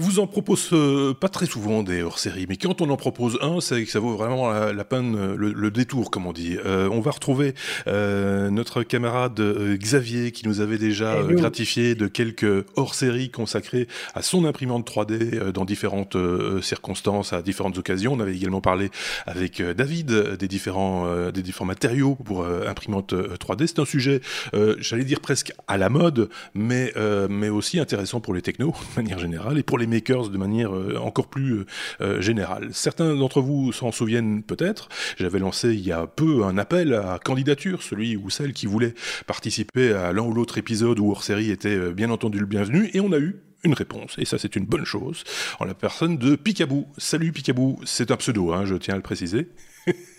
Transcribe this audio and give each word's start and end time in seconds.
Vous 0.00 0.20
en 0.20 0.28
propose 0.28 0.68
euh, 0.74 1.12
pas 1.12 1.28
très 1.28 1.46
souvent 1.46 1.82
des 1.82 2.02
hors-séries, 2.02 2.46
mais 2.48 2.56
quand 2.56 2.80
on 2.80 2.88
en 2.90 2.96
propose 2.96 3.36
un, 3.42 3.60
c'est 3.60 3.84
que 3.84 3.90
ça 3.90 3.98
vaut 3.98 4.16
vraiment 4.16 4.48
la, 4.48 4.84
peine, 4.84 5.16
euh, 5.16 5.36
le, 5.36 5.70
détour, 5.72 6.12
comme 6.12 6.24
on 6.26 6.32
dit. 6.32 6.56
Euh, 6.64 6.88
on 6.92 7.00
va 7.00 7.10
retrouver 7.10 7.54
notre 7.86 8.84
camarade 8.84 9.40
Xavier 9.40 10.30
qui 10.30 10.46
nous 10.46 10.60
avait 10.60 10.78
déjà 10.78 11.20
gratifié 11.22 11.96
de 11.96 12.06
quelques 12.06 12.64
hors-séries 12.76 13.30
consacrées 13.30 13.88
à 14.14 14.22
son 14.22 14.44
imprimante 14.44 14.88
3D 14.88 15.50
dans 15.50 15.64
différentes 15.64 16.16
circonstances, 16.62 17.32
à 17.32 17.42
différentes 17.42 17.76
occasions. 17.76 18.12
On 18.12 18.20
avait 18.20 18.36
également 18.36 18.60
parlé 18.60 18.90
avec 19.26 19.60
David 19.60 20.36
des 20.38 20.48
différents, 20.48 21.30
des 21.30 21.42
différents 21.42 21.66
matériaux 21.66 22.16
pour 22.24 22.46
imprimante 22.46 23.14
3D. 23.14 23.66
C'est 23.66 23.80
un 23.80 23.84
sujet, 23.84 24.20
j'allais 24.78 25.04
dire 25.04 25.20
presque 25.20 25.52
à 25.66 25.76
la 25.76 25.88
mode, 25.88 26.28
mais, 26.54 26.92
mais 27.28 27.48
aussi 27.48 27.80
intéressant 27.80 28.20
pour 28.20 28.34
les 28.34 28.42
technos 28.42 28.74
de 28.96 29.02
manière 29.02 29.18
générale 29.18 29.58
et 29.58 29.62
pour 29.62 29.78
les 29.78 29.87
makers 29.88 30.28
de 30.28 30.38
manière 30.38 30.74
euh, 30.74 30.96
encore 30.96 31.28
plus 31.28 31.52
euh, 31.52 31.66
euh, 32.00 32.20
générale. 32.20 32.68
Certains 32.72 33.14
d'entre 33.14 33.40
vous 33.40 33.72
s'en 33.72 33.92
souviennent 33.92 34.42
peut-être. 34.42 34.88
J'avais 35.16 35.38
lancé 35.38 35.74
il 35.74 35.80
y 35.80 35.92
a 35.92 36.06
peu 36.06 36.44
un 36.44 36.58
appel 36.58 36.94
à 36.94 37.18
candidature, 37.22 37.82
celui 37.82 38.16
ou 38.16 38.30
celle 38.30 38.52
qui 38.52 38.66
voulait 38.66 38.94
participer 39.26 39.92
à 39.92 40.12
l'un 40.12 40.22
ou 40.22 40.32
l'autre 40.32 40.58
épisode 40.58 40.98
ou 40.98 41.10
hors 41.10 41.24
série 41.24 41.50
était 41.50 41.92
bien 41.92 42.10
entendu 42.10 42.38
le 42.38 42.46
bienvenu, 42.46 42.90
et 42.92 43.00
on 43.00 43.12
a 43.12 43.18
eu 43.18 43.42
une 43.64 43.74
réponse. 43.74 44.14
Et 44.18 44.24
ça, 44.24 44.38
c'est 44.38 44.56
une 44.56 44.66
bonne 44.66 44.84
chose. 44.84 45.24
En 45.58 45.64
la 45.64 45.74
personne 45.74 46.16
de 46.16 46.36
Picabou. 46.36 46.86
Salut 46.96 47.32
Picabou, 47.32 47.80
c'est 47.84 48.10
un 48.10 48.16
pseudo, 48.16 48.52
hein, 48.52 48.64
je 48.64 48.76
tiens 48.76 48.94
à 48.94 48.96
le 48.96 49.02
préciser. 49.02 49.48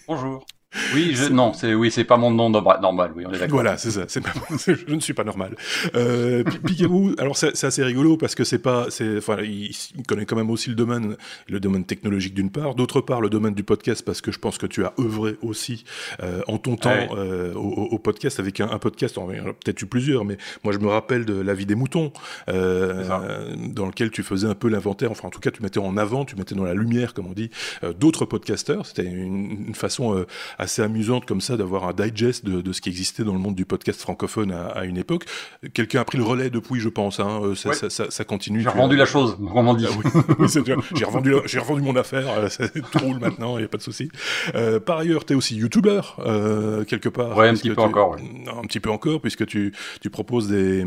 Bonjour. 0.07 0.45
Oui, 0.93 1.15
je, 1.15 1.25
non, 1.29 1.53
c'est 1.53 1.73
oui, 1.73 1.89
c'est 1.89 2.03
pas 2.03 2.17
mon 2.17 2.29
nom 2.29 2.49
normal. 2.49 3.11
Oui, 3.15 3.23
on 3.25 3.31
est 3.31 3.39
d'accord. 3.39 3.55
Voilà, 3.55 3.77
c'est 3.77 3.91
ça. 3.91 4.05
C'est 4.07 4.21
je 4.67 4.93
ne 4.93 4.99
suis 4.99 5.13
pas 5.13 5.23
normal. 5.23 5.55
Euh, 5.95 6.43
Picaboo, 6.43 7.11
alors 7.17 7.37
c'est 7.37 7.63
assez 7.63 7.83
rigolo 7.83 8.17
parce 8.17 8.35
que 8.35 8.43
c'est 8.43 8.59
pas, 8.59 8.87
c'est, 8.89 9.17
enfin, 9.17 9.37
il, 9.41 9.71
connaît 10.07 10.25
quand 10.25 10.35
même 10.35 10.49
aussi 10.49 10.69
le 10.69 10.75
domaine, 10.75 11.17
le 11.47 11.59
domaine 11.59 11.85
technologique 11.85 12.34
d'une 12.34 12.51
part, 12.51 12.76
d'autre 12.76 13.01
part 13.01 13.20
le 13.20 13.29
domaine 13.29 13.55
du 13.55 13.63
podcast 13.63 14.03
parce 14.05 14.21
que 14.21 14.31
je 14.31 14.37
pense 14.37 14.57
que 14.57 14.67
tu 14.67 14.85
as 14.85 14.93
œuvré 14.99 15.37
aussi 15.41 15.85
euh, 16.21 16.41
en 16.48 16.57
ton 16.57 16.76
temps 16.76 17.15
euh, 17.17 17.54
au, 17.55 17.98
podcast 17.98 18.39
avec 18.39 18.59
un, 18.59 18.70
un 18.70 18.79
podcast, 18.79 19.15
peut-être 19.15 19.81
eu 19.81 19.87
plusieurs, 19.87 20.23
mais 20.23 20.37
moi 20.63 20.73
je 20.73 20.79
me 20.79 20.87
rappelle 20.87 21.26
de 21.26 21.33
la 21.33 21.54
vie 21.54 21.65
des 21.65 21.76
moutons, 21.76 22.11
euh, 22.48 23.55
dans 23.55 23.85
lequel 23.85 24.11
tu 24.11 24.23
faisais 24.23 24.48
un 24.48 24.55
peu 24.55 24.70
l'inventaire. 24.70 25.11
Enfin, 25.11 25.27
en 25.27 25.31
tout 25.31 25.39
cas, 25.39 25.51
tu 25.51 25.63
mettais 25.63 25.79
en 25.79 25.98
avant, 25.98 26.26
tu 26.26 26.35
mettais 26.35 26.55
dans 26.55 26.63
la 26.63 26.73
lumière, 26.73 27.13
comme 27.13 27.27
on 27.27 27.33
dit, 27.33 27.49
euh, 27.83 27.93
d'autres 27.93 28.26
podcasteurs. 28.26 28.85
C'était 28.85 29.04
une, 29.04 29.67
une 29.67 29.76
façon 29.76 30.26
assez 30.60 30.82
amusante 30.82 31.26
comme 31.26 31.41
ça 31.41 31.57
d'avoir 31.57 31.88
un 31.88 31.93
digest 31.93 32.46
de, 32.46 32.71
ce 32.74 32.82
qui 32.82 32.90
existait 32.90 33.24
dans 33.24 33.34
le 33.34 33.40
monde 33.40 33.55
du 33.55 33.65
podcast 33.65 34.02
francophone 34.02 34.52
à, 34.52 34.84
une 34.84 34.98
époque. 34.98 35.26
Quelqu'un 35.74 36.01
a 36.01 36.04
pris 36.04 36.18
le 36.18 36.24
relais 36.24 36.49
depuis, 36.49 36.79
je 36.79 36.90
pense. 36.90 37.20
Hein. 37.20 37.40
Euh, 37.43 37.55
ça, 37.55 37.74
ça, 37.74 38.12
ça, 38.12 38.24
continue. 38.26 38.62
J'ai 38.62 38.70
revendu 38.70 38.98
la 38.98 39.05
chose, 39.05 39.38
vraiment 39.40 39.74
dit. 39.74 39.88
Ah 39.90 40.46
j'ai 40.96 41.05
revendu, 41.05 41.34
j'ai 41.46 41.60
revendu 41.60 41.82
mon 41.82 41.96
affaire. 41.96 42.27
Euh, 42.29 42.49
tout 42.91 42.99
roule 42.99 43.20
maintenant, 43.20 43.57
il 43.57 43.62
n'y 43.62 43.66
a 43.66 43.70
pas 43.70 43.77
de 43.77 43.84
souci. 43.84 44.10
Euh, 44.54 44.79
par 44.79 44.98
ailleurs, 44.98 45.26
tu 45.26 45.34
es 45.34 45.35
aussi 45.35 45.55
youtubeur 45.55 46.18
quelque 46.88 47.10
part. 47.10 47.38
Ouais, 47.38 47.48
un 47.48 47.54
petit 47.54 47.70
peu 47.70 47.82
encore. 47.82 48.18
Un 48.18 48.68
petit 48.68 48.82
peu 48.82 48.90
encore, 48.90 49.21
puisque 49.21 49.46
tu, 49.46 49.73
tu 50.01 50.10
proposes 50.10 50.49
des, 50.49 50.85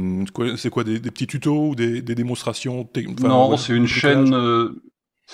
c'est 0.56 0.70
quoi, 0.70 0.84
des, 0.84 1.00
petits 1.00 1.26
tutos 1.26 1.68
ou 1.70 1.74
des, 1.74 2.02
démonstrations. 2.02 2.86
non, 3.22 3.56
c'est 3.56 3.72
une 3.72 3.86
chaîne 3.86 4.34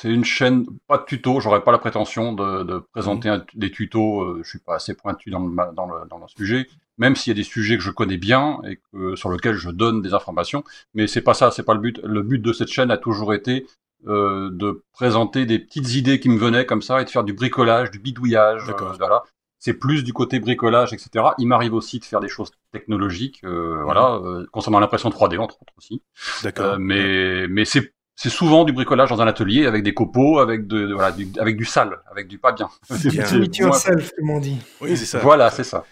c'est 0.01 0.11
une 0.11 0.25
chaîne, 0.25 0.65
pas 0.87 0.99
de 0.99 1.05
tuto, 1.05 1.41
j'aurais 1.41 1.65
pas 1.65 1.73
la 1.73 1.79
prétention 1.79 2.33
de, 2.33 2.85
présenter 2.93 3.31
mhm. 3.31 3.45
des 3.55 3.71
tutos, 3.71 4.23
euh, 4.23 4.41
je 4.45 4.49
suis 4.49 4.61
pas 4.61 4.77
assez 4.77 4.95
pointu 4.95 5.31
dans 5.31 5.41
le, 5.41 5.75
dans 5.75 5.87
le, 5.87 6.09
dans 6.09 6.19
le 6.19 6.29
sujet, 6.29 6.69
même 6.99 7.17
s'il 7.17 7.33
y 7.33 7.37
a 7.37 7.41
des 7.41 7.43
sujets 7.43 7.77
que 7.77 7.83
je 7.83 7.91
connais 7.91 8.17
bien 8.17 8.61
et 8.69 8.79
que, 8.93 9.17
sur 9.17 9.31
lesquels 9.31 9.55
je 9.55 9.71
donne 9.71 10.01
des 10.01 10.15
informations, 10.15 10.63
mais 10.95 11.09
c'est 11.09 11.23
pas 11.23 11.35
ça, 11.35 11.51
c'est 11.51 11.65
pas 11.65 11.75
le 11.75 11.81
but. 11.81 12.01
Le 12.05 12.23
but 12.23 12.41
de 12.41 12.53
cette 12.53 12.69
chaîne 12.69 12.93
a 12.93 12.97
toujours 12.97 13.35
été 13.35 13.67
euh, 14.07 14.51
de 14.53 14.85
présenter 14.93 15.47
des 15.47 15.59
petites 15.59 15.93
idées 15.97 16.21
qui 16.21 16.29
me 16.29 16.39
venaient 16.39 16.65
comme 16.65 16.83
ça 16.83 17.01
et 17.01 17.05
de 17.05 17.11
faire 17.11 17.25
du 17.25 17.33
bricolage, 17.33 17.91
du 17.91 17.99
bidouillage, 17.99 18.69
euh, 18.69 18.93
voilà. 18.99 19.25
C'est 19.59 19.75
plus 19.75 20.05
du 20.05 20.13
côté 20.13 20.39
bricolage, 20.39 20.93
etc. 20.93 21.31
Il 21.39 21.49
m'arrive 21.49 21.75
aussi 21.75 21.99
de 21.99 22.05
faire 22.05 22.21
des 22.21 22.29
choses 22.29 22.53
technologiques, 22.71 23.41
euh, 23.43 23.83
voilà, 23.83 24.21
mhm. 24.21 24.47
concernant 24.53 24.79
l'impression 24.79 25.11
3D 25.11 25.39
entre 25.39 25.61
autres 25.61 25.73
aussi. 25.77 26.01
D'accord. 26.45 26.79
mais 26.79 27.49
mais 27.49 27.65
c'est 27.65 27.93
c'est 28.21 28.31
souvent 28.31 28.65
du 28.65 28.73
bricolage 28.73 29.11
dans 29.11 29.23
un 29.23 29.29
atelier 29.29 29.67
avec 29.67 29.85
des 29.85 29.95
copeaux, 29.95 30.41
avec 30.41 30.67
de, 30.67 30.93
voilà, 30.93 31.13
du, 31.13 31.29
avec 31.39 31.57
du 31.57 31.65
sale, 31.65 32.01
avec 32.11 32.27
du 32.27 32.37
pas 32.37 32.51
bien. 32.51 32.69
C'est 32.83 33.11
bien. 33.13 33.25
yourself, 33.61 34.11
comme 34.19 34.31
on 34.31 34.41
dit. 34.41 34.59
Oui, 34.81 34.97
c'est 34.97 35.05
ça. 35.05 35.21
Voilà, 35.21 35.53
c'est 35.53 35.63
ça. 35.63 35.85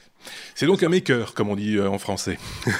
C'est 0.57 0.65
donc 0.65 0.83
un 0.83 0.89
maker, 0.89 1.35
comme 1.35 1.51
on 1.51 1.55
dit 1.55 1.77
euh, 1.77 1.87
en 1.87 1.99
français. 1.99 2.39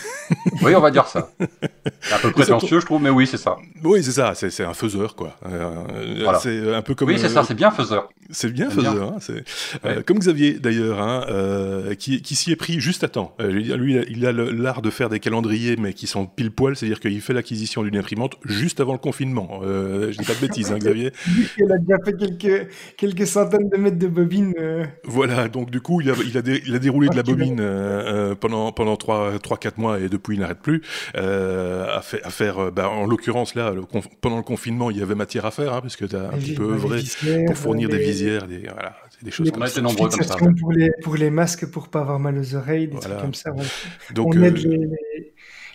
oui, 0.63 0.75
on 0.75 0.81
va 0.81 0.91
dire 0.91 1.07
ça. 1.07 1.29
Un 1.39 2.19
peu 2.23 2.31
prétentieux, 2.33 2.81
je 2.81 2.87
trouve, 2.87 3.03
mais 3.03 3.11
oui, 3.11 3.27
c'est 3.27 3.37
ça. 3.37 3.57
Oui, 3.85 4.03
c'est 4.03 4.13
ça, 4.13 4.33
c'est 4.35 4.65
un 4.65 4.73
faiseur, 4.73 5.15
quoi. 5.15 5.37
Euh, 5.45 6.33
c'est 6.41 6.75
un 6.75 6.81
peu 6.81 6.95
comme. 6.95 7.09
Oui, 7.09 7.19
c'est 7.19 7.29
ça, 7.29 7.45
c'est 7.45 7.53
bien 7.53 7.71
faiseur. 7.71 8.09
C'est 8.31 8.51
bien 8.51 8.71
faiseur. 8.71 9.13
Hein, 9.13 9.19
euh, 9.85 10.03
comme 10.07 10.19
Xavier, 10.19 10.55
d'ailleurs, 10.55 11.03
hein, 11.03 11.95
qui, 11.99 12.23
qui 12.23 12.35
s'y 12.35 12.51
est 12.51 12.57
pris 12.57 12.81
juste 12.81 13.05
à 13.05 13.09
temps. 13.09 13.37
lui, 13.41 13.99
il 14.09 14.25
a 14.25 14.33
l'art 14.33 14.81
de 14.81 14.89
faire 14.89 15.11
des 15.11 15.21
calendriers, 15.21 15.77
mais 15.77 15.93
qui 15.93 16.07
sont 16.07 16.25
pile 16.25 16.53
poil, 16.53 16.77
c'est-à-dire 16.77 16.99
qu'il 16.99 17.21
fait 17.21 17.35
l'acquisition 17.35 17.83
d'une 17.83 17.99
imprimante 17.99 18.37
juste 18.47 18.81
avant 18.81 18.95
le 18.95 18.99
confinement. 18.99 19.61
je 19.63 20.17
dis 20.17 20.25
pas 20.25 20.35
de 20.35 20.41
bêtises, 20.41 20.73
hein, 20.73 20.79
Xavier. 20.79 21.13
il 21.59 21.71
a 21.71 21.77
déjà 21.77 21.99
fait 22.03 22.17
quelques, 22.17 22.69
quelques 22.97 23.27
centaines 23.27 23.69
de 23.69 23.77
mètres 23.77 23.99
de 23.99 24.09
bobines. 24.09 24.55
Voilà, 25.05 25.49
donc 25.49 25.71
du 25.71 25.83
coup, 25.83 26.01
il 26.01 26.11
a, 26.11 26.15
il 26.25 26.39
a, 26.39 26.41
il 26.67 26.75
a 26.75 26.79
déroulé 26.79 27.11
de 27.11 27.17
la 27.17 27.23
bobine 27.23 27.66
euh, 27.67 28.35
pendant 28.35 28.73
pendant 28.73 28.95
3-4 28.95 29.73
mois 29.77 30.01
et 30.01 30.09
depuis 30.09 30.37
il 30.37 30.41
n'arrête 30.41 30.61
plus 30.61 30.83
euh, 31.17 31.87
à, 31.87 31.99
à, 31.99 32.31
faire. 32.31 32.59
Euh, 32.59 32.71
bah, 32.71 32.89
en 32.89 33.07
l'occurrence 33.07 33.55
là, 33.55 33.73
pendant 34.21 34.37
le 34.37 34.43
confinement, 34.43 34.91
il 34.91 34.99
y 34.99 35.03
avait 35.03 35.15
matière 35.15 35.47
à 35.47 35.51
faire 35.51 35.75
hein, 35.75 35.81
puisque 35.81 36.09
tu 36.09 36.17
as 36.17 36.29
un 36.29 36.39
petit 36.39 36.55
peu 36.55 36.65
œuvré 36.65 37.03
pour 37.47 37.57
fournir 37.57 37.89
des 37.89 37.99
visières, 37.99 38.47
des, 38.47 38.69
voilà, 38.73 38.97
des 39.23 39.31
choses 39.31 39.51
comme 39.51 39.67
ça. 39.67 39.81
nombreux 39.81 40.09
comme 40.09 40.23
ça. 40.23 40.37
Pour 40.37 40.73
les, 40.73 40.91
pour 41.03 41.17
les 41.17 41.31
masques 41.31 41.71
pour 41.71 41.89
pas 41.89 42.01
avoir 42.01 42.19
mal 42.19 42.39
aux 42.39 42.55
oreilles, 42.55 42.89
des 42.89 42.99
trucs 42.99 43.19
comme 43.19 43.35
ça. 43.35 43.53
Donc, 44.15 44.35
on 44.35 44.43
aide 44.43 44.59
les, 44.59 44.91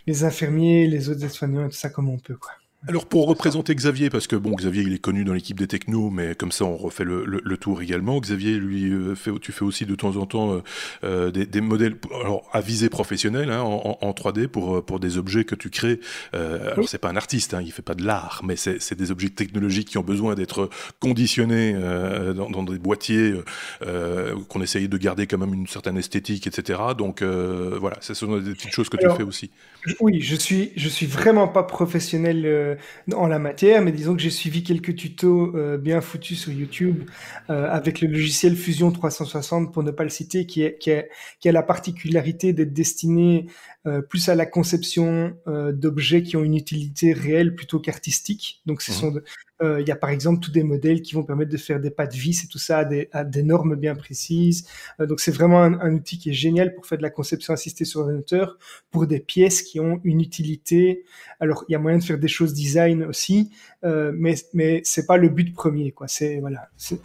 les, 0.07 0.23
infirmiers, 0.23 0.87
les 0.87 1.09
autres 1.09 1.27
soignants 1.27 1.65
et 1.65 1.69
tout 1.69 1.75
ça 1.75 1.89
comme 1.89 2.09
on 2.09 2.17
peut 2.17 2.35
quoi. 2.35 2.51
Alors 2.87 3.05
pour 3.05 3.27
représenter 3.27 3.75
Xavier, 3.75 4.09
parce 4.09 4.25
que 4.25 4.35
bon, 4.35 4.55
Xavier 4.55 4.81
il 4.81 4.91
est 4.91 4.97
connu 4.97 5.23
dans 5.23 5.33
l'équipe 5.33 5.59
des 5.59 5.67
technos, 5.67 6.09
mais 6.09 6.33
comme 6.33 6.51
ça 6.51 6.65
on 6.65 6.75
refait 6.75 7.03
le, 7.03 7.23
le, 7.25 7.57
tour 7.57 7.79
également. 7.83 8.19
Xavier, 8.19 8.53
lui, 8.57 8.91
euh, 8.91 9.13
fait, 9.13 9.29
tu 9.39 9.51
fais 9.51 9.63
aussi 9.63 9.85
de 9.85 9.93
temps 9.93 10.15
en 10.15 10.25
temps 10.25 10.55
euh, 10.55 10.61
euh, 11.03 11.29
des, 11.29 11.45
des, 11.45 11.61
modèles 11.61 11.97
alors, 12.21 12.49
à 12.51 12.59
visée 12.59 12.89
professionnelle 12.89 13.51
hein, 13.51 13.61
en, 13.61 13.99
en, 14.01 14.11
3D 14.13 14.47
pour, 14.47 14.83
pour 14.83 14.99
des 14.99 15.19
objets 15.19 15.43
que 15.43 15.53
tu 15.53 15.69
crées. 15.69 15.99
Euh, 16.33 16.73
alors 16.73 16.89
c'est 16.89 16.97
pas 16.97 17.09
un 17.09 17.15
artiste, 17.17 17.53
hein, 17.53 17.61
il 17.63 17.71
fait 17.71 17.83
pas 17.83 17.93
de 17.93 18.03
l'art, 18.03 18.41
mais 18.43 18.55
c'est 18.55 18.95
des 18.95 19.11
objets 19.11 19.29
technologiques 19.29 19.89
qui 19.89 19.99
ont 19.99 20.03
besoin 20.03 20.33
d'être 20.33 20.67
conditionnés 20.99 21.73
dans, 22.35 22.49
dans, 22.49 22.63
des 22.63 22.79
boîtiers 22.79 23.35
qu'on 24.49 24.61
essaye 24.61 24.89
de 24.89 24.97
garder 24.97 25.27
quand 25.27 25.37
même 25.37 25.53
une 25.53 25.67
certaine 25.67 25.97
esthétique, 25.97 26.47
etc. 26.47 26.79
Donc 26.97 27.21
voilà, 27.21 27.97
ce 28.01 28.15
sont 28.15 28.39
des 28.39 28.53
petites 28.53 28.71
choses 28.71 28.89
que 28.89 28.97
tu 28.97 29.07
fais 29.15 29.23
aussi. 29.23 29.51
Oui, 29.99 30.21
je 30.21 30.35
suis, 30.35 30.71
je 30.75 30.89
suis 30.89 31.05
vraiment 31.05 31.47
pas 31.47 31.63
professionnel 31.63 32.70
euh, 32.71 33.15
en 33.15 33.27
la 33.27 33.39
matière, 33.39 33.81
mais 33.81 33.91
disons 33.91 34.15
que 34.15 34.21
j'ai 34.21 34.29
suivi 34.29 34.63
quelques 34.63 34.95
tutos 34.95 35.55
euh, 35.55 35.77
bien 35.77 36.01
foutus 36.01 36.39
sur 36.39 36.51
YouTube 36.51 37.09
euh, 37.49 37.69
avec 37.69 38.01
le 38.01 38.07
logiciel 38.07 38.55
Fusion 38.55 38.91
360 38.91 39.73
pour 39.73 39.83
ne 39.83 39.91
pas 39.91 40.03
le 40.03 40.09
citer, 40.09 40.45
qui, 40.45 40.63
est, 40.63 40.77
qui, 40.77 40.89
est, 40.89 41.09
qui 41.39 41.49
a 41.49 41.51
la 41.51 41.63
particularité 41.63 42.53
d'être 42.53 42.73
destiné 42.73 43.47
plus 44.09 44.29
à 44.29 44.35
la 44.35 44.45
conception 44.45 45.35
d'objets 45.47 46.21
qui 46.21 46.37
ont 46.37 46.43
une 46.43 46.55
utilité 46.55 47.13
réelle 47.13 47.55
plutôt 47.55 47.79
qu'artistique. 47.79 48.61
Donc, 48.67 48.83
ce 48.83 48.91
mmh. 48.91 48.93
sont 48.93 49.21
il 49.61 49.87
y 49.87 49.91
a 49.91 49.95
par 49.95 50.09
exemple 50.09 50.39
tous 50.39 50.51
des 50.51 50.63
modèles 50.63 51.01
qui 51.01 51.13
vont 51.13 51.23
permettre 51.23 51.51
de 51.51 51.57
faire 51.57 51.79
des 51.79 51.91
pas 51.91 52.07
de 52.07 52.15
vis 52.15 52.43
et 52.43 52.47
tout 52.47 52.57
ça 52.57 52.79
à 52.79 52.85
des, 52.85 53.09
à 53.11 53.23
des 53.23 53.43
normes 53.43 53.75
bien 53.75 53.95
précises. 53.95 54.67
Euh, 54.99 55.05
donc 55.05 55.19
c'est 55.19 55.31
vraiment 55.31 55.61
un, 55.61 55.79
un, 55.79 55.93
outil 55.93 56.17
qui 56.17 56.29
est 56.29 56.33
génial 56.33 56.73
pour 56.73 56.85
faire 56.85 56.97
de 56.97 57.03
la 57.03 57.09
conception 57.09 57.53
assistée 57.53 57.85
sur 57.85 58.01
ordinateur 58.01 58.57
pour 58.89 59.07
des 59.07 59.19
pièces 59.19 59.61
qui 59.61 59.79
ont 59.79 59.99
une 60.03 60.21
utilité. 60.21 61.03
Alors 61.39 61.65
il 61.67 61.73
y 61.73 61.75
a 61.75 61.79
moyen 61.79 61.97
de 61.97 62.03
faire 62.03 62.17
des 62.17 62.27
choses 62.27 62.53
design 62.53 63.03
aussi, 63.03 63.51
euh, 63.83 64.11
mais 64.15 64.35
mais 64.53 64.81
c'est 64.83 65.05
pas 65.05 65.17
le 65.17 65.29
but 65.29 65.53
premier 65.53 65.91
quoi. 65.91 66.07
C'est 66.07 66.39
voilà, 66.39 66.69
c'est 66.77 67.01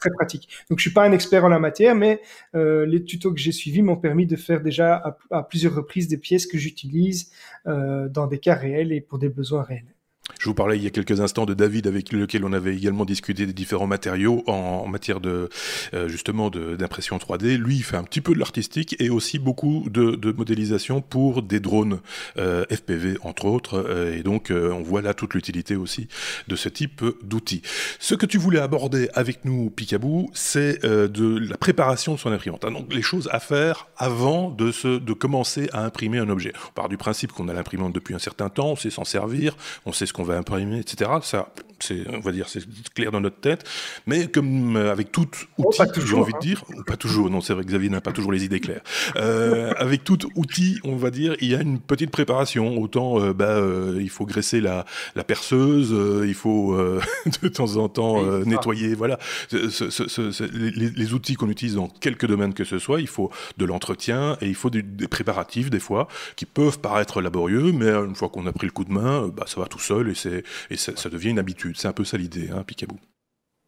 très 0.00 0.10
pratique. 0.10 0.48
Donc 0.70 0.78
je 0.78 0.82
suis 0.82 0.92
pas 0.92 1.04
un 1.04 1.12
expert 1.12 1.44
en 1.44 1.48
la 1.48 1.58
matière, 1.58 1.94
mais 1.94 2.20
euh, 2.54 2.86
les 2.86 3.04
tutos 3.04 3.32
que 3.32 3.40
j'ai 3.40 3.52
suivis 3.52 3.82
m'ont 3.82 3.96
permis 3.96 4.26
de 4.26 4.36
faire 4.36 4.60
déjà 4.60 4.94
à, 4.96 5.18
à, 5.30 5.42
plusieurs 5.42 5.74
reprises 5.74 6.08
des 6.08 6.18
pièces 6.18 6.46
que 6.46 6.58
j'utilise 6.58 7.30
euh, 7.66 8.08
dans 8.08 8.26
des 8.26 8.38
cas 8.38 8.54
réels 8.54 8.92
et 8.92 9.00
pour 9.00 9.18
des 9.18 9.28
besoins 9.28 9.62
réels. 9.62 9.95
Je 10.38 10.48
vous 10.48 10.54
parlais 10.54 10.76
il 10.76 10.82
y 10.82 10.86
a 10.86 10.90
quelques 10.90 11.20
instants 11.20 11.46
de 11.46 11.54
David 11.54 11.86
avec 11.86 12.12
lequel 12.12 12.44
on 12.44 12.52
avait 12.52 12.76
également 12.76 13.04
discuté 13.04 13.46
des 13.46 13.52
différents 13.52 13.86
matériaux 13.86 14.42
en, 14.46 14.86
matière 14.86 15.20
de 15.20 15.48
euh, 15.94 16.08
justement 16.08 16.50
d'impression 16.50 17.16
3D. 17.16 17.56
Lui, 17.56 17.76
il 17.76 17.82
fait 17.82 17.96
un 17.96 18.02
petit 18.02 18.20
peu 18.20 18.34
de 18.34 18.38
l'artistique 18.38 18.96
et 18.98 19.08
aussi 19.08 19.38
beaucoup 19.38 19.86
de, 19.88 20.32
modélisation 20.36 21.00
pour 21.00 21.42
des 21.42 21.60
drones 21.60 22.00
euh, 22.36 22.64
FPV 22.70 23.18
entre 23.22 23.46
autres. 23.46 23.84
Euh, 23.88 24.16
et 24.16 24.22
donc 24.22 24.52
on 24.52 24.82
voit 24.82 25.00
là 25.00 25.14
toute 25.14 25.34
l'utilité 25.34 25.76
aussi 25.76 26.08
de 26.48 26.56
ce 26.56 26.68
type 26.68 27.04
d'outils. 27.22 27.62
Ce 27.98 28.14
que 28.14 28.26
tu 28.26 28.38
voulais 28.38 28.60
aborder 28.60 29.08
avec 29.14 29.44
nous, 29.44 29.70
Picabou, 29.70 30.30
c'est 30.34 30.84
de 30.84 31.38
la 31.38 31.56
préparation 31.56 32.14
de 32.14 32.18
son 32.18 32.32
imprimante. 32.32 32.64
Hein, 32.64 32.72
donc 32.72 32.92
les 32.92 33.02
choses 33.02 33.28
à 33.32 33.40
faire 33.40 33.88
avant 33.96 34.50
de, 34.50 34.72
se, 34.72 34.98
de 34.98 35.12
commencer 35.12 35.68
à 35.72 35.84
imprimer 35.84 36.18
un 36.18 36.28
objet. 36.28 36.52
On 36.68 36.72
part 36.72 36.88
du 36.88 36.96
principe 36.96 37.32
qu'on 37.32 37.48
a 37.48 37.52
l'imprimante 37.52 37.92
depuis 37.94 38.14
un 38.14 38.18
certain 38.18 38.48
temps, 38.48 38.70
on 38.70 38.76
sait 38.76 38.90
s'en 38.90 39.04
servir, 39.04 39.56
on 39.86 39.92
sait 39.92 40.06
ce 40.06 40.12
qu'on 40.16 40.24
va 40.24 40.38
imprimer, 40.38 40.78
etc. 40.78 41.10
Ça, 41.22 41.48
c'est, 41.78 42.04
on 42.08 42.20
va 42.20 42.32
dire, 42.32 42.48
c'est 42.48 42.62
clair 42.94 43.12
dans 43.12 43.20
notre 43.20 43.40
tête. 43.40 43.64
Mais 44.06 44.28
comme 44.28 44.76
euh, 44.76 44.90
avec 44.90 45.12
tout 45.12 45.28
oh, 45.58 45.68
outil, 45.68 46.00
j'ai 46.06 46.14
envie 46.14 46.32
de 46.32 46.36
hein. 46.36 46.40
dire, 46.40 46.64
pas 46.86 46.96
toujours, 46.96 47.30
non, 47.30 47.40
c'est 47.40 47.52
vrai 47.52 47.62
que 47.64 47.68
Xavier 47.68 47.90
n'a 47.90 48.00
pas 48.00 48.12
toujours 48.12 48.32
les 48.32 48.44
idées 48.44 48.60
claires. 48.60 48.82
Euh, 49.16 49.72
avec 49.76 50.04
tout 50.04 50.18
outil, 50.34 50.78
on 50.84 50.96
va 50.96 51.10
dire, 51.10 51.36
il 51.40 51.48
y 51.48 51.54
a 51.54 51.60
une 51.60 51.78
petite 51.78 52.10
préparation. 52.10 52.78
Autant, 52.78 53.20
euh, 53.20 53.32
bah, 53.32 53.60
il 54.00 54.10
faut 54.10 54.26
graisser 54.26 54.60
la, 54.60 54.84
la 55.14 55.24
perceuse, 55.24 55.94
il 56.26 56.34
faut 56.34 56.76
de 57.42 57.48
temps 57.48 57.76
en 57.76 57.88
temps 57.88 58.22
nettoyer. 58.44 58.94
Voilà, 58.94 59.18
les, 59.52 60.90
les, 60.90 61.12
outils 61.12 61.34
qu'on 61.34 61.50
utilise 61.50 61.76
dans 61.76 61.88
quelques 61.88 62.26
domaines 62.26 62.54
que 62.54 62.64
ce 62.64 62.78
soit, 62.78 63.00
il 63.00 63.06
faut 63.06 63.30
de 63.58 63.64
l'entretien 63.64 64.36
et 64.40 64.46
il 64.46 64.54
faut 64.54 64.70
des, 64.70 64.82
préparatifs 65.08 65.70
des 65.70 65.80
fois 65.80 66.08
qui 66.36 66.46
peuvent 66.46 66.78
paraître 66.78 67.20
laborieux, 67.20 67.72
mais 67.72 67.88
une 67.88 68.14
fois 68.14 68.28
qu'on 68.28 68.46
a 68.46 68.52
pris 68.52 68.66
le 68.66 68.72
coup 68.72 68.84
de 68.84 68.92
main, 68.92 69.28
bah, 69.28 69.44
ça 69.46 69.60
va 69.60 69.66
tout 69.66 69.78
seul 69.78 70.08
et, 70.08 70.14
c'est, 70.14 70.44
et 70.70 70.76
ça, 70.76 70.92
ça 70.96 71.08
devient 71.08 71.30
une 71.30 71.38
habitude. 71.38 71.65
C'est 71.74 71.88
un 71.88 71.92
peu 71.92 72.04
ça 72.04 72.16
l'idée, 72.16 72.50
hein, 72.50 72.62
Picaboo. 72.62 72.98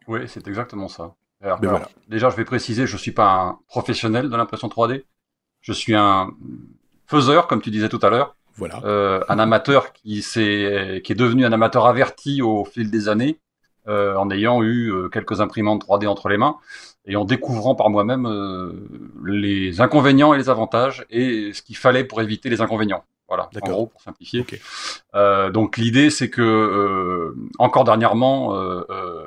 Oui, 0.07 0.21
c'est 0.27 0.47
exactement 0.47 0.87
ça. 0.87 1.15
Déjà, 2.07 2.29
je 2.29 2.35
vais 2.35 2.45
préciser, 2.45 2.85
je 2.85 2.93
ne 2.93 2.97
suis 2.97 3.11
pas 3.11 3.31
un 3.31 3.59
professionnel 3.67 4.29
de 4.29 4.35
l'impression 4.35 4.67
3D. 4.67 5.03
Je 5.61 5.73
suis 5.73 5.95
un 5.95 6.31
faiseur, 7.05 7.47
comme 7.47 7.61
tu 7.61 7.71
disais 7.71 7.89
tout 7.89 7.99
à 8.01 8.09
l'heure. 8.09 8.35
Voilà. 8.55 8.81
Euh, 8.83 9.21
un 9.29 9.39
amateur 9.39 9.93
qui, 9.93 10.19
est, 10.19 11.01
qui 11.03 11.11
est 11.11 11.15
devenu 11.15 11.45
un 11.45 11.53
amateur 11.53 11.85
averti 11.85 12.41
au 12.41 12.65
fil 12.65 12.91
des 12.91 13.07
années, 13.07 13.39
euh, 13.87 14.15
en 14.15 14.29
ayant 14.31 14.61
eu 14.61 14.91
euh, 14.91 15.07
quelques 15.07 15.39
imprimantes 15.39 15.85
3D 15.85 16.07
entre 16.07 16.27
les 16.27 16.37
mains 16.37 16.57
et 17.05 17.15
en 17.15 17.23
découvrant 17.23 17.73
par 17.73 17.89
moi-même 17.89 18.27
les 19.25 19.81
inconvénients 19.81 20.33
et 20.33 20.37
les 20.37 20.49
avantages 20.49 21.05
et 21.09 21.53
ce 21.53 21.61
qu'il 21.61 21.77
fallait 21.77 22.03
pour 22.03 22.21
éviter 22.21 22.49
les 22.49 22.61
inconvénients. 22.61 23.03
Voilà, 23.29 23.47
en 23.61 23.69
gros, 23.69 23.85
pour 23.85 24.01
simplifier. 24.01 24.43
Euh, 25.13 25.51
donc 25.51 25.77
l'idée, 25.77 26.09
c'est 26.09 26.31
que 26.31 26.41
euh, 26.41 27.35
encore 27.59 27.83
dernièrement, 27.83 28.55
euh, 28.55 29.25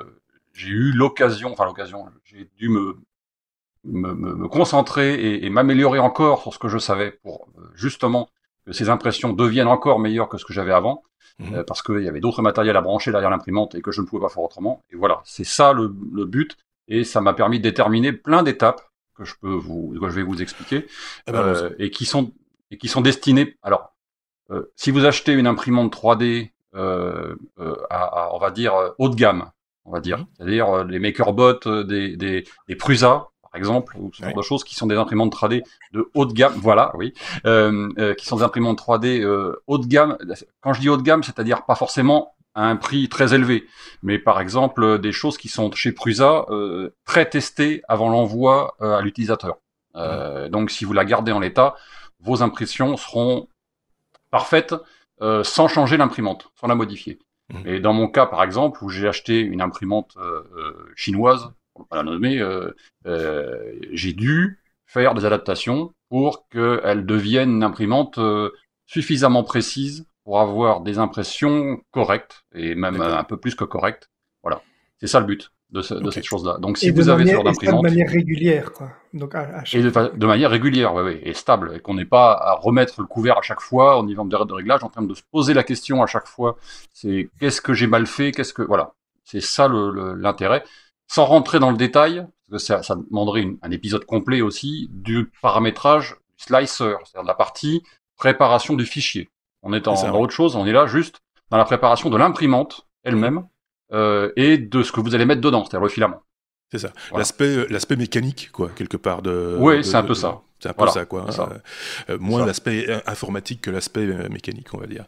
j'ai 0.52 0.68
eu 0.68 0.92
l'occasion, 0.92 1.52
enfin 1.52 1.64
l'occasion, 1.64 2.06
j'ai 2.24 2.50
dû 2.58 2.68
me, 2.68 2.96
me, 3.84 4.12
me 4.12 4.48
concentrer 4.48 5.14
et, 5.14 5.46
et 5.46 5.50
m'améliorer 5.50 6.00
encore 6.00 6.42
sur 6.42 6.52
ce 6.52 6.58
que 6.58 6.68
je 6.68 6.78
savais 6.78 7.12
pour 7.22 7.48
justement 7.74 8.28
que 8.66 8.72
ces 8.72 8.90
impressions 8.90 9.32
deviennent 9.32 9.68
encore 9.68 10.00
meilleures 10.00 10.28
que 10.28 10.36
ce 10.36 10.44
que 10.44 10.52
j'avais 10.52 10.72
avant, 10.72 11.04
mmh. 11.38 11.62
parce 11.62 11.82
qu'il 11.82 12.02
y 12.02 12.08
avait 12.08 12.20
d'autres 12.20 12.42
matériels 12.42 12.76
à 12.76 12.80
brancher 12.80 13.12
derrière 13.12 13.30
l'imprimante 13.30 13.76
et 13.76 13.82
que 13.82 13.92
je 13.92 14.00
ne 14.00 14.06
pouvais 14.06 14.22
pas 14.22 14.28
faire 14.28 14.42
autrement. 14.42 14.82
Et 14.90 14.96
voilà, 14.96 15.20
c'est 15.24 15.44
ça 15.44 15.72
le, 15.72 15.94
le, 16.12 16.24
but, 16.24 16.56
et 16.88 17.04
ça 17.04 17.20
m'a 17.20 17.34
permis 17.34 17.58
de 17.58 17.62
déterminer 17.62 18.12
plein 18.12 18.42
d'étapes 18.42 18.82
que 19.14 19.24
je 19.24 19.34
peux 19.40 19.54
vous, 19.54 19.94
que 20.00 20.08
je 20.08 20.14
vais 20.14 20.22
vous 20.22 20.42
expliquer, 20.42 20.86
eh 21.28 21.32
ben, 21.32 21.72
et 21.78 21.90
qui 21.90 22.04
sont 22.04 22.32
et 22.72 22.78
qui 22.78 22.88
sont 22.88 23.02
destinés. 23.02 23.56
Alors, 23.62 23.94
euh, 24.50 24.72
si 24.74 24.90
vous 24.90 25.04
achetez 25.04 25.32
une 25.32 25.46
imprimante 25.46 25.94
3D 25.94 26.50
euh, 26.74 27.36
euh, 27.60 27.76
à, 27.90 28.34
on 28.34 28.38
va 28.38 28.50
dire 28.50 28.74
haut 28.98 29.08
de 29.08 29.14
gamme, 29.14 29.50
on 29.84 29.92
va 29.92 30.00
dire, 30.00 30.24
c'est-à-dire 30.36 30.84
les 30.84 30.98
MakerBot 30.98 31.84
des, 31.84 32.16
des, 32.16 32.44
des 32.68 32.76
Prusa, 32.76 33.28
par 33.42 33.58
exemple, 33.58 33.94
ou 33.98 34.10
ce 34.14 34.22
genre 34.22 34.34
de 34.34 34.42
choses 34.42 34.64
qui 34.64 34.74
sont 34.74 34.86
des 34.86 34.96
imprimantes 34.96 35.34
3D 35.34 35.62
de 35.92 36.08
haut 36.14 36.24
de 36.24 36.32
gamme, 36.32 36.54
voilà, 36.56 36.92
oui, 36.96 37.12
euh, 37.44 38.14
qui 38.14 38.26
sont 38.26 38.36
des 38.36 38.42
imprimantes 38.42 38.80
3D 38.80 39.24
haut 39.66 39.78
de 39.78 39.86
gamme. 39.86 40.16
Quand 40.62 40.72
je 40.72 40.80
dis 40.80 40.88
haut 40.88 40.96
de 40.96 41.02
gamme, 41.02 41.22
c'est-à-dire 41.22 41.64
pas 41.66 41.74
forcément 41.74 42.34
à 42.54 42.66
un 42.66 42.76
prix 42.76 43.08
très 43.08 43.34
élevé, 43.34 43.66
mais 44.02 44.18
par 44.18 44.40
exemple 44.40 44.98
des 44.98 45.12
choses 45.12 45.38
qui 45.38 45.48
sont 45.48 45.70
chez 45.72 45.92
Prusa 45.92 46.44
euh, 46.50 46.94
très 47.04 47.28
testées 47.28 47.82
avant 47.88 48.08
l'envoi 48.10 48.76
à 48.80 49.00
l'utilisateur. 49.00 49.56
Euh, 49.96 50.48
Donc 50.48 50.70
si 50.70 50.84
vous 50.84 50.92
la 50.92 51.04
gardez 51.04 51.32
en 51.32 51.40
l'état, 51.40 51.74
vos 52.22 52.42
impressions 52.42 52.96
seront 52.96 53.48
parfaite 54.30 54.74
euh, 55.20 55.44
sans 55.44 55.68
changer 55.68 55.96
l'imprimante, 55.96 56.50
sans 56.60 56.66
la 56.66 56.74
modifier. 56.74 57.18
Mmh. 57.50 57.66
Et 57.66 57.80
dans 57.80 57.92
mon 57.92 58.08
cas, 58.08 58.26
par 58.26 58.42
exemple, 58.42 58.82
où 58.82 58.88
j'ai 58.88 59.06
acheté 59.06 59.40
une 59.40 59.60
imprimante 59.60 60.16
euh, 60.16 60.42
euh, 60.56 60.92
chinoise, 60.96 61.52
on 61.74 61.84
va 61.90 61.98
la 61.98 62.02
nommer, 62.02 62.42
j'ai 63.92 64.12
dû 64.12 64.60
faire 64.84 65.14
des 65.14 65.24
adaptations 65.24 65.94
pour 66.10 66.46
qu'elle 66.50 67.06
devienne 67.06 67.50
une 67.50 67.62
imprimante 67.62 68.20
suffisamment 68.86 69.42
précise 69.42 70.06
pour 70.24 70.38
avoir 70.38 70.82
des 70.82 70.98
impressions 70.98 71.80
correctes, 71.90 72.44
et 72.54 72.74
même 72.74 73.00
un 73.00 73.24
peu 73.24 73.38
plus 73.38 73.54
que 73.54 73.64
correctes. 73.64 74.10
Voilà, 74.42 74.60
c'est 74.98 75.06
ça 75.06 75.18
le 75.18 75.24
but 75.24 75.50
de, 75.72 76.10
cette 76.10 76.24
chose-là. 76.24 76.58
Donc 76.58 76.76
si 76.76 76.90
vous 76.90 77.08
avez 77.08 77.26
ce 77.26 77.32
genre 77.32 77.44
d'imprimante... 77.44 77.82
de 77.82 77.88
manière 77.88 78.10
régulière, 78.10 78.72
quoi. 78.72 78.90
Donc, 79.14 79.34
Et 79.72 79.82
de, 79.82 80.26
manière 80.26 80.50
régulière, 80.50 80.94
oui, 80.94 81.02
oui, 81.02 81.20
et 81.22 81.32
stable, 81.32 81.72
et 81.74 81.80
qu'on 81.80 81.94
n'ait 81.94 82.04
pas 82.04 82.32
à 82.32 82.54
remettre 82.54 83.00
le 83.00 83.06
couvert 83.06 83.38
à 83.38 83.42
chaque 83.42 83.60
fois 83.60 83.98
au 83.98 84.04
niveau 84.04 84.24
de 84.24 84.52
réglage, 84.52 84.84
en 84.84 84.90
train 84.90 85.02
de 85.02 85.14
se 85.14 85.22
poser 85.30 85.54
la 85.54 85.62
question 85.62 86.02
à 86.02 86.06
chaque 86.06 86.26
fois, 86.26 86.56
c'est 86.92 87.30
qu'est-ce 87.40 87.62
que 87.62 87.72
j'ai 87.72 87.86
mal 87.86 88.06
fait, 88.06 88.32
qu'est-ce 88.32 88.52
que... 88.52 88.62
Voilà, 88.62 88.92
c'est 89.24 89.40
ça 89.40 89.68
l'intérêt. 89.68 90.62
Sans 91.08 91.24
rentrer 91.24 91.58
dans 91.58 91.70
le 91.70 91.76
détail, 91.76 92.26
parce 92.50 92.66
que 92.66 92.82
ça, 92.82 92.94
demanderait 92.94 93.46
un 93.62 93.70
épisode 93.70 94.04
complet 94.04 94.42
aussi, 94.42 94.88
du 94.92 95.30
paramétrage 95.40 96.16
du 96.38 96.44
slicer, 96.44 96.96
c'est-à-dire 97.04 97.22
de 97.22 97.28
la 97.28 97.34
partie 97.34 97.82
préparation 98.16 98.74
du 98.74 98.84
fichier. 98.84 99.30
On 99.62 99.72
est 99.72 99.80
dans, 99.80 99.94
dans 99.94 100.20
autre 100.20 100.32
chose, 100.32 100.54
on 100.54 100.66
est 100.66 100.72
là 100.72 100.86
juste 100.86 101.22
dans 101.50 101.56
la 101.56 101.64
préparation 101.64 102.10
de 102.10 102.16
l'imprimante 102.16 102.86
elle-même, 103.04 103.46
et 103.92 104.58
de 104.58 104.82
ce 104.82 104.92
que 104.92 105.00
vous 105.00 105.14
allez 105.14 105.26
mettre 105.26 105.40
dedans, 105.40 105.64
c'est-à-dire 105.64 105.84
le 105.84 105.88
filament. 105.88 106.22
C'est 106.72 106.78
ça. 106.78 106.92
L'aspect, 107.14 107.44
euh, 107.44 107.66
l'aspect 107.68 107.96
mécanique, 107.96 108.48
quoi, 108.50 108.70
quelque 108.74 108.96
part 108.96 109.20
de. 109.20 109.56
Oui, 109.58 109.84
c'est 109.84 109.96
un 109.96 110.04
peu 110.04 110.14
ça. 110.14 110.40
C'est 110.58 110.70
un 110.70 110.72
peu 110.72 110.86
ça, 110.86 111.04
quoi. 111.04 111.26
Euh, 112.08 112.18
moins 112.18 112.46
l'aspect 112.46 112.86
informatique 113.06 113.60
que 113.60 113.70
l'aspect 113.70 114.06
mécanique, 114.30 114.72
on 114.72 114.78
va 114.78 114.86
dire. 114.86 115.04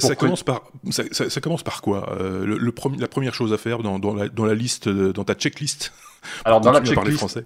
ça, 0.00 0.16
commence 0.16 0.42
par, 0.42 0.64
ça, 0.90 1.04
ça, 1.12 1.40
commence 1.40 1.62
par 1.62 1.80
quoi 1.82 2.18
le, 2.20 2.74
La 2.98 3.08
première 3.08 3.32
chose 3.32 3.52
à 3.52 3.58
faire 3.58 3.78
dans, 3.78 3.98
dans, 3.98 4.14
la, 4.14 4.28
dans 4.28 4.44
la 4.44 4.54
liste, 4.54 4.88
dans 4.88 5.24
ta 5.24 5.34
checklist 5.34 5.92
Alors, 6.44 6.60
dans 6.60 6.72
la 6.72 6.82
checklist. 6.82 7.16
Français. 7.16 7.44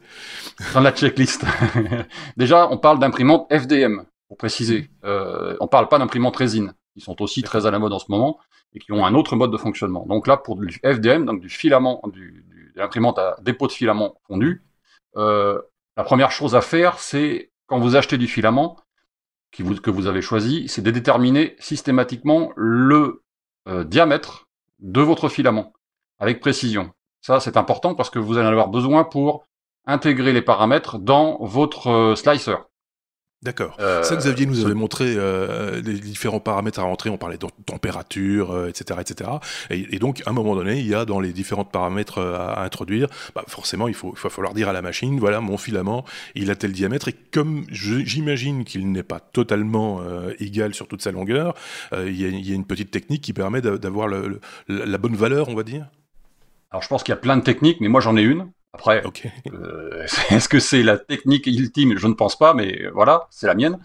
Dans 0.75 0.81
la 0.81 0.93
checklist. 0.93 1.44
Déjà, 2.37 2.69
on 2.70 2.79
parle 2.79 2.99
d'imprimante 2.99 3.46
FDM, 3.52 4.02
pour 4.29 4.38
préciser. 4.38 4.90
Euh, 5.05 5.56
on 5.61 5.69
parle 5.69 5.88
pas 5.88 5.99
d'imprimante 5.99 6.37
résine, 6.37 6.73
qui 6.94 7.00
sont 7.00 7.20
aussi 7.20 7.43
très 7.43 7.67
à 7.67 7.70
la 7.70 7.79
mode 7.79 7.93
en 7.93 7.99
ce 7.99 8.06
moment 8.08 8.38
et 8.75 8.79
qui 8.79 8.93
ont 8.93 9.05
un 9.05 9.15
autre 9.15 9.37
mode 9.37 9.51
de 9.51 9.57
fonctionnement. 9.57 10.07
Donc 10.07 10.27
là, 10.27 10.37
pour 10.37 10.57
du 10.57 10.81
FDM, 10.85 11.25
donc 11.25 11.41
du 11.41 11.49
filament, 11.49 12.01
du, 12.13 12.45
de 12.75 12.81
l'imprimante 12.81 13.19
à 13.19 13.37
dépôt 13.43 13.67
de 13.67 13.73
filament 13.73 14.15
fondu, 14.27 14.63
euh, 15.17 15.61
la 15.97 16.05
première 16.05 16.31
chose 16.31 16.55
à 16.55 16.61
faire, 16.61 16.99
c'est 16.99 17.51
quand 17.67 17.79
vous 17.79 17.97
achetez 17.97 18.19
du 18.19 18.27
filament 18.27 18.77
qui 19.51 19.63
vous, 19.63 19.75
que 19.75 19.91
vous 19.91 20.07
avez 20.07 20.23
choisi, 20.23 20.69
c'est 20.69 20.83
de 20.83 20.91
déterminer 20.91 21.55
systématiquement 21.59 22.53
le 22.57 23.23
euh, 23.69 23.85
diamètre 23.85 24.49
de 24.81 25.01
votre 25.01 25.29
filament 25.29 25.73
avec 26.19 26.41
précision. 26.41 26.93
Ça, 27.20 27.41
c'est 27.41 27.56
important 27.56 27.94
parce 27.94 28.11
que 28.11 28.19
vous 28.19 28.39
allez 28.39 28.49
avoir 28.49 28.69
besoin 28.69 29.05
pour 29.05 29.44
intégrer 29.87 30.32
les 30.32 30.43
paramètres 30.43 30.99
dans 30.99 31.39
votre 31.44 31.89
euh, 31.89 32.15
slicer. 32.15 32.56
D'accord. 33.43 33.77
Euh, 33.81 34.05
ça, 34.05 34.15
Xavier 34.15 34.46
nous 34.46 34.65
avait 34.65 34.75
montré 34.75 35.15
euh, 35.17 35.82
les 35.82 35.94
différents 35.94 36.39
paramètres 36.39 36.79
à 36.79 36.84
rentrer. 36.84 37.11
On 37.11 37.19
parlait 37.19 37.39
de 37.39 37.46
température, 37.67 38.69
etc., 38.69 38.84
euh, 38.93 39.01
etc. 39.01 39.31
Et, 39.70 39.99
donc, 39.99 40.22
à 40.27 40.31
un 40.31 40.32
moment 40.32 40.55
donné, 40.55 40.79
il 40.79 40.87
y 40.87 40.94
a 40.94 41.05
dans 41.05 41.19
les 41.19 41.32
différents 41.32 41.65
paramètres 41.65 42.20
à, 42.20 42.63
introduire, 42.63 43.08
bah, 43.34 43.43
forcément, 43.49 43.89
il, 43.89 43.94
faut, 43.94 44.15
il 44.17 44.22
va 44.22 44.31
falloir 44.31 44.55
dire 44.55 44.69
à 44.69 44.72
la 44.72 44.81
machine, 44.81 45.19
voilà, 45.19 45.41
mon 45.41 45.56
filament, 45.56 46.05
il 46.37 46.53
a 46.53 46.55
tel 46.55 46.70
diamètre. 46.70 47.08
Et 47.08 47.17
comme 47.32 47.67
j'imagine 47.69 48.65
qu'il 48.65 48.93
n'est 48.93 49.03
pas 49.03 49.19
totalement 49.19 50.01
égal 50.39 50.72
sur 50.72 50.87
toute 50.87 51.03
sa 51.03 51.11
longueur, 51.11 51.55
il 51.93 52.20
y, 52.20 52.25
a, 52.25 52.29
il, 52.29 52.49
y 52.49 52.53
a, 52.53 52.55
une 52.55 52.65
petite 52.65 52.93
technique 52.93 53.22
qui 53.22 53.32
permet 53.32 53.61
d'avoir 53.61 54.06
la 54.69 54.99
bonne 54.99 55.17
valeur, 55.17 55.49
on 55.49 55.55
va 55.55 55.65
dire? 55.65 55.87
Alors, 56.70 56.82
je 56.82 56.89
pense 56.89 57.03
qu'il 57.03 57.13
y 57.13 57.19
a 57.19 57.20
plein 57.20 57.37
de 57.37 57.43
techniques, 57.43 57.81
mais 57.81 57.89
moi, 57.89 58.01
j'en 58.01 58.17
ai 58.17 58.22
une. 58.22 58.53
Après, 58.72 59.02
euh, 59.52 60.06
est-ce 60.31 60.48
que 60.48 60.58
c'est 60.58 60.82
la 60.82 60.98
technique 60.98 61.46
ultime? 61.46 61.96
Je 61.96 62.06
ne 62.06 62.14
pense 62.14 62.36
pas, 62.36 62.55
mais 62.55 62.88
voilà, 62.94 63.26
c'est 63.31 63.46
la 63.46 63.55
mienne. 63.55 63.79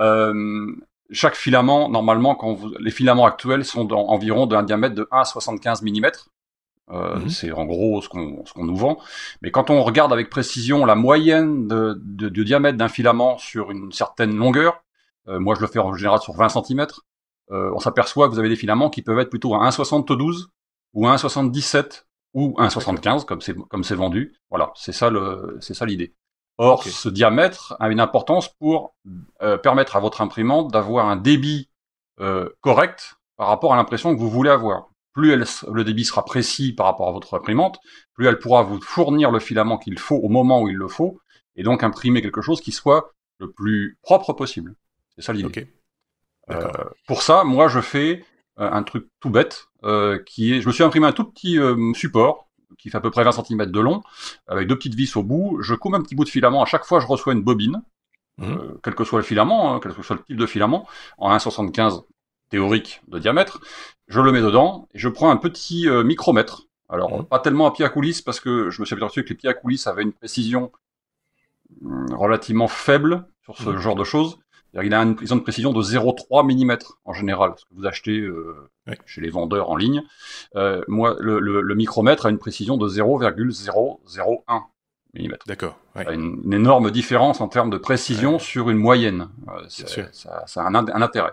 Euh, 0.00 0.74
chaque 1.10 1.36
filament, 1.36 1.88
normalement, 1.88 2.34
quand 2.34 2.52
vous, 2.54 2.74
les 2.80 2.90
filaments 2.90 3.26
actuels 3.26 3.64
sont 3.64 3.84
dans, 3.84 4.06
environ 4.08 4.46
d'un 4.46 4.62
diamètre 4.62 4.94
de 4.94 5.06
1 5.10 5.20
à 5.20 5.24
75 5.24 5.82
mm. 5.82 6.10
Euh, 6.90 7.16
mhm. 7.16 7.28
C'est 7.30 7.52
en 7.52 7.64
gros 7.64 8.02
ce 8.02 8.08
qu'on 8.08 8.44
ce 8.44 8.52
qu'on 8.52 8.64
nous 8.64 8.76
vend. 8.76 8.98
Mais 9.40 9.50
quand 9.50 9.70
on 9.70 9.82
regarde 9.82 10.12
avec 10.12 10.28
précision 10.28 10.84
la 10.84 10.94
moyenne 10.94 11.68
de, 11.68 11.98
de, 12.02 12.28
de 12.28 12.42
diamètre 12.42 12.76
d'un 12.76 12.88
filament 12.88 13.38
sur 13.38 13.70
une 13.70 13.92
certaine 13.92 14.36
longueur, 14.36 14.82
euh, 15.28 15.38
moi 15.38 15.54
je 15.54 15.60
le 15.60 15.68
fais 15.68 15.78
en 15.78 15.94
général 15.94 16.20
sur 16.20 16.34
20 16.34 16.48
cm, 16.48 16.86
euh, 17.50 17.70
on 17.74 17.78
s'aperçoit 17.78 18.28
que 18.28 18.32
vous 18.32 18.38
avez 18.38 18.48
des 18.48 18.56
filaments 18.56 18.90
qui 18.90 19.02
peuvent 19.02 19.18
être 19.20 19.30
plutôt 19.30 19.54
à 19.54 19.68
1,72 19.68 20.48
ou 20.94 21.06
à 21.06 21.14
1,77 21.14 22.04
ou 22.34 22.54
1,75 22.58 23.24
comme 23.24 23.40
c'est 23.40 23.56
comme 23.68 23.84
c'est 23.84 23.94
vendu. 23.94 24.34
Voilà, 24.50 24.72
c'est 24.74 24.92
ça 24.92 25.10
le 25.10 25.58
c'est 25.60 25.74
ça 25.74 25.86
l'idée. 25.86 26.14
Or, 26.58 26.84
ce 26.84 27.08
diamètre 27.08 27.76
a 27.80 27.90
une 27.90 28.00
importance 28.00 28.48
pour 28.48 28.94
euh, 29.42 29.56
permettre 29.56 29.96
à 29.96 30.00
votre 30.00 30.20
imprimante 30.20 30.70
d'avoir 30.70 31.08
un 31.08 31.16
débit 31.16 31.70
euh, 32.20 32.48
correct 32.60 33.14
par 33.36 33.48
rapport 33.48 33.72
à 33.72 33.76
l'impression 33.76 34.14
que 34.14 34.20
vous 34.20 34.30
voulez 34.30 34.50
avoir. 34.50 34.88
Plus 35.12 35.32
elle, 35.32 35.44
le 35.72 35.84
débit 35.84 36.04
sera 36.04 36.24
précis 36.24 36.72
par 36.72 36.86
rapport 36.86 37.08
à 37.08 37.12
votre 37.12 37.34
imprimante, 37.34 37.78
plus 38.14 38.26
elle 38.26 38.38
pourra 38.38 38.62
vous 38.62 38.80
fournir 38.80 39.30
le 39.30 39.40
filament 39.40 39.78
qu'il 39.78 39.98
faut 39.98 40.16
au 40.16 40.28
moment 40.28 40.62
où 40.62 40.68
il 40.68 40.76
le 40.76 40.88
faut, 40.88 41.20
et 41.56 41.62
donc 41.62 41.82
imprimer 41.82 42.22
quelque 42.22 42.42
chose 42.42 42.60
qui 42.60 42.72
soit 42.72 43.12
le 43.38 43.50
plus 43.50 43.98
propre 44.02 44.32
possible. 44.32 44.74
C'est 45.14 45.22
ça 45.22 45.32
l'idée. 45.32 45.68
Euh, 46.50 46.70
pour 47.06 47.22
ça, 47.22 47.44
moi, 47.44 47.68
je 47.68 47.80
fais 47.80 48.24
un 48.56 48.82
truc 48.82 49.08
tout 49.20 49.30
bête, 49.30 49.66
qui 50.26 50.54
est, 50.54 50.60
je 50.60 50.66
me 50.66 50.72
suis 50.72 50.84
imprimé 50.84 51.06
un 51.06 51.12
tout 51.12 51.24
petit 51.24 51.58
support 51.94 52.48
qui 52.78 52.90
fait 52.90 52.96
à 52.96 53.00
peu 53.00 53.10
près 53.10 53.22
20 53.22 53.32
cm 53.32 53.66
de 53.66 53.80
long, 53.80 54.02
avec 54.48 54.66
deux 54.66 54.76
petites 54.76 54.94
vis 54.94 55.14
au 55.16 55.22
bout. 55.22 55.58
Je 55.60 55.74
coupe 55.74 55.94
un 55.94 56.00
petit 56.00 56.14
bout 56.14 56.24
de 56.24 56.30
filament 56.30 56.62
à 56.62 56.66
chaque 56.66 56.84
fois 56.84 57.00
je 57.00 57.06
reçois 57.06 57.32
une 57.32 57.42
bobine, 57.42 57.82
mmh. 58.38 58.56
quel 58.82 58.94
que 58.94 59.04
soit 59.04 59.18
le 59.18 59.24
filament, 59.24 59.74
hein, 59.74 59.80
quel 59.82 59.94
que 59.94 60.02
soit 60.02 60.16
le 60.16 60.22
type 60.22 60.36
de 60.36 60.46
filament, 60.46 60.88
en 61.18 61.30
1,75 61.36 62.04
théorique 62.48 63.02
de 63.08 63.18
diamètre. 63.18 63.60
Je 64.08 64.20
le 64.20 64.32
mets 64.32 64.42
dedans 64.42 64.88
et 64.94 64.98
je 64.98 65.08
prends 65.08 65.30
un 65.30 65.36
petit 65.36 65.88
micromètre 66.04 66.66
alors, 66.92 67.22
mmh. 67.22 67.24
pas 67.24 67.38
tellement 67.38 67.66
à 67.66 67.72
pied 67.72 67.86
à 67.86 67.88
coulisses, 67.88 68.20
parce 68.20 68.38
que 68.38 68.68
je 68.68 68.80
me 68.82 68.86
suis 68.86 68.94
aperçu 68.94 69.24
que 69.24 69.30
les 69.30 69.34
pieds 69.34 69.48
à 69.48 69.54
coulisses 69.54 69.86
avaient 69.86 70.02
une 70.02 70.12
précision 70.12 70.70
hum, 71.82 72.06
relativement 72.12 72.68
faible 72.68 73.26
sur 73.42 73.56
ce 73.56 73.70
mmh. 73.70 73.78
genre 73.78 73.96
de 73.96 74.04
choses. 74.04 74.38
Il 74.74 74.94
a 74.94 75.02
une, 75.02 75.16
ils 75.20 75.32
ont 75.32 75.36
une 75.36 75.42
précision 75.42 75.72
de 75.72 75.82
0,3 75.82 76.44
mm 76.44 76.78
en 77.04 77.12
général, 77.12 77.52
ce 77.56 77.64
que 77.64 77.74
vous 77.74 77.86
achetez 77.86 78.18
euh, 78.18 78.70
chez 79.04 79.20
les 79.20 79.28
vendeurs 79.28 79.70
en 79.70 79.76
ligne. 79.76 80.02
Euh, 80.56 80.82
moi, 80.88 81.16
le, 81.20 81.74
micromètre 81.74 82.26
a 82.26 82.30
une 82.30 82.38
précision 82.38 82.78
de 82.78 82.88
0,001 82.88 84.64
mm. 85.14 85.34
D'accord. 85.46 85.78
Une, 85.94 86.52
énorme 86.52 86.90
différence 86.90 87.40
en 87.42 87.48
termes 87.48 87.70
de 87.70 87.76
précision 87.76 88.38
sur 88.38 88.70
une 88.70 88.78
moyenne. 88.78 89.28
Euh, 89.48 89.64
ça, 89.68 90.46
ça, 90.46 90.62
a 90.62 90.68
un, 90.68 90.74
un, 90.74 91.02
intérêt. 91.02 91.32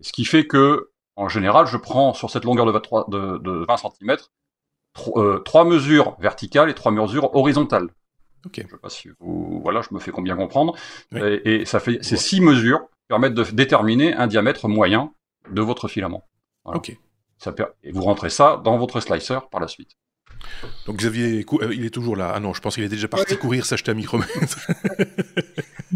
Ce 0.00 0.12
qui 0.12 0.24
fait 0.24 0.46
que, 0.46 0.90
en 1.16 1.28
général, 1.28 1.66
je 1.66 1.76
prends 1.76 2.14
sur 2.14 2.30
cette 2.30 2.44
longueur 2.44 2.66
de, 2.66 2.72
23, 2.72 3.06
de, 3.08 3.38
de 3.38 3.64
20 3.66 3.76
cm 3.78 4.16
euh, 5.16 5.40
trois 5.40 5.64
mesures 5.64 6.16
verticales 6.20 6.70
et 6.70 6.74
trois 6.74 6.92
mesures 6.92 7.34
horizontales. 7.34 7.88
Ok. 8.46 8.60
Je 8.64 8.70
sais 8.70 8.78
pas 8.80 8.88
si 8.88 9.08
vous, 9.20 9.60
voilà, 9.62 9.82
je 9.82 9.92
me 9.92 9.98
fais 9.98 10.10
combien 10.10 10.36
comprendre. 10.36 10.74
Et, 11.12 11.64
ça 11.64 11.80
fait 11.80 12.02
ces 12.02 12.16
six 12.16 12.40
mesures 12.40 12.88
permettent 13.08 13.34
de 13.34 13.44
déterminer 13.44 14.14
un 14.14 14.26
diamètre 14.26 14.68
moyen 14.68 15.12
de 15.50 15.60
votre 15.60 15.88
filament. 15.88 16.24
Ok. 16.64 16.96
Ça 17.38 17.54
et 17.82 17.92
vous 17.92 18.02
rentrez 18.02 18.30
ça 18.30 18.60
dans 18.64 18.78
votre 18.78 19.00
slicer 19.00 19.38
par 19.50 19.60
la 19.60 19.68
suite. 19.68 19.90
Donc 20.86 20.96
Xavier, 20.96 21.44
euh, 21.60 21.74
il 21.74 21.84
est 21.84 21.90
toujours 21.90 22.16
là. 22.16 22.32
Ah 22.34 22.40
non, 22.40 22.54
je 22.54 22.60
pense 22.60 22.74
qu'il 22.74 22.84
est 22.84 22.88
déjà 22.88 23.08
parti 23.08 23.36
courir 23.36 23.66
s'acheter 23.66 23.90
un 23.90 23.94
micromètre. 23.94 24.70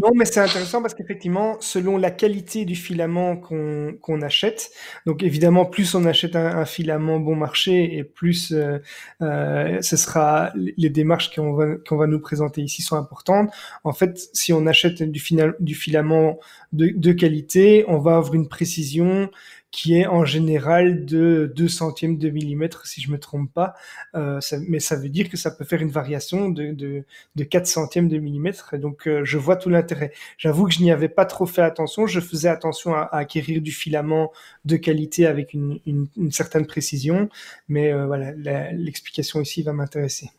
non, 0.01 0.09
mais 0.15 0.25
c'est 0.25 0.39
intéressant 0.39 0.81
parce 0.81 0.93
qu'effectivement, 0.93 1.57
selon 1.59 1.97
la 1.97 2.11
qualité 2.11 2.65
du 2.65 2.75
filament 2.75 3.37
qu'on 3.37 4.21
achète, 4.21 4.71
donc 5.05 5.23
évidemment, 5.23 5.65
plus 5.65 5.95
on 5.95 6.05
achète 6.05 6.35
un, 6.35 6.65
filament 6.65 7.19
bon 7.19 7.35
marché 7.35 7.97
et 7.97 8.03
plus 8.03 8.51
euh, 8.51 8.79
euh, 9.21 9.81
ce 9.81 9.97
sera 9.97 10.51
les 10.55 10.89
démarches 10.89 11.33
qu'on 11.33 11.53
va, 11.53 11.65
va 11.89 12.07
nous 12.07 12.19
présenter 12.19 12.61
ici 12.61 12.81
sont 12.81 12.97
importantes. 12.97 13.51
En 13.83 13.93
fait, 13.93 14.29
si 14.33 14.53
on 14.53 14.65
achète 14.67 15.03
du, 15.03 15.19
final, 15.19 15.55
du 15.59 15.75
filament 15.75 16.39
de, 16.73 16.91
de 16.95 17.11
qualité, 17.11 17.83
on 17.87 17.99
va 17.99 18.17
avoir 18.17 18.33
une 18.33 18.47
précision 18.47 19.29
qui 19.71 19.95
est 19.95 20.05
en 20.05 20.25
général 20.25 21.05
de 21.05 21.51
2 21.55 21.67
centièmes 21.69 22.17
de 22.17 22.29
millimètre, 22.29 22.85
si 22.85 23.01
je 23.01 23.09
me 23.09 23.17
trompe 23.17 23.51
pas. 23.53 23.73
Euh, 24.15 24.39
mais 24.67 24.79
ça 24.79 24.97
veut 24.97 25.09
dire 25.09 25.29
que 25.29 25.37
ça 25.37 25.49
peut 25.49 25.63
faire 25.63 25.81
une 25.81 25.89
variation 25.89 26.49
de, 26.49 26.73
de, 26.73 27.03
de 27.35 27.43
4 27.43 27.65
centièmes 27.65 28.09
de 28.09 28.17
millimètre. 28.17 28.73
Et 28.73 28.77
donc, 28.77 29.07
euh, 29.07 29.21
je 29.23 29.37
vois 29.37 29.55
tout 29.55 29.69
l'intérêt. 29.69 30.11
J'avoue 30.37 30.65
que 30.65 30.73
je 30.73 30.81
n'y 30.81 30.91
avais 30.91 31.07
pas 31.07 31.25
trop 31.25 31.45
fait 31.45 31.61
attention. 31.61 32.05
Je 32.05 32.19
faisais 32.19 32.49
attention 32.49 32.93
à, 32.93 33.03
acquérir 33.13 33.61
du 33.61 33.71
filament 33.71 34.31
de 34.65 34.75
qualité 34.75 35.25
avec 35.25 35.53
une, 35.53 35.79
une, 35.85 36.07
une 36.17 36.31
certaine 36.31 36.67
précision. 36.67 37.29
Mais 37.69 37.93
euh, 37.93 38.05
voilà, 38.05 38.33
l'explication 38.73 39.39
ici 39.39 39.63
va 39.63 39.71
m'intéresser. 39.71 40.29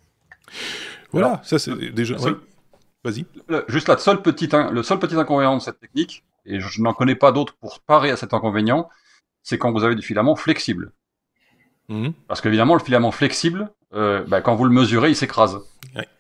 Voilà, 1.11 1.41
ça 1.43 1.59
c'est 1.59 1.75
déjà... 1.93 2.17
Vas-y. 3.05 3.27
Juste 3.67 3.89
la 3.89 3.99
seule 3.99 4.23
petite, 4.23 4.55
le 4.55 4.83
seul 4.85 5.01
petit 5.01 5.17
inconvénient 5.17 5.57
de 5.57 5.61
cette 5.61 5.81
technique, 5.81 6.23
et 6.47 6.61
je 6.61 6.81
n'en 6.81 6.93
connais 6.93 7.17
pas 7.17 7.33
d'autres 7.33 7.57
pour 7.57 7.81
parer 7.81 8.13
à 8.13 8.17
cet 8.17 8.33
inconvénient, 8.33 8.89
c'est 9.43 9.59
quand 9.59 9.73
vous 9.73 9.85
avez 9.85 9.95
du 9.95 10.03
filament 10.03 10.37
flexible. 10.37 10.93
Mhm. 11.89 12.13
Parce 12.29 12.41
qu'évidemment, 12.41 12.75
le 12.75 12.81
filament 12.81 13.11
flexible, 13.11 13.71
euh, 13.95 14.25
bah, 14.27 14.41
quand 14.41 14.55
vous 14.55 14.65
le 14.65 14.71
mesurez, 14.71 15.11
il 15.11 15.17
s'écrase. 15.17 15.59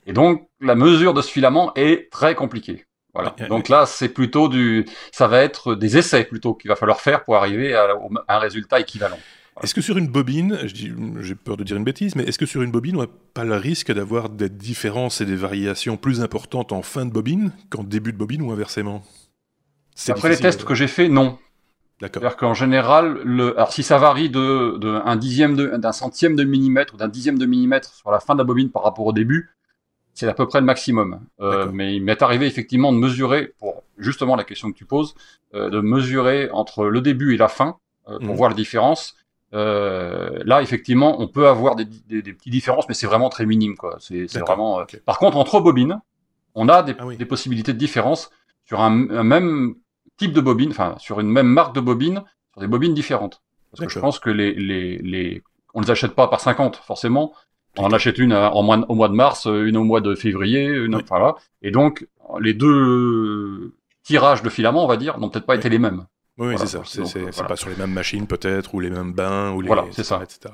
Et 0.06 0.12
donc, 0.12 0.48
la 0.60 0.74
mesure 0.74 1.14
de 1.14 1.22
ce 1.22 1.30
filament 1.30 1.72
est 1.76 2.10
très 2.10 2.34
compliquée. 2.34 2.84
Voilà. 3.14 3.34
donc 3.50 3.68
là, 3.68 3.84
c'est 3.84 4.08
plutôt 4.08 4.48
du, 4.48 4.86
ça 5.10 5.28
va 5.28 5.42
être 5.42 5.74
des 5.74 5.98
essais 5.98 6.24
plutôt 6.24 6.54
qu'il 6.54 6.70
va 6.70 6.76
falloir 6.76 7.02
faire 7.02 7.24
pour 7.24 7.36
arriver 7.36 7.74
à, 7.74 7.88
un 8.28 8.38
résultat 8.38 8.80
équivalent. 8.80 9.18
Est-ce 9.62 9.74
que 9.74 9.82
sur 9.82 9.98
une 9.98 10.08
bobine, 10.08 10.58
j'ai 10.64 11.34
peur 11.34 11.58
de 11.58 11.64
dire 11.64 11.76
une 11.76 11.84
bêtise, 11.84 12.16
mais 12.16 12.22
est-ce 12.22 12.38
que 12.38 12.46
sur 12.46 12.62
une 12.62 12.70
bobine, 12.70 12.96
on 12.96 13.02
n'a 13.02 13.08
pas 13.34 13.44
le 13.44 13.56
risque 13.56 13.92
d'avoir 13.92 14.30
des 14.30 14.48
différences 14.48 15.20
et 15.20 15.26
des 15.26 15.36
variations 15.36 15.98
plus 15.98 16.22
importantes 16.22 16.72
en 16.72 16.80
fin 16.80 17.04
de 17.04 17.10
bobine 17.10 17.52
qu'en 17.68 17.84
début 17.84 18.14
de 18.14 18.16
bobine 18.16 18.40
ou 18.40 18.50
inversement? 18.50 19.02
Après 20.08 20.30
les 20.30 20.38
tests 20.38 20.64
que 20.64 20.74
j'ai 20.74 20.88
faits, 20.88 21.10
non. 21.10 21.38
C'est-à-dire 22.08 22.36
qu'en 22.36 22.54
général, 22.54 23.20
le, 23.24 23.54
alors 23.56 23.72
si 23.72 23.82
ça 23.82 23.98
varie 23.98 24.28
de, 24.28 24.76
de 24.78 25.00
un 25.04 25.16
dixième 25.16 25.56
d'un 25.56 25.92
centième 25.92 26.34
de 26.34 26.44
millimètre 26.44 26.94
ou 26.94 26.96
d'un 26.96 27.08
dixième 27.08 27.38
de 27.38 27.46
millimètre 27.46 27.94
sur 27.94 28.10
la 28.10 28.18
fin 28.18 28.34
de 28.34 28.38
la 28.38 28.44
bobine 28.44 28.70
par 28.70 28.82
rapport 28.82 29.06
au 29.06 29.12
début, 29.12 29.50
c'est 30.14 30.28
à 30.28 30.34
peu 30.34 30.46
près 30.46 30.60
le 30.60 30.66
maximum. 30.66 31.20
Euh, 31.40 31.70
mais 31.72 31.94
il 31.94 32.02
m'est 32.02 32.20
arrivé 32.22 32.46
effectivement 32.46 32.92
de 32.92 32.98
mesurer, 32.98 33.54
pour 33.58 33.82
justement 33.98 34.36
la 34.36 34.44
question 34.44 34.72
que 34.72 34.76
tu 34.76 34.84
poses, 34.84 35.14
euh, 35.54 35.70
de 35.70 35.80
mesurer 35.80 36.50
entre 36.50 36.86
le 36.86 37.00
début 37.00 37.34
et 37.34 37.36
la 37.36 37.48
fin 37.48 37.76
euh, 38.08 38.18
pour 38.18 38.30
mhm. 38.30 38.36
voir 38.36 38.50
la 38.50 38.56
différence. 38.56 39.16
Euh, 39.54 40.42
là, 40.44 40.62
effectivement, 40.62 41.20
on 41.20 41.28
peut 41.28 41.46
avoir 41.46 41.76
des, 41.76 41.84
des, 41.84 42.22
des 42.22 42.32
petites 42.32 42.52
différences, 42.52 42.88
mais 42.88 42.94
c'est 42.94 43.06
vraiment 43.06 43.28
très 43.28 43.46
minime. 43.46 43.76
Quoi. 43.76 43.96
C'est, 44.00 44.26
vraiment. 44.38 44.80
Euh, 44.80 44.84
par 45.04 45.18
contre, 45.18 45.36
entre 45.36 45.60
bobines, 45.60 46.00
on 46.54 46.68
a 46.68 46.82
des, 46.82 46.94
ah 46.98 47.04
des 47.16 47.26
possibilités 47.26 47.72
de 47.72 47.78
différence 47.78 48.30
sur 48.64 48.80
un, 48.80 49.10
un 49.10 49.24
même 49.24 49.74
type 50.22 50.32
de 50.32 50.40
bobine, 50.40 50.70
enfin 50.70 50.94
sur 50.98 51.18
une 51.18 51.28
même 51.28 51.48
marque 51.48 51.74
de 51.74 51.80
bobine, 51.80 52.22
sur 52.52 52.60
des 52.60 52.68
bobines 52.68 52.94
différentes. 52.94 53.42
Parce 53.72 53.86
que 53.86 53.92
je 53.92 53.98
pense 53.98 54.18
que 54.20 54.30
les, 54.30 54.54
les, 54.54 54.98
les... 54.98 55.42
on 55.74 55.80
les 55.80 55.90
achète 55.90 56.14
pas 56.14 56.28
par 56.28 56.40
50 56.40 56.76
forcément. 56.76 57.32
On 57.76 57.84
en 57.84 57.92
achète 57.92 58.18
une 58.18 58.34
en 58.34 58.62
mois, 58.62 58.84
au 58.88 58.94
mois 58.94 59.08
de 59.08 59.14
mars, 59.14 59.46
une 59.46 59.76
au 59.76 59.84
mois 59.84 60.00
de 60.00 60.14
février, 60.14 60.64
une, 60.66 61.02
voilà. 61.08 61.34
Et 61.62 61.70
donc 61.70 62.06
les 62.40 62.54
deux 62.54 63.74
tirages 64.04 64.42
de 64.42 64.50
filaments, 64.50 64.84
on 64.84 64.88
va 64.88 64.96
dire, 64.96 65.18
n'ont 65.18 65.28
peut-être 65.28 65.46
pas 65.46 65.56
été 65.56 65.68
les 65.68 65.78
mêmes. 65.78 66.06
Oui, 66.38 66.54
c'est 66.56 66.66
ça. 66.66 66.82
C'est 66.86 67.18
euh, 67.18 67.46
pas 67.46 67.56
sur 67.56 67.68
les 67.68 67.76
mêmes 67.76 67.92
machines 67.92 68.26
peut-être, 68.26 68.74
ou 68.74 68.80
les 68.80 68.88
mêmes 68.88 69.12
bains, 69.12 69.52
ou 69.52 69.60
les... 69.60 69.66
Voilà, 69.66 69.84
c'est 69.92 70.02
ça. 70.02 70.22
Etc., 70.22 70.48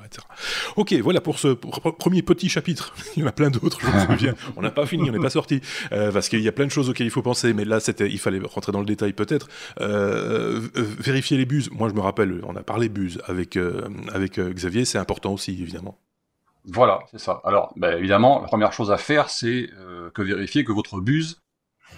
Ok, 0.74 0.92
voilà 0.94 1.20
pour 1.20 1.38
ce 1.38 1.48
premier 1.48 2.22
petit 2.22 2.48
chapitre. 2.48 2.94
il 3.16 3.22
y 3.22 3.24
en 3.24 3.28
a 3.28 3.32
plein 3.32 3.48
d'autres, 3.48 3.80
je 3.80 3.86
me 3.86 4.06
souviens. 4.06 4.34
on 4.56 4.62
n'a 4.62 4.72
pas 4.72 4.86
fini, 4.86 5.08
on 5.08 5.12
n'est 5.12 5.20
pas 5.20 5.30
sorti. 5.30 5.60
Euh, 5.92 6.10
parce 6.10 6.28
qu'il 6.28 6.40
y 6.40 6.48
a 6.48 6.52
plein 6.52 6.66
de 6.66 6.72
choses 6.72 6.90
auxquelles 6.90 7.06
il 7.06 7.12
faut 7.12 7.22
penser, 7.22 7.52
mais 7.52 7.64
là, 7.64 7.78
c'était, 7.78 8.08
il 8.08 8.18
fallait 8.18 8.40
rentrer 8.40 8.72
dans 8.72 8.80
le 8.80 8.86
détail 8.86 9.12
peut-être. 9.12 9.48
Euh, 9.80 10.60
vérifier 10.74 11.36
les 11.36 11.46
buses. 11.46 11.70
Moi, 11.70 11.88
je 11.88 11.94
me 11.94 12.00
rappelle, 12.00 12.40
on 12.44 12.56
a 12.56 12.62
parlé 12.62 12.88
buses 12.88 13.22
avec, 13.26 13.56
avec 14.12 14.40
Xavier, 14.40 14.84
c'est 14.84 14.98
important 14.98 15.32
aussi, 15.32 15.52
évidemment. 15.52 15.96
Voilà, 16.64 16.98
c'est 17.12 17.20
ça. 17.20 17.40
Alors, 17.44 17.72
ben, 17.76 17.96
évidemment, 17.96 18.40
la 18.40 18.48
première 18.48 18.72
chose 18.72 18.90
à 18.90 18.98
faire, 18.98 19.30
c'est 19.30 19.70
que 20.12 20.22
vérifier 20.22 20.64
que 20.64 20.72
votre 20.72 21.00
buse, 21.00 21.40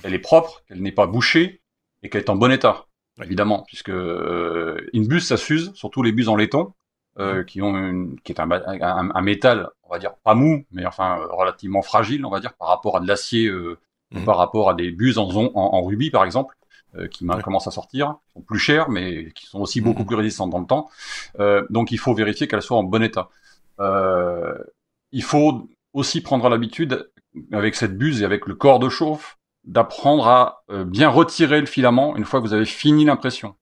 elle 0.03 0.13
est 0.13 0.19
propre, 0.19 0.63
qu'elle 0.69 0.83
n'est 0.83 0.93
pas 0.93 1.07
bouchée 1.07 1.63
et 2.03 2.11
qu'elle 2.11 2.21
est 2.21 2.31
en 2.31 2.37
bon 2.37 2.53
état 2.53 2.87
évidemment, 3.23 3.65
puisque 3.67 3.91
euh, 3.91 4.89
une 4.93 5.07
buse 5.07 5.27
ça 5.27 5.37
s'use, 5.37 5.73
surtout 5.75 6.03
les 6.03 6.13
buses 6.13 6.29
en 6.29 6.37
laiton, 6.37 6.73
euh, 7.19 7.43
qui 7.43 7.61
ont 7.61 7.77
une, 7.77 8.21
qui 8.21 8.33
est 8.33 8.41
un, 8.41 8.51
un, 8.51 9.21
métal, 9.21 9.69
on 9.83 9.91
va 9.93 9.99
dire 9.99 10.15
pas 10.23 10.35
mou, 10.35 10.65
mais 10.71 10.87
enfin 10.87 11.19
relativement 11.31 11.83
fragile, 11.83 12.25
on 12.25 12.31
va 12.31 12.41
dire, 12.41 12.55
par 12.55 12.69
rapport 12.69 12.97
à 12.97 13.01
de 13.01 13.09
l'acier, 13.09 13.47
euh, 13.47 13.79
mhm. 14.13 14.25
par 14.25 14.37
rapport 14.37 14.71
à 14.71 14.75
des 14.75 14.91
buses 14.93 15.19
en, 15.19 15.29
en, 15.29 15.51
en 15.55 15.83
rubis 15.83 16.11
par 16.11 16.25
exemple, 16.25 16.55
euh, 16.95 17.09
qui 17.09 17.27
commencent 17.43 17.67
à 17.67 17.73
sortir, 17.73 18.15
qui 18.27 18.33
sont 18.33 18.41
plus 18.43 18.59
chères, 18.61 18.89
mais 18.89 19.33
qui 19.33 19.47
sont 19.47 19.61
aussi 19.61 19.81
beaucoup 19.81 20.03
mhm. 20.03 20.07
plus 20.07 20.17
résistantes 20.17 20.51
dans 20.51 20.61
le 20.61 20.67
temps. 20.67 20.89
Euh, 21.41 21.67
donc 21.69 21.91
il 21.91 21.99
faut 21.99 22.15
vérifier 22.15 22.47
qu'elles 22.49 22.63
soient 22.63 22.79
en 22.79 22.85
bon 22.85 23.03
état. 23.03 23.29
il 25.13 25.23
faut 25.23 25.69
aussi 25.93 26.21
prendre 26.21 26.49
l'habitude 26.49 27.11
avec 27.53 27.75
cette 27.75 27.99
buse 27.99 28.23
et 28.23 28.25
avec 28.25 28.47
le 28.47 28.55
corps 28.55 28.79
de 28.79 28.89
chauffe 28.89 29.37
d'apprendre 29.65 30.27
à 30.27 30.65
euh, 30.71 30.85
bien 30.85 31.09
retirer 31.09 31.61
le 31.61 31.67
filament 31.67 32.17
une 32.17 32.25
fois 32.25 32.41
que 32.41 32.47
vous 32.47 32.55
avez 32.55 32.65
fini 32.65 33.05
l'impression. 33.05 33.55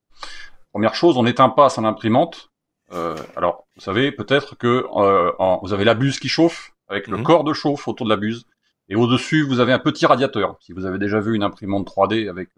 Première 0.72 0.94
chose, 0.94 1.16
on 1.16 1.24
n'éteint 1.24 1.48
pas 1.48 1.68
son 1.68 1.84
imprimante. 1.84 2.50
Euh, 2.92 3.16
alors, 3.36 3.66
vous 3.76 3.82
savez 3.82 4.12
peut-être 4.12 4.56
que 4.56 4.86
euh, 4.96 5.32
vous 5.62 5.72
avez 5.72 5.84
la 5.84 5.94
buse 5.94 6.18
qui 6.18 6.28
chauffe 6.28 6.72
avec 6.88 7.06
le 7.08 7.18
mhm. 7.18 7.24
corps 7.24 7.44
de 7.44 7.52
chauffe 7.52 7.88
autour 7.88 8.06
de 8.06 8.10
la 8.10 8.16
buse. 8.16 8.46
Et 8.90 8.96
au-dessus, 8.96 9.46
vous 9.46 9.60
avez 9.60 9.74
un 9.74 9.78
petit 9.78 10.06
radiateur. 10.06 10.56
Si 10.60 10.72
vous 10.72 10.86
avez 10.86 10.98
déjà 10.98 11.20
vu 11.20 11.34
une 11.34 11.42
imprimante 11.42 11.86
3D 11.86 12.30
avec 12.30 12.48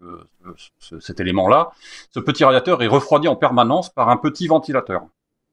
cet 0.79 1.19
élément-là, 1.19 1.71
ce 2.11 2.21
petit 2.21 2.45
radiateur 2.45 2.81
est 2.81 2.87
refroidi 2.87 3.27
en 3.27 3.35
permanence 3.35 3.89
par 3.89 4.07
un 4.07 4.15
petit 4.15 4.47
ventilateur. 4.47 5.01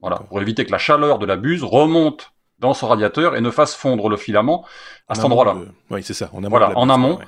Voilà, 0.00 0.18
pour 0.28 0.40
éviter 0.40 0.64
que 0.64 0.70
la 0.70 0.78
chaleur 0.78 1.18
de 1.18 1.26
la 1.26 1.36
buse 1.36 1.64
remonte 1.64 2.32
dans 2.58 2.74
ce 2.74 2.84
radiateur 2.84 3.36
et 3.36 3.40
ne 3.40 3.50
fasse 3.50 3.74
fondre 3.74 4.08
le 4.08 4.16
filament 4.16 4.64
à 5.08 5.14
cet 5.14 5.24
endroit-là. 5.24 5.56
Oui, 5.90 6.02
c'est 6.02 6.14
ça. 6.14 6.28
En 6.32 6.38
amont 6.38 6.48
voilà, 6.50 6.76
en 6.76 6.88
amont, 6.90 7.18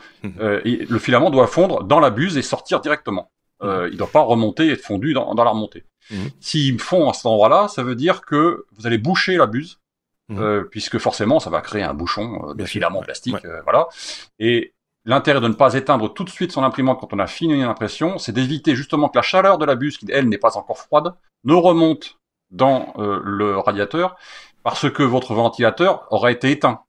euh, 0.40 0.60
le 0.64 0.98
filament 0.98 1.30
doit 1.30 1.46
fondre 1.46 1.84
dans 1.84 2.00
la 2.00 2.10
buse 2.10 2.36
et 2.36 2.42
sortir 2.42 2.80
directement. 2.80 3.30
Euh, 3.62 3.88
il 3.88 3.92
ne 3.92 3.98
doit 3.98 4.10
pas 4.10 4.22
remonter 4.22 4.66
et 4.66 4.72
être 4.72 4.82
fondu 4.82 5.12
dans, 5.12 5.34
dans 5.34 5.44
la 5.44 5.50
remontée. 5.50 5.84
Mhm. 6.10 6.30
S'il 6.40 6.78
fond 6.80 7.08
à 7.10 7.12
cet 7.12 7.26
endroit-là, 7.26 7.68
ça 7.68 7.82
veut 7.82 7.94
dire 7.94 8.22
que 8.22 8.66
vous 8.72 8.86
allez 8.86 8.98
boucher 8.98 9.36
la 9.36 9.46
buse, 9.46 9.78
mhm. 10.28 10.42
euh, 10.42 10.64
puisque 10.64 10.98
forcément, 10.98 11.40
ça 11.40 11.50
va 11.50 11.60
créer 11.60 11.82
un 11.82 11.94
bouchon 11.94 12.54
de 12.54 12.64
filament 12.64 13.00
plastique, 13.00 13.36
voilà. 13.64 13.88
Et 14.38 14.74
l'intérêt 15.04 15.40
de 15.40 15.48
ne 15.48 15.54
pas 15.54 15.74
éteindre 15.74 16.12
tout 16.12 16.24
de 16.24 16.30
suite 16.30 16.52
son 16.52 16.62
imprimante 16.62 17.00
quand 17.00 17.12
on 17.12 17.18
a 17.18 17.26
fini 17.26 17.54
une 17.54 17.62
impression, 17.62 18.18
c'est 18.18 18.32
d'éviter 18.32 18.74
justement 18.74 19.08
que 19.08 19.18
la 19.18 19.22
chaleur 19.22 19.58
de 19.58 19.64
la 19.64 19.74
buse, 19.74 19.98
qui 19.98 20.06
elle 20.10 20.28
n'est 20.28 20.38
pas 20.38 20.56
encore 20.56 20.78
froide, 20.78 21.14
ne 21.44 21.54
remonte 21.54 22.18
dans 22.50 22.94
le 22.96 23.58
radiateur 23.58 24.16
parce 24.62 24.90
que 24.90 25.02
votre 25.02 25.34
ventilateur 25.34 26.06
aurait 26.10 26.32
été 26.32 26.50
éteint. 26.50 26.82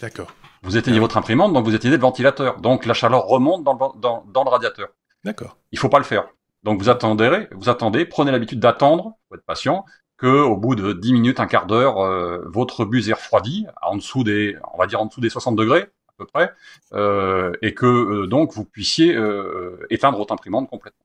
D'accord. 0.00 0.28
Vous 0.62 0.76
éteignez 0.76 0.98
votre 0.98 1.16
imprimante, 1.16 1.52
donc 1.52 1.64
vous 1.64 1.74
éteignez 1.74 1.96
le 1.96 2.02
ventilateur. 2.02 2.60
Donc 2.60 2.86
la 2.86 2.94
chaleur 2.94 3.26
remonte 3.26 3.64
dans 3.64 3.72
le, 3.72 4.00
dans, 4.00 4.24
dans 4.26 4.44
le 4.44 4.50
radiateur. 4.50 4.88
D'accord. 5.24 5.56
Il 5.72 5.78
faut 5.78 5.88
pas 5.88 5.98
le 5.98 6.04
faire. 6.04 6.28
Donc 6.62 6.80
vous 6.80 6.88
attendez, 6.88 7.46
vous 7.52 7.68
attendez, 7.68 8.04
prenez 8.04 8.32
l'habitude 8.32 8.58
d'attendre, 8.58 9.16
faut 9.28 9.36
être 9.36 9.44
patient, 9.44 9.84
que 10.16 10.26
au 10.26 10.56
bout 10.56 10.74
de 10.74 10.92
10 10.92 11.12
minutes, 11.12 11.40
un 11.40 11.46
quart 11.46 11.66
d'heure, 11.66 11.98
euh, 11.98 12.42
votre 12.46 12.84
buse 12.84 13.08
est 13.08 13.12
refroidie, 13.12 13.66
en 13.82 13.96
dessous 13.96 14.24
des, 14.24 14.56
on 14.74 14.78
va 14.78 14.86
dire 14.86 15.00
en 15.00 15.06
dessous 15.06 15.20
des 15.20 15.28
60 15.28 15.56
degrés 15.56 15.82
à 16.08 16.12
peu 16.16 16.26
près, 16.26 16.52
euh, 16.94 17.52
et 17.62 17.74
que 17.74 17.86
euh, 17.86 18.26
donc 18.26 18.52
vous 18.52 18.64
puissiez 18.64 19.16
éteindre 19.90 20.18
votre 20.18 20.32
imprimante 20.32 20.68
complètement. 20.68 21.04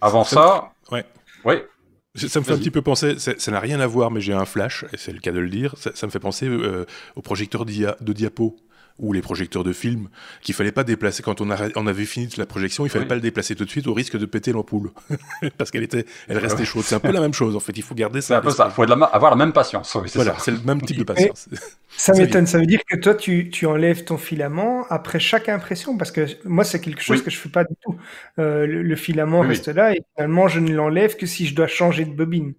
Avant 0.00 0.24
ça, 0.24 0.34
ça 0.34 0.72
ouais. 0.92 1.04
ouais. 1.44 1.68
Ça 2.14 2.40
me 2.40 2.44
fait 2.44 2.52
un 2.52 2.58
petit 2.58 2.70
peu 2.70 2.82
penser, 2.82 3.18
ça 3.18 3.50
n'a 3.50 3.60
rien 3.60 3.80
à 3.80 3.86
voir, 3.86 4.10
mais 4.10 4.20
j'ai 4.20 4.34
un 4.34 4.44
flash, 4.44 4.84
et 4.92 4.98
c'est 4.98 5.12
le 5.12 5.18
cas 5.18 5.32
de 5.32 5.38
le 5.38 5.48
dire, 5.48 5.74
ça, 5.78 5.92
ça 5.94 6.06
me 6.06 6.12
fait 6.12 6.18
penser 6.18 6.46
euh, 6.46 6.84
au 7.16 7.22
projecteur 7.22 7.64
de 7.64 8.12
diapo 8.12 8.56
ou 8.98 9.12
les 9.12 9.22
projecteurs 9.22 9.64
de 9.64 9.72
films 9.72 10.08
qu'il 10.42 10.54
fallait 10.54 10.72
pas 10.72 10.84
déplacer 10.84 11.22
quand 11.22 11.40
on, 11.40 11.50
a, 11.50 11.68
on 11.76 11.86
avait 11.86 12.04
fini 12.04 12.28
la 12.36 12.46
projection, 12.46 12.86
il 12.86 12.88
fallait 12.88 13.04
oui. 13.04 13.08
pas 13.08 13.14
le 13.14 13.20
déplacer 13.20 13.54
tout 13.54 13.64
de 13.64 13.70
suite 13.70 13.86
au 13.86 13.94
risque 13.94 14.16
de 14.16 14.26
péter 14.26 14.52
l'ampoule 14.52 14.90
parce 15.58 15.70
qu'elle 15.70 15.82
était, 15.82 16.06
elle 16.28 16.38
restait 16.38 16.64
chaude. 16.64 16.84
C'est 16.84 16.94
un 16.94 17.00
peu 17.00 17.12
la 17.12 17.20
même 17.20 17.34
chose 17.34 17.56
en 17.56 17.60
fait. 17.60 17.72
Il 17.76 17.82
faut 17.82 17.94
garder 17.94 18.20
ça. 18.20 18.28
C'est 18.28 18.34
un 18.34 18.40
peu 18.40 18.50
ça. 18.50 18.66
Il 18.70 18.74
faut 18.74 18.84
la, 18.84 18.94
avoir 19.06 19.30
la 19.30 19.36
même 19.36 19.52
patience. 19.52 19.94
Oui, 19.94 20.10
voilà, 20.14 20.36
c'est 20.38 20.50
le 20.50 20.60
même 20.64 20.80
type 20.82 20.98
de 20.98 21.04
patience. 21.04 21.48
ça 21.96 22.12
m'étonne. 22.16 22.46
Ça 22.46 22.58
veut 22.58 22.66
dire 22.66 22.80
que 22.88 22.96
toi, 22.96 23.14
tu, 23.14 23.50
tu, 23.50 23.66
enlèves 23.66 24.04
ton 24.04 24.18
filament 24.18 24.86
après 24.90 25.20
chaque 25.20 25.48
impression? 25.48 25.96
Parce 25.96 26.10
que 26.10 26.26
moi, 26.44 26.64
c'est 26.64 26.80
quelque 26.80 27.02
chose 27.02 27.18
oui. 27.18 27.24
que 27.24 27.30
je 27.30 27.38
fais 27.38 27.48
pas 27.48 27.64
du 27.64 27.74
tout. 27.82 27.96
Euh, 28.38 28.66
le, 28.66 28.82
le, 28.82 28.96
filament 28.96 29.40
oui, 29.40 29.48
reste 29.48 29.68
là 29.68 29.94
et 29.94 30.02
finalement, 30.14 30.48
je 30.48 30.60
ne 30.60 30.72
l'enlève 30.72 31.16
que 31.16 31.26
si 31.26 31.46
je 31.46 31.54
dois 31.54 31.66
changer 31.66 32.04
de 32.04 32.12
bobine. 32.12 32.54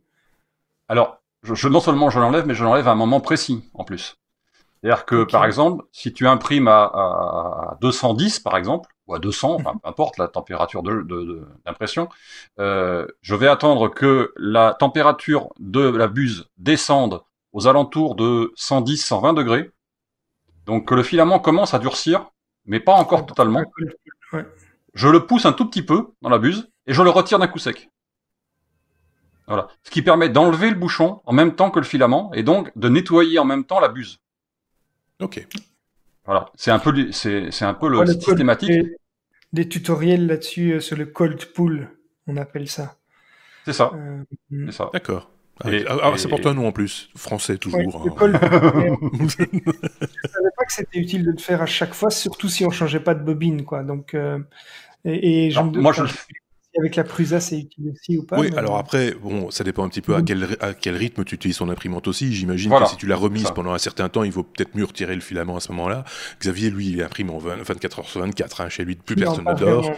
Alors, 0.87 1.21
je, 1.43 1.55
je, 1.55 1.67
non 1.67 1.79
seulement 1.79 2.09
je 2.09 2.19
l'enlève, 2.19 2.45
mais 2.45 2.55
je 2.55 2.63
l'enlève 2.63 2.87
à 2.87 2.91
un 2.91 2.95
moment 2.95 3.19
précis 3.19 3.63
en 3.73 3.83
plus. 3.83 4.17
C'est-à-dire 4.83 5.05
que, 5.05 5.15
okay. 5.15 5.31
par 5.31 5.45
exemple, 5.45 5.85
si 5.93 6.11
tu 6.11 6.27
imprimes 6.27 6.67
à, 6.67 6.83
à, 6.83 7.77
210, 7.79 8.39
par 8.39 8.57
exemple, 8.57 8.89
ou 9.07 9.15
à 9.15 9.19
200, 9.19 9.53
enfin, 9.53 9.79
peu 9.81 9.87
importe 9.87 10.17
la 10.17 10.27
température 10.27 10.83
d'impression, 10.83 12.09
euh, 12.59 13.07
je 13.21 13.33
vais 13.33 13.47
attendre 13.47 13.87
que 13.87 14.33
la 14.35 14.73
température 14.73 15.53
de 15.57 15.87
la 15.87 16.07
buse 16.07 16.49
descende 16.57 17.21
aux 17.53 17.67
alentours 17.67 18.15
de 18.15 18.51
110-120 18.57 19.33
degrés, 19.35 19.71
donc 20.65 20.89
que 20.89 20.95
le 20.95 21.03
filament 21.03 21.39
commence 21.39 21.73
à 21.73 21.79
durcir, 21.79 22.31
mais 22.65 22.81
pas 22.81 22.93
encore 22.93 23.25
totalement. 23.25 23.63
Je 24.93 25.07
le 25.07 25.25
pousse 25.25 25.45
un 25.45 25.53
tout 25.53 25.69
petit 25.69 25.81
peu 25.81 26.09
dans 26.21 26.29
la 26.29 26.39
buse 26.39 26.69
et 26.87 26.93
je 26.93 27.01
le 27.01 27.09
retire 27.09 27.39
d'un 27.39 27.47
coup 27.47 27.59
sec. 27.59 27.89
Voilà. 29.47 29.67
Ce 29.83 29.91
qui 29.91 30.01
permet 30.01 30.27
d'enlever 30.27 30.69
le 30.69 30.75
bouchon 30.75 31.21
en 31.25 31.31
même 31.33 31.55
temps 31.55 31.71
que 31.71 31.79
le 31.79 31.85
filament 31.85 32.33
et 32.33 32.43
donc 32.43 32.71
de 32.77 32.89
nettoyer 32.89 33.39
en 33.39 33.45
même 33.45 33.63
temps 33.63 33.79
la 33.79 33.87
buse. 33.87 34.19
Ok. 35.19 35.45
Voilà, 36.25 36.49
c'est 36.55 36.71
un 36.71 36.79
peu, 36.79 37.11
c'est 37.11 37.61
un 37.63 37.73
peu 37.73 37.89
le, 37.89 38.01
le 38.03 38.13
systématique. 38.13 38.69
Des, 38.69 38.95
des 39.51 39.69
tutoriels 39.69 40.27
là-dessus 40.27 40.73
euh, 40.73 40.79
sur 40.79 40.97
le 40.97 41.05
cold 41.05 41.43
pool, 41.53 41.89
on 42.27 42.37
appelle 42.37 42.69
ça. 42.69 42.95
C'est 43.65 43.73
ça. 43.73 43.91
Euh, 43.93 44.23
c'est 44.65 44.71
ça. 44.71 44.89
D'accord. 44.93 45.29
Ah, 45.63 45.69
ah, 46.01 46.17
ça 46.17 46.27
porte 46.29 46.45
un 46.47 46.55
nom 46.55 46.67
en 46.67 46.71
plus, 46.71 47.09
français 47.15 47.57
toujours. 47.57 47.79
Ouais, 48.05 48.21
hein. 48.23 48.97
je 49.19 50.27
savais 50.27 50.49
pas 50.57 50.65
que 50.65 50.73
c'était 50.73 50.99
utile 50.99 51.23
de 51.23 51.31
le 51.31 51.37
faire 51.37 51.61
à 51.61 51.67
chaque 51.67 51.93
fois, 51.93 52.09
surtout 52.09 52.49
si 52.49 52.65
on 52.65 52.71
changeait 52.71 52.99
pas 52.99 53.13
de 53.13 53.23
bobine, 53.23 53.63
quoi. 53.63 53.83
Donc, 53.83 54.15
euh, 54.15 54.39
et, 55.05 55.47
et 55.47 55.53
non, 55.53 55.71
je 55.73 55.79
moi 55.79 55.93
je 55.93 56.03
le 56.03 56.09
avec 56.77 56.95
la 56.95 57.03
Prusa, 57.03 57.39
c'est 57.39 57.59
utile 57.59 57.91
aussi 57.91 58.17
ou 58.17 58.23
pas 58.23 58.39
Oui, 58.39 58.49
mais... 58.51 58.57
alors 58.57 58.77
après, 58.77 59.13
bon, 59.13 59.51
ça 59.51 59.63
dépend 59.63 59.83
un 59.83 59.89
petit 59.89 60.01
peu 60.01 60.15
à 60.15 60.21
quel, 60.21 60.57
à 60.59 60.73
quel 60.73 60.95
rythme 60.95 61.23
tu 61.23 61.35
utilises 61.35 61.57
ton 61.57 61.69
imprimante 61.69 62.07
aussi. 62.07 62.33
J'imagine 62.33 62.69
voilà, 62.69 62.85
que 62.85 62.91
si 62.91 62.97
tu 62.97 63.07
l'as 63.07 63.15
remise 63.15 63.51
pendant 63.51 63.73
un 63.73 63.77
certain 63.77 64.09
temps, 64.09 64.23
il 64.23 64.31
vaut 64.31 64.43
peut-être 64.43 64.75
mieux 64.75 64.85
retirer 64.85 65.15
le 65.15 65.21
filament 65.21 65.55
à 65.55 65.59
ce 65.59 65.71
moment-là. 65.71 66.03
Xavier, 66.39 66.69
lui, 66.69 66.89
il 66.89 67.01
imprime 67.01 67.29
en 67.29 67.37
20, 67.37 67.63
24 67.63 67.99
heures 67.99 68.09
sur 68.09 68.21
24. 68.21 68.61
Hein. 68.61 68.69
Chez 68.69 68.85
lui, 68.85 68.95
plus 68.95 69.15
personne 69.15 69.45
ne 69.45 69.53
dort. 69.53 69.91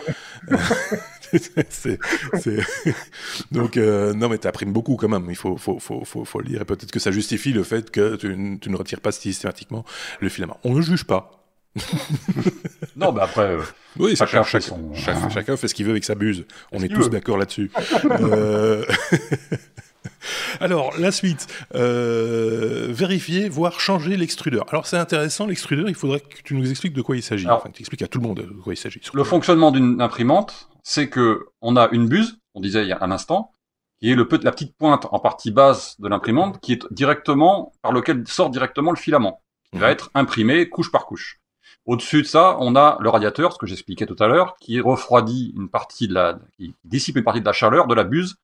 Donc, 3.51 3.77
euh, 3.77 4.13
non, 4.13 4.29
mais 4.29 4.37
tu 4.37 4.47
imprimes 4.47 4.73
beaucoup 4.73 4.95
quand 4.95 5.09
même. 5.09 5.27
Il 5.29 5.35
faut, 5.35 5.57
faut, 5.57 5.79
faut, 5.79 6.03
faut, 6.03 6.25
faut 6.25 6.39
le 6.39 6.47
dire. 6.47 6.61
Et 6.61 6.65
peut-être 6.65 6.91
que 6.91 6.99
ça 6.99 7.11
justifie 7.11 7.53
le 7.53 7.63
fait 7.63 7.89
que 7.89 8.15
tu, 8.15 8.59
tu 8.59 8.69
ne 8.69 8.75
retires 8.75 9.01
pas 9.01 9.11
systématiquement 9.11 9.85
le 10.19 10.29
filament. 10.29 10.59
On 10.63 10.73
ne 10.73 10.81
juge 10.81 11.05
pas. 11.05 11.34
non, 12.95 13.11
mais 13.11 13.21
après, 13.21 13.51
euh, 13.51 13.61
oui, 13.97 14.15
chacun, 14.15 14.43
chacun, 14.43 14.67
son... 14.67 14.93
chacun, 14.93 15.29
chacun, 15.29 15.57
fait 15.57 15.67
ce 15.67 15.75
qu'il 15.75 15.85
veut 15.85 15.91
avec 15.91 16.03
sa 16.03 16.15
buse. 16.15 16.45
On 16.71 16.81
est 16.81 16.87
tous 16.87 17.09
d'accord 17.09 17.37
là-dessus. 17.37 17.71
euh... 18.05 18.85
Alors, 20.59 20.93
la 20.97 21.11
suite, 21.11 21.47
euh, 21.75 22.87
vérifier, 22.89 23.49
voire 23.49 23.79
changer 23.79 24.17
l'extrudeur. 24.17 24.65
Alors, 24.69 24.87
c'est 24.87 24.97
intéressant, 24.97 25.45
l'extrudeur, 25.45 25.89
il 25.89 25.95
faudrait 25.95 26.19
que 26.19 26.41
tu 26.43 26.55
nous 26.55 26.69
expliques 26.69 26.93
de 26.93 27.01
quoi 27.01 27.15
il 27.15 27.23
s'agit. 27.23 27.47
Enfin, 27.47 27.69
tu 27.71 27.81
expliques 27.81 28.01
à 28.01 28.07
tout 28.07 28.19
le 28.19 28.27
monde 28.27 28.37
de 28.37 28.61
quoi 28.61 28.73
il 28.73 28.77
s'agit. 28.77 29.01
Le 29.13 29.23
fonctionnement 29.23 29.71
d'une 29.71 30.01
imprimante, 30.01 30.69
c'est 30.83 31.09
que 31.09 31.47
on 31.61 31.75
a 31.75 31.89
une 31.91 32.07
buse, 32.07 32.39
on 32.53 32.61
disait 32.61 32.83
il 32.83 32.87
y 32.87 32.93
a 32.93 32.97
un 33.01 33.11
instant, 33.11 33.51
qui 33.99 34.11
est 34.11 34.15
le, 34.15 34.27
la 34.43 34.51
petite 34.51 34.75
pointe 34.77 35.07
en 35.11 35.19
partie 35.19 35.51
basse 35.51 35.99
de 35.99 36.07
l'imprimante, 36.07 36.59
qui 36.59 36.73
est 36.73 36.85
directement, 36.91 37.73
par 37.81 37.91
lequel 37.91 38.23
sort 38.27 38.49
directement 38.49 38.91
le 38.91 38.97
filament, 38.97 39.41
qui 39.71 39.77
mmh. 39.77 39.81
va 39.81 39.91
être 39.91 40.11
imprimé 40.13 40.69
couche 40.69 40.91
par 40.91 41.05
couche. 41.05 41.39
Au-dessus 41.85 42.23
de 42.23 42.27
ça, 42.27 42.57
on 42.59 42.75
a 42.75 42.97
le 42.99 43.09
radiateur, 43.09 43.53
ce 43.53 43.59
que 43.59 43.67
j'expliquais 43.67 44.07
tout 44.07 44.15
à 44.19 44.27
l'heure, 44.27 44.55
qui 44.59 44.79
refroidit 44.79 45.53
une 45.55 45.69
partie 45.69 46.07
de 46.07 46.13
la, 46.13 46.39
qui 46.57 46.73
dissipe 46.83 47.17
une 47.17 47.23
partie 47.23 47.41
de 47.41 47.45
la 47.45 47.53
chaleur 47.53 47.85
de 47.85 47.93
la 47.93 48.03
buse 48.03 48.35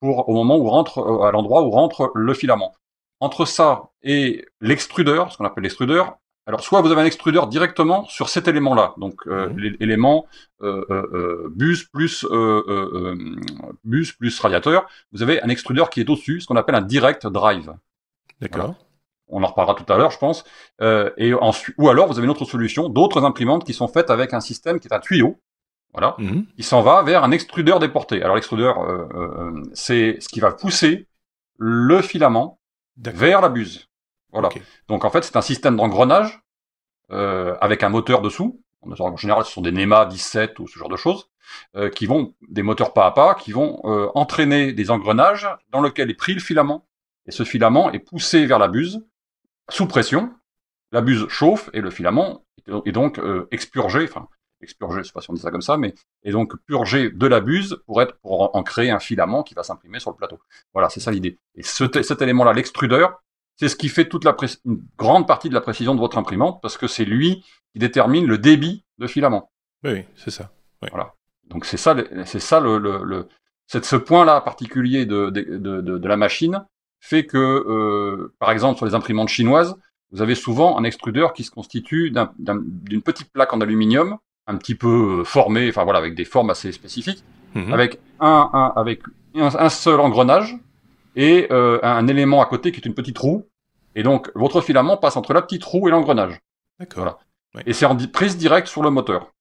pour 0.00 0.28
au 0.28 0.34
moment 0.34 0.58
où 0.58 0.68
rentre, 0.68 0.98
euh, 0.98 1.22
à 1.22 1.32
l'endroit 1.32 1.62
où 1.62 1.70
rentre 1.70 2.12
le 2.14 2.34
filament. 2.34 2.74
Entre 3.20 3.46
ça 3.46 3.90
et 4.02 4.44
l'extrudeur, 4.60 5.32
ce 5.32 5.38
qu'on 5.38 5.44
appelle 5.44 5.64
l'extrudeur, 5.64 6.18
alors 6.46 6.62
soit 6.62 6.80
vous 6.82 6.90
avez 6.90 7.00
un 7.00 7.06
extrudeur 7.06 7.46
directement 7.46 8.06
sur 8.06 8.28
cet 8.28 8.48
élément-là, 8.48 8.94
donc 8.96 9.26
euh, 9.26 9.50
mmh. 9.50 9.58
l'élément 9.78 10.26
euh, 10.62 10.84
euh, 10.90 11.48
bus 11.54 11.84
plus 11.84 12.26
euh, 12.30 13.14
bus 13.84 14.12
plus 14.12 14.40
radiateur, 14.40 14.86
vous 15.12 15.22
avez 15.22 15.40
un 15.42 15.48
extrudeur 15.48 15.90
qui 15.90 16.00
est 16.00 16.08
au-dessus, 16.10 16.40
ce 16.40 16.46
qu'on 16.46 16.56
appelle 16.56 16.74
un 16.74 16.82
direct 16.82 17.26
drive. 17.26 17.74
D'accord. 18.40 18.66
Voilà 18.66 18.89
on 19.32 19.42
en 19.42 19.46
reparlera 19.46 19.74
tout 19.74 19.90
à 19.92 19.96
l'heure, 19.98 20.10
je 20.10 20.18
pense. 20.18 20.44
Euh, 20.80 21.10
et 21.16 21.32
ensuite, 21.34 21.74
ou 21.78 21.88
alors 21.88 22.06
vous 22.08 22.18
avez 22.18 22.24
une 22.24 22.30
autre 22.30 22.44
solution, 22.44 22.88
d'autres 22.88 23.24
imprimantes 23.24 23.64
qui 23.64 23.74
sont 23.74 23.88
faites 23.88 24.10
avec 24.10 24.34
un 24.34 24.40
système 24.40 24.78
qui 24.80 24.88
est 24.88 24.94
un 24.94 25.00
tuyau, 25.00 25.38
voilà, 25.92 26.14
Mhm. 26.18 26.26
mm 26.26 26.32
-hmm. 26.32 26.54
qui 26.56 26.62
s'en 26.62 26.82
va 26.82 27.02
vers 27.02 27.24
un 27.24 27.30
extrudeur 27.32 27.78
déporté. 27.80 28.22
Alors 28.22 28.36
l'extrudeur, 28.36 28.74
euh, 28.78 29.08
euh, 29.14 29.62
c'est 29.74 30.06
ce 30.20 30.28
qui 30.28 30.40
va 30.40 30.50
pousser 30.52 31.06
le 31.58 32.00
filament 32.02 32.58
vers 32.96 33.40
la 33.40 33.48
buse. 33.48 33.88
Voilà. 34.32 34.48
Okay. 34.48 34.62
Donc 34.88 35.04
en 35.04 35.10
fait, 35.10 35.22
c'est 35.24 35.36
un 35.36 35.42
système 35.52 35.76
d'engrenage 35.76 36.40
euh, 37.12 37.56
avec 37.60 37.82
un 37.82 37.88
moteur 37.88 38.20
dessous. 38.22 38.60
En 38.82 39.16
général, 39.16 39.44
ce 39.44 39.52
sont 39.52 39.60
des 39.60 39.72
NEMA 39.72 40.06
17 40.06 40.58
ou 40.58 40.66
ce 40.66 40.78
genre 40.78 40.88
de 40.88 40.96
choses, 40.96 41.28
euh, 41.76 41.90
qui 41.90 42.06
vont, 42.06 42.34
des 42.48 42.62
moteurs 42.62 42.92
pas 42.94 43.06
à 43.06 43.10
pas, 43.10 43.34
qui 43.34 43.52
vont 43.52 43.80
euh, 43.84 44.08
entraîner 44.14 44.72
des 44.72 44.90
engrenages 44.90 45.46
dans 45.72 45.82
lesquels 45.82 46.10
est 46.10 46.14
pris 46.24 46.34
le 46.34 46.40
filament. 46.40 46.86
Et 47.26 47.32
ce 47.32 47.44
filament 47.44 47.90
est 47.92 47.98
poussé 47.98 48.46
vers 48.46 48.58
la 48.58 48.68
buse 48.68 49.04
sous 49.70 49.86
pression, 49.86 50.32
la 50.92 51.00
buse 51.00 51.26
chauffe 51.28 51.70
et 51.72 51.80
le 51.80 51.90
filament 51.90 52.44
est 52.84 52.92
donc 52.92 53.18
euh, 53.18 53.46
expurgé, 53.50 54.04
enfin 54.04 54.28
expurgé, 54.62 54.98
je 54.98 55.08
sais 55.08 55.12
pas 55.12 55.20
si 55.20 55.30
on 55.30 55.34
dit 55.34 55.40
ça 55.40 55.50
comme 55.50 55.62
ça, 55.62 55.76
mais 55.76 55.94
est 56.22 56.32
donc 56.32 56.54
purgé 56.66 57.10
de 57.10 57.26
la 57.26 57.40
buse 57.40 57.78
pour 57.86 58.02
être 58.02 58.18
pour 58.20 58.54
en 58.54 58.62
créer 58.62 58.90
un 58.90 58.98
filament 58.98 59.42
qui 59.42 59.54
va 59.54 59.62
s'imprimer 59.62 60.00
sur 60.00 60.10
le 60.10 60.16
plateau. 60.16 60.38
Voilà, 60.74 60.90
c'est 60.90 61.00
ça 61.00 61.10
l'idée. 61.10 61.38
Et 61.54 61.62
ce, 61.62 61.84
cet 62.02 62.20
élément-là, 62.20 62.52
l'extrudeur, 62.52 63.22
c'est 63.56 63.68
ce 63.68 63.76
qui 63.76 63.88
fait 63.88 64.08
toute 64.08 64.24
la 64.24 64.36
une 64.64 64.82
grande 64.98 65.26
partie 65.26 65.48
de 65.48 65.54
la 65.54 65.60
précision 65.60 65.94
de 65.94 66.00
votre 66.00 66.18
imprimante 66.18 66.60
parce 66.62 66.76
que 66.76 66.86
c'est 66.86 67.04
lui 67.04 67.42
qui 67.72 67.78
détermine 67.78 68.26
le 68.26 68.38
débit 68.38 68.84
de 68.98 69.06
filament. 69.06 69.50
Oui, 69.84 70.04
c'est 70.16 70.30
ça. 70.30 70.50
Oui. 70.82 70.88
Voilà. 70.90 71.14
Donc 71.44 71.64
c'est 71.64 71.76
ça, 71.76 71.96
c'est 72.26 72.40
ça 72.40 72.60
le, 72.60 72.78
le, 72.78 73.02
le 73.02 73.28
c'est 73.66 73.84
ce 73.84 73.96
point-là 73.96 74.40
particulier 74.40 75.06
de, 75.06 75.30
de, 75.30 75.42
de, 75.58 75.80
de, 75.80 76.08
la 76.08 76.16
machine 76.16 76.64
fait 77.00 77.26
que, 77.26 77.36
euh, 77.38 78.32
par 78.38 78.50
exemple, 78.50 78.76
sur 78.76 78.86
les 78.86 78.94
imprimantes 78.94 79.28
chinoises, 79.28 79.76
vous 80.12 80.22
avez 80.22 80.34
souvent 80.34 80.78
un 80.78 80.84
extrudeur 80.84 81.32
qui 81.32 81.44
se 81.44 81.50
constitue 81.50 82.10
d'une 82.10 82.28
un, 82.48 83.00
petite 83.00 83.32
plaque 83.32 83.52
en 83.52 83.60
aluminium, 83.60 84.18
un 84.46 84.56
petit 84.56 84.74
peu 84.74 85.22
formée, 85.24 85.68
enfin 85.68 85.84
voilà, 85.84 85.98
avec 85.98 86.14
des 86.14 86.24
formes 86.24 86.50
assez 86.50 86.72
spécifiques, 86.72 87.24
mmh. 87.54 87.72
avec 87.72 88.00
un, 88.18 88.50
un 88.52 88.72
avec 88.76 89.02
un, 89.34 89.54
un, 89.54 89.68
seul 89.68 90.00
engrenage 90.00 90.56
et 91.16 91.46
euh, 91.50 91.78
un 91.82 92.06
élément 92.08 92.42
à 92.42 92.46
côté 92.46 92.72
qui 92.72 92.80
est 92.80 92.86
une 92.86 92.94
petite 92.94 93.18
roue. 93.18 93.46
Et 93.94 94.02
donc, 94.02 94.30
votre 94.34 94.60
filament 94.60 94.96
passe 94.96 95.16
entre 95.16 95.32
la 95.32 95.42
petite 95.42 95.64
roue 95.64 95.88
et 95.88 95.90
l'engrenage. 95.90 96.40
D'accord. 96.78 97.02
Voilà. 97.02 97.18
Et 97.66 97.72
c'est 97.72 97.86
en 97.86 97.96
prise 97.96 98.36
directe 98.36 98.68
sur 98.68 98.82
le 98.82 98.90
moteur. 98.90 99.32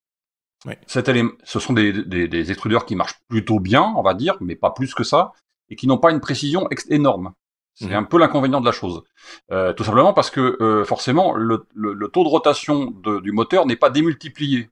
Ouais. 0.65 0.77
Cet 0.87 1.07
élément, 1.07 1.31
ce 1.43 1.59
sont 1.59 1.73
des, 1.73 1.93
des, 2.03 2.27
des, 2.27 2.51
extrudeurs 2.51 2.85
qui 2.85 2.95
marchent 2.95 3.19
plutôt 3.29 3.59
bien, 3.59 3.93
on 3.95 4.01
va 4.01 4.13
dire, 4.13 4.35
mais 4.41 4.55
pas 4.55 4.71
plus 4.71 4.93
que 4.93 5.03
ça, 5.03 5.31
et 5.69 5.75
qui 5.75 5.87
n'ont 5.87 5.97
pas 5.97 6.11
une 6.11 6.19
précision 6.19 6.67
énorme. 6.89 7.33
C'est 7.79 7.87
mmh. 7.87 7.93
un 7.93 8.03
peu 8.03 8.17
l'inconvénient 8.17 8.59
de 8.59 8.65
la 8.65 8.73
chose. 8.73 9.03
Euh, 9.51 9.71
tout 9.71 9.85
simplement 9.85 10.13
parce 10.13 10.29
que 10.29 10.57
euh, 10.61 10.83
forcément, 10.83 11.33
le, 11.33 11.65
le, 11.73 11.93
le, 11.93 12.07
taux 12.09 12.23
de 12.23 12.29
rotation 12.29 12.91
de, 12.91 13.21
du 13.21 13.31
moteur 13.31 13.65
n'est 13.65 13.77
pas 13.77 13.89
démultiplié. 13.89 14.69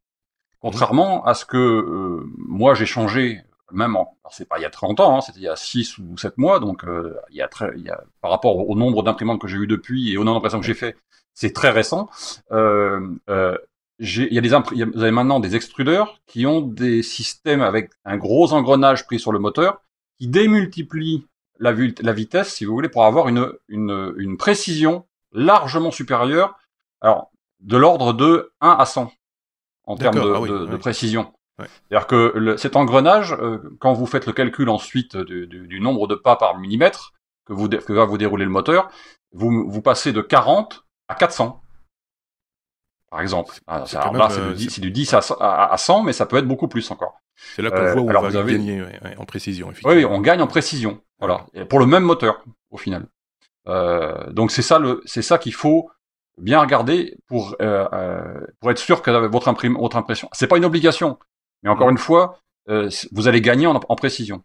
Contrairement 0.59 1.23
mmh. 1.23 1.27
à 1.29 1.33
ce 1.33 1.45
que 1.45 1.57
euh, 1.57 2.29
moi 2.37 2.73
j'ai 2.73 2.85
changé 2.85 3.41
même 3.71 3.95
en, 3.95 4.17
c'est 4.29 4.47
pas 4.47 4.59
il 4.59 4.61
y 4.61 4.65
a 4.65 4.69
30 4.69 4.99
ans, 4.99 5.17
hein, 5.17 5.21
c'était 5.21 5.39
il 5.39 5.43
y 5.43 5.49
a 5.49 5.55
6 5.55 5.97
ou 5.99 6.17
7 6.17 6.37
mois, 6.37 6.59
donc 6.59 6.85
il, 7.29 7.35
y 7.35 7.41
a 7.41 7.49
très, 7.49 7.71
il 7.75 7.83
y 7.83 7.89
a, 7.89 8.01
par 8.21 8.31
rapport 8.31 8.69
au, 8.69 8.75
nombre 8.75 9.03
d'imprimantes 9.03 9.41
que 9.41 9.47
j'ai 9.47 9.57
eu 9.57 9.67
depuis 9.67 10.11
et 10.11 10.17
au 10.17 10.23
nombre 10.23 10.37
d'impressions 10.37 10.61
que 10.61 10.65
j'ai 10.65 10.73
fait, 10.73 10.95
c'est 11.33 11.53
très 11.53 11.69
récent. 11.69 12.09
Il 12.49 13.17
y 13.99 14.37
a 14.37 14.41
des 14.41 14.49
vous 14.49 15.01
avez 15.01 15.11
maintenant 15.11 15.41
des 15.41 15.57
extrudeurs 15.57 16.21
qui 16.27 16.45
ont 16.45 16.61
des 16.61 17.03
systèmes 17.03 17.61
avec 17.61 17.91
un 18.05 18.15
gros 18.15 18.53
engrenage 18.53 19.05
pris 19.05 19.19
sur 19.19 19.33
le 19.33 19.39
moteur 19.39 19.81
qui 20.17 20.27
démultiplient 20.27 21.25
la, 21.59 21.73
la 22.01 22.13
vitesse, 22.13 22.53
si 22.53 22.65
vous 22.65 22.73
voulez, 22.73 22.89
pour 22.89 23.05
avoir 23.05 23.27
une, 23.27 23.51
une, 23.67 24.13
une 24.17 24.37
précision 24.37 25.05
largement 25.31 25.91
supérieure. 25.91 26.57
Alors, 27.01 27.31
de 27.59 27.77
l'ordre 27.77 28.13
de 28.13 28.53
1 28.61 28.71
à 28.71 28.85
100 28.85 29.11
en 29.85 29.95
termes 29.95 30.15
de, 30.15 30.33
ah 30.35 30.47
de, 30.47 30.65
de 30.65 30.77
précision. 30.77 31.33
C'est-à-dire 31.59 32.07
que 32.07 32.33
le, 32.35 32.57
cet 32.57 32.75
engrenage, 32.75 33.33
euh, 33.33 33.57
quand 33.79 33.93
vous 33.93 34.05
faites 34.05 34.27
le 34.27 34.33
calcul 34.33 34.69
ensuite 34.69 35.17
du, 35.17 35.47
du, 35.47 35.67
du, 35.67 35.79
nombre 35.79 36.07
de 36.07 36.13
pas 36.13 36.35
par 36.35 36.59
millimètre 36.59 37.13
que, 37.45 37.53
vous, 37.53 37.67
que 37.67 37.93
va 37.93 38.05
vous 38.05 38.17
dérouler 38.17 38.45
le 38.45 38.51
moteur, 38.51 38.89
vous, 39.31 39.67
vous 39.67 39.81
passez 39.81 40.13
de 40.13 40.21
40 40.21 40.85
à 41.07 41.15
400 41.15 41.61
par 43.09 43.21
exemple. 43.21 43.53
C'est 43.85 44.81
du, 44.81 44.81
du, 44.81 44.91
10 44.91 45.13
à, 45.13 45.71
à, 45.71 45.77
100, 45.77 46.03
mais 46.03 46.13
ça 46.13 46.25
peut 46.25 46.37
être 46.37 46.47
beaucoup 46.47 46.67
plus 46.67 46.91
encore. 46.91 47.21
C'est 47.55 47.61
là 47.61 47.71
qu'on 47.71 47.77
euh, 47.77 47.93
voit 47.93 48.01
où 48.01 48.09
on 48.09 48.21
va 48.21 48.43
gagner 48.43 48.83
en 49.17 49.25
précision. 49.25 49.71
Oui, 49.85 50.05
on 50.05 50.21
gagne 50.21 50.41
en 50.41 50.47
précision. 50.47 51.01
Voilà, 51.19 51.45
pour 51.69 51.79
le 51.79 51.85
même 51.85 52.03
moteur 52.03 52.43
au 52.69 52.77
final. 52.77 53.07
Euh, 53.67 54.31
donc 54.31 54.51
c'est 54.51 54.61
ça 54.61 54.79
le, 54.79 55.01
c'est 55.05 55.21
ça 55.21 55.37
qu'il 55.37 55.53
faut 55.53 55.89
bien 56.37 56.59
regarder 56.59 57.17
pour 57.27 57.55
euh, 57.61 58.45
pour 58.59 58.71
être 58.71 58.79
sûr 58.79 59.01
que 59.01 59.11
votre, 59.27 59.47
imprime, 59.47 59.77
votre 59.77 59.97
impression. 59.97 60.29
C'est 60.33 60.47
pas 60.47 60.57
une 60.57 60.65
obligation, 60.65 61.19
mais 61.63 61.69
encore 61.69 61.89
une 61.89 61.97
fois, 61.97 62.39
euh, 62.69 62.89
vous 63.11 63.27
allez 63.27 63.41
gagner 63.41 63.67
en, 63.67 63.79
en 63.87 63.95
précision. 63.95 64.43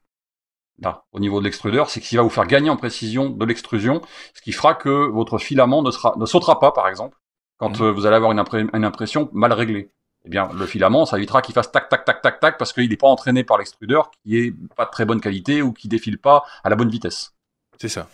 Là, 0.79 1.05
au 1.13 1.21
niveau 1.21 1.39
de 1.39 1.45
l'extrudeur, 1.45 1.91
c'est 1.91 2.01
qu'il 2.01 2.17
va 2.19 2.23
vous 2.23 2.31
faire 2.31 2.47
gagner 2.47 2.71
en 2.71 2.77
précision 2.77 3.31
de 3.31 3.45
l'extrusion, 3.45 4.01
ce 4.35 4.41
qui 4.41 4.53
fera 4.53 4.75
que 4.75 4.89
votre 4.89 5.39
filament 5.39 5.83
ne, 5.83 5.91
sera, 5.91 6.15
ne 6.17 6.27
sautera 6.27 6.59
pas, 6.59 6.73
par 6.73 6.89
exemple, 6.89 7.19
quand 7.59 7.81
euh, 7.81 7.93
vous 7.93 8.07
allez 8.07 8.17
avoir 8.17 8.33
une, 8.33 8.43
une, 8.73 8.85
impression 8.85 9.29
mal 9.33 9.53
réglée. 9.53 9.93
Eh 10.25 10.29
bien, 10.29 10.49
le 10.53 10.67
filament, 10.67 11.05
ça 11.05 11.17
évitera 11.17 11.43
qu'il 11.43 11.55
fasse 11.55 11.73
tac, 11.73 11.89
tac, 11.89 12.05
tac, 12.05 12.23
tac, 12.23 12.41
tac, 12.41 12.59
parce 12.59 12.73
qu'il 12.73 12.89
n'est 12.89 12.97
pas 12.97 13.09
entraîné 13.09 13.43
par 13.45 13.59
l'extrudeur, 13.59 14.11
qui 14.11 14.37
est 14.37 14.55
pas 14.77 14.85
de 14.85 14.91
très 14.91 15.05
bonne 15.05 15.21
qualité 15.21 15.63
ou 15.63 15.73
qui 15.73 15.89
défile 15.89 16.19
pas 16.19 16.45
à 16.63 16.71
la 16.71 16.77
bonne 16.77 16.91
vitesse. 16.91 17.35
C'est 17.79 17.89
ça. 17.89 18.09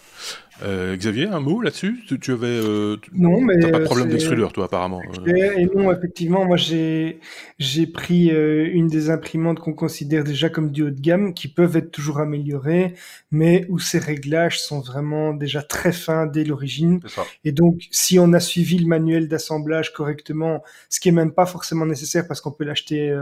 Euh, 0.62 0.96
Xavier, 0.96 1.26
un 1.26 1.40
mot 1.40 1.60
là-dessus? 1.60 2.02
Tu, 2.20 2.32
avais 2.32 2.46
euh, 2.46 2.96
non, 3.12 3.40
mais 3.40 3.58
t'as 3.60 3.70
pas 3.70 3.80
de 3.80 3.84
problème 3.84 4.08
d'extrudeur, 4.08 4.52
toi, 4.52 4.64
apparemment. 4.64 5.00
Euh. 5.26 5.58
Et, 5.58 5.66
non, 5.66 5.92
effectivement, 5.92 6.46
moi 6.46 6.56
j'ai 6.56 7.20
j'ai 7.58 7.86
pris 7.86 8.28
une 8.28 8.88
des 8.88 9.10
imprimantes 9.10 9.60
qu'on 9.60 9.74
considère 9.74 10.24
déjà 10.24 10.48
comme 10.48 10.70
du 10.70 10.82
haut 10.82 10.90
de 10.90 11.00
gamme, 11.00 11.34
qui 11.34 11.48
peuvent 11.48 11.76
être 11.76 11.90
toujours 11.90 12.18
améliorées, 12.18 12.94
mais 13.30 13.66
où 13.68 13.78
ces 13.78 13.98
réglages 13.98 14.58
sont 14.58 14.80
vraiment 14.80 15.34
déjà 15.34 15.62
très 15.62 15.92
fins 15.92 16.26
dès 16.26 16.44
l'origine. 16.44 17.00
Et 17.44 17.52
donc, 17.52 17.82
si 17.90 18.18
on 18.18 18.32
a 18.32 18.40
suivi 18.40 18.78
le 18.78 18.86
manuel 18.86 19.28
d'assemblage 19.28 19.92
correctement, 19.92 20.64
ce 20.88 20.98
qui 20.98 21.10
est 21.10 21.12
même 21.12 21.32
pas 21.32 21.46
forcément 21.46 21.84
nécessaire 21.84 22.26
parce 22.26 22.40
qu'on 22.40 22.52
peut 22.52 22.64
l'acheter. 22.64 23.14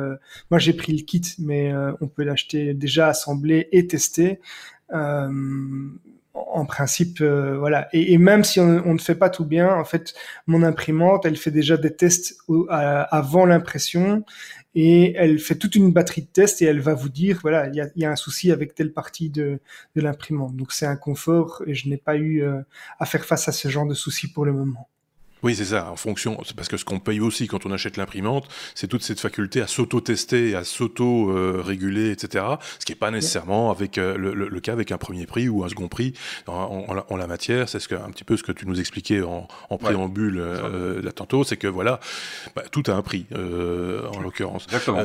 moi, 0.50 0.58
j'ai 0.60 0.74
pris 0.74 0.96
le 0.96 1.02
kit, 1.02 1.22
mais 1.40 1.72
on 2.00 2.06
peut 2.06 2.22
l'acheter 2.22 2.72
déjà 2.72 3.08
assemblé 3.08 3.68
et 3.72 3.88
testé. 3.88 4.38
Euh, 4.92 5.88
en 6.36 6.66
principe, 6.66 7.20
euh, 7.20 7.56
voilà. 7.58 7.88
Et, 7.92 8.18
même 8.18 8.44
si 8.44 8.60
on, 8.60 8.94
ne 8.94 8.98
fait 8.98 9.14
pas 9.14 9.30
tout 9.30 9.44
bien, 9.44 9.74
en 9.74 9.84
fait, 9.84 10.14
mon 10.46 10.62
imprimante, 10.62 11.24
elle 11.24 11.36
fait 11.36 11.50
déjà 11.50 11.76
des 11.76 11.94
tests 11.94 12.36
avant 12.68 13.46
l'impression 13.46 14.24
et 14.74 15.14
elle 15.16 15.38
fait 15.38 15.56
toute 15.56 15.74
une 15.74 15.90
batterie 15.92 16.22
de 16.22 16.26
tests 16.26 16.60
et 16.60 16.66
elle 16.66 16.80
va 16.80 16.94
vous 16.94 17.08
dire, 17.08 17.38
voilà, 17.40 17.68
il 17.68 17.90
y 17.96 18.04
a, 18.04 18.10
un 18.10 18.16
souci 18.16 18.52
avec 18.52 18.74
telle 18.74 18.92
partie 18.92 19.30
de, 19.30 19.60
l'imprimante. 19.94 20.54
Donc 20.54 20.72
c'est 20.72 20.86
un 20.86 20.96
confort 20.96 21.62
et 21.66 21.74
je 21.74 21.88
n'ai 21.88 21.96
pas 21.96 22.16
eu 22.16 22.42
euh, 22.42 22.60
à 22.98 23.06
faire 23.06 23.24
face 23.24 23.48
à 23.48 23.52
ce 23.52 23.68
genre 23.68 23.86
de 23.86 23.94
soucis 23.94 24.30
pour 24.30 24.44
le 24.44 24.52
moment. 24.52 24.88
Oui, 25.42 25.54
c'est 25.54 25.66
ça, 25.66 25.90
en 25.90 25.96
fonction, 25.96 26.38
parce 26.56 26.68
que 26.68 26.78
ce 26.78 26.84
qu'on 26.84 26.98
paye 26.98 27.20
aussi 27.20 27.46
quand 27.46 27.66
on 27.66 27.72
achète 27.72 27.98
l'imprimante, 27.98 28.48
c'est 28.74 28.86
toute 28.86 29.02
cette 29.02 29.20
faculté 29.20 29.60
à 29.60 29.66
s'auto-tester, 29.66 30.56
à 30.56 30.64
s'auto-réguler, 30.64 32.10
etc. 32.10 32.44
Ce 32.78 32.86
qui 32.86 32.92
n'est 32.92 32.96
pas 32.96 33.10
nécessairement 33.10 33.70
avec 33.70 33.98
euh, 33.98 34.16
le, 34.16 34.60
cas 34.60 34.72
avec 34.72 34.92
un 34.92 34.98
premier 34.98 35.26
prix 35.26 35.48
ou 35.48 35.62
un 35.62 35.68
second 35.68 35.88
prix 35.88 36.14
en, 36.46 37.16
la, 37.16 37.26
matière. 37.26 37.68
C'est 37.68 37.80
ce 37.80 37.88
que, 37.88 37.94
un 37.94 38.10
petit 38.10 38.24
peu 38.24 38.38
ce 38.38 38.42
que 38.42 38.52
tu 38.52 38.66
nous 38.66 38.80
expliquais 38.80 39.22
en, 39.22 39.46
préambule 39.78 40.38
euh, 40.40 41.02
là 41.02 41.12
tantôt, 41.12 41.44
c'est 41.44 41.58
que 41.58 41.66
voilà, 41.66 42.00
bah, 42.54 42.62
tout 42.70 42.82
a 42.86 42.92
un 42.92 43.02
prix, 43.02 43.26
euh, 43.32 44.08
en 44.08 44.20
l'occurrence. 44.20 44.64
Exactement. 44.64 45.02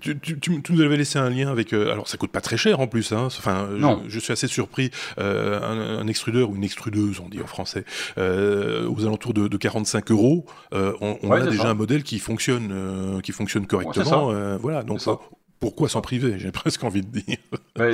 Tu, 0.00 0.18
tu, 0.18 0.62
nous 0.70 0.80
avais 0.80 0.96
laissé 0.96 1.18
un 1.18 1.28
lien 1.28 1.50
avec, 1.50 1.74
alors 1.74 2.08
ça 2.08 2.16
coûte 2.16 2.32
pas 2.32 2.40
très 2.40 2.56
cher 2.56 2.80
en 2.80 2.86
plus, 2.86 3.12
hein, 3.12 3.26
enfin, 3.26 3.68
je, 4.08 4.18
suis 4.18 4.32
assez 4.32 4.48
surpris, 4.48 4.90
un, 5.18 6.06
extrudeur 6.06 6.48
ou 6.50 6.56
une 6.56 6.64
extrudeuse, 6.64 7.20
on 7.20 7.28
dit 7.28 7.40
en 7.42 7.46
français, 7.46 7.84
aux 8.16 9.04
alentours 9.04 9.34
de, 9.34 9.46
de 9.46 9.57
45 9.58 10.10
euros, 10.10 10.46
euh, 10.72 10.94
on, 11.00 11.30
a 11.30 11.40
déjà 11.40 11.68
un 11.70 11.74
modèle 11.74 12.02
qui 12.02 12.18
fonctionne, 12.18 12.70
euh, 12.72 13.20
qui 13.20 13.32
fonctionne 13.32 13.66
correctement. 13.66 14.30
Euh, 14.30 14.56
voilà, 14.58 14.82
donc 14.82 15.00
pourquoi 15.60 15.88
s'en 15.88 16.00
priver? 16.00 16.38
J'ai 16.38 16.50
presque 16.52 16.84
envie 16.84 17.02
de 17.02 17.20
dire. 17.20 17.38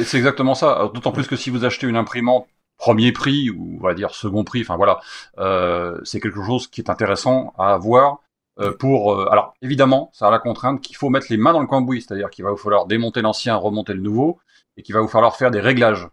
c'est 0.04 0.16
exactement 0.16 0.54
ça. 0.54 0.90
D'autant 0.94 1.12
plus 1.12 1.26
que 1.26 1.36
si 1.36 1.50
vous 1.50 1.64
achetez 1.64 1.86
une 1.86 1.96
imprimante 1.96 2.46
premier 2.76 3.12
prix 3.12 3.50
ou 3.50 3.78
on 3.80 3.82
va 3.82 3.94
dire 3.94 4.14
second 4.14 4.44
prix, 4.44 4.62
enfin 4.62 4.76
voilà, 4.76 5.00
c'est 6.04 6.20
quelque 6.20 6.44
chose 6.44 6.66
qui 6.66 6.80
est 6.80 6.90
intéressant 6.90 7.52
à 7.58 7.72
avoir. 7.72 8.18
pour 8.78 9.30
alors 9.30 9.54
évidemment, 9.62 10.10
ça 10.12 10.28
a 10.28 10.30
la 10.30 10.38
contrainte 10.38 10.80
qu'il 10.80 10.96
faut 10.96 11.10
mettre 11.10 11.26
les 11.30 11.36
mains 11.36 11.52
dans 11.52 11.60
le 11.60 11.66
cambouis, 11.66 12.02
c'est-à-dire 12.02 12.30
qu'il 12.30 12.44
va 12.44 12.50
vous 12.50 12.56
falloir 12.56 12.86
démonter 12.86 13.22
l'ancien, 13.22 13.56
remonter 13.56 13.94
le 13.94 14.00
nouveau, 14.00 14.38
et 14.76 14.82
qu'il 14.82 14.94
va 14.94 15.00
vous 15.00 15.08
falloir 15.08 15.36
faire 15.36 15.50
des 15.50 15.60
réglages 15.60 16.08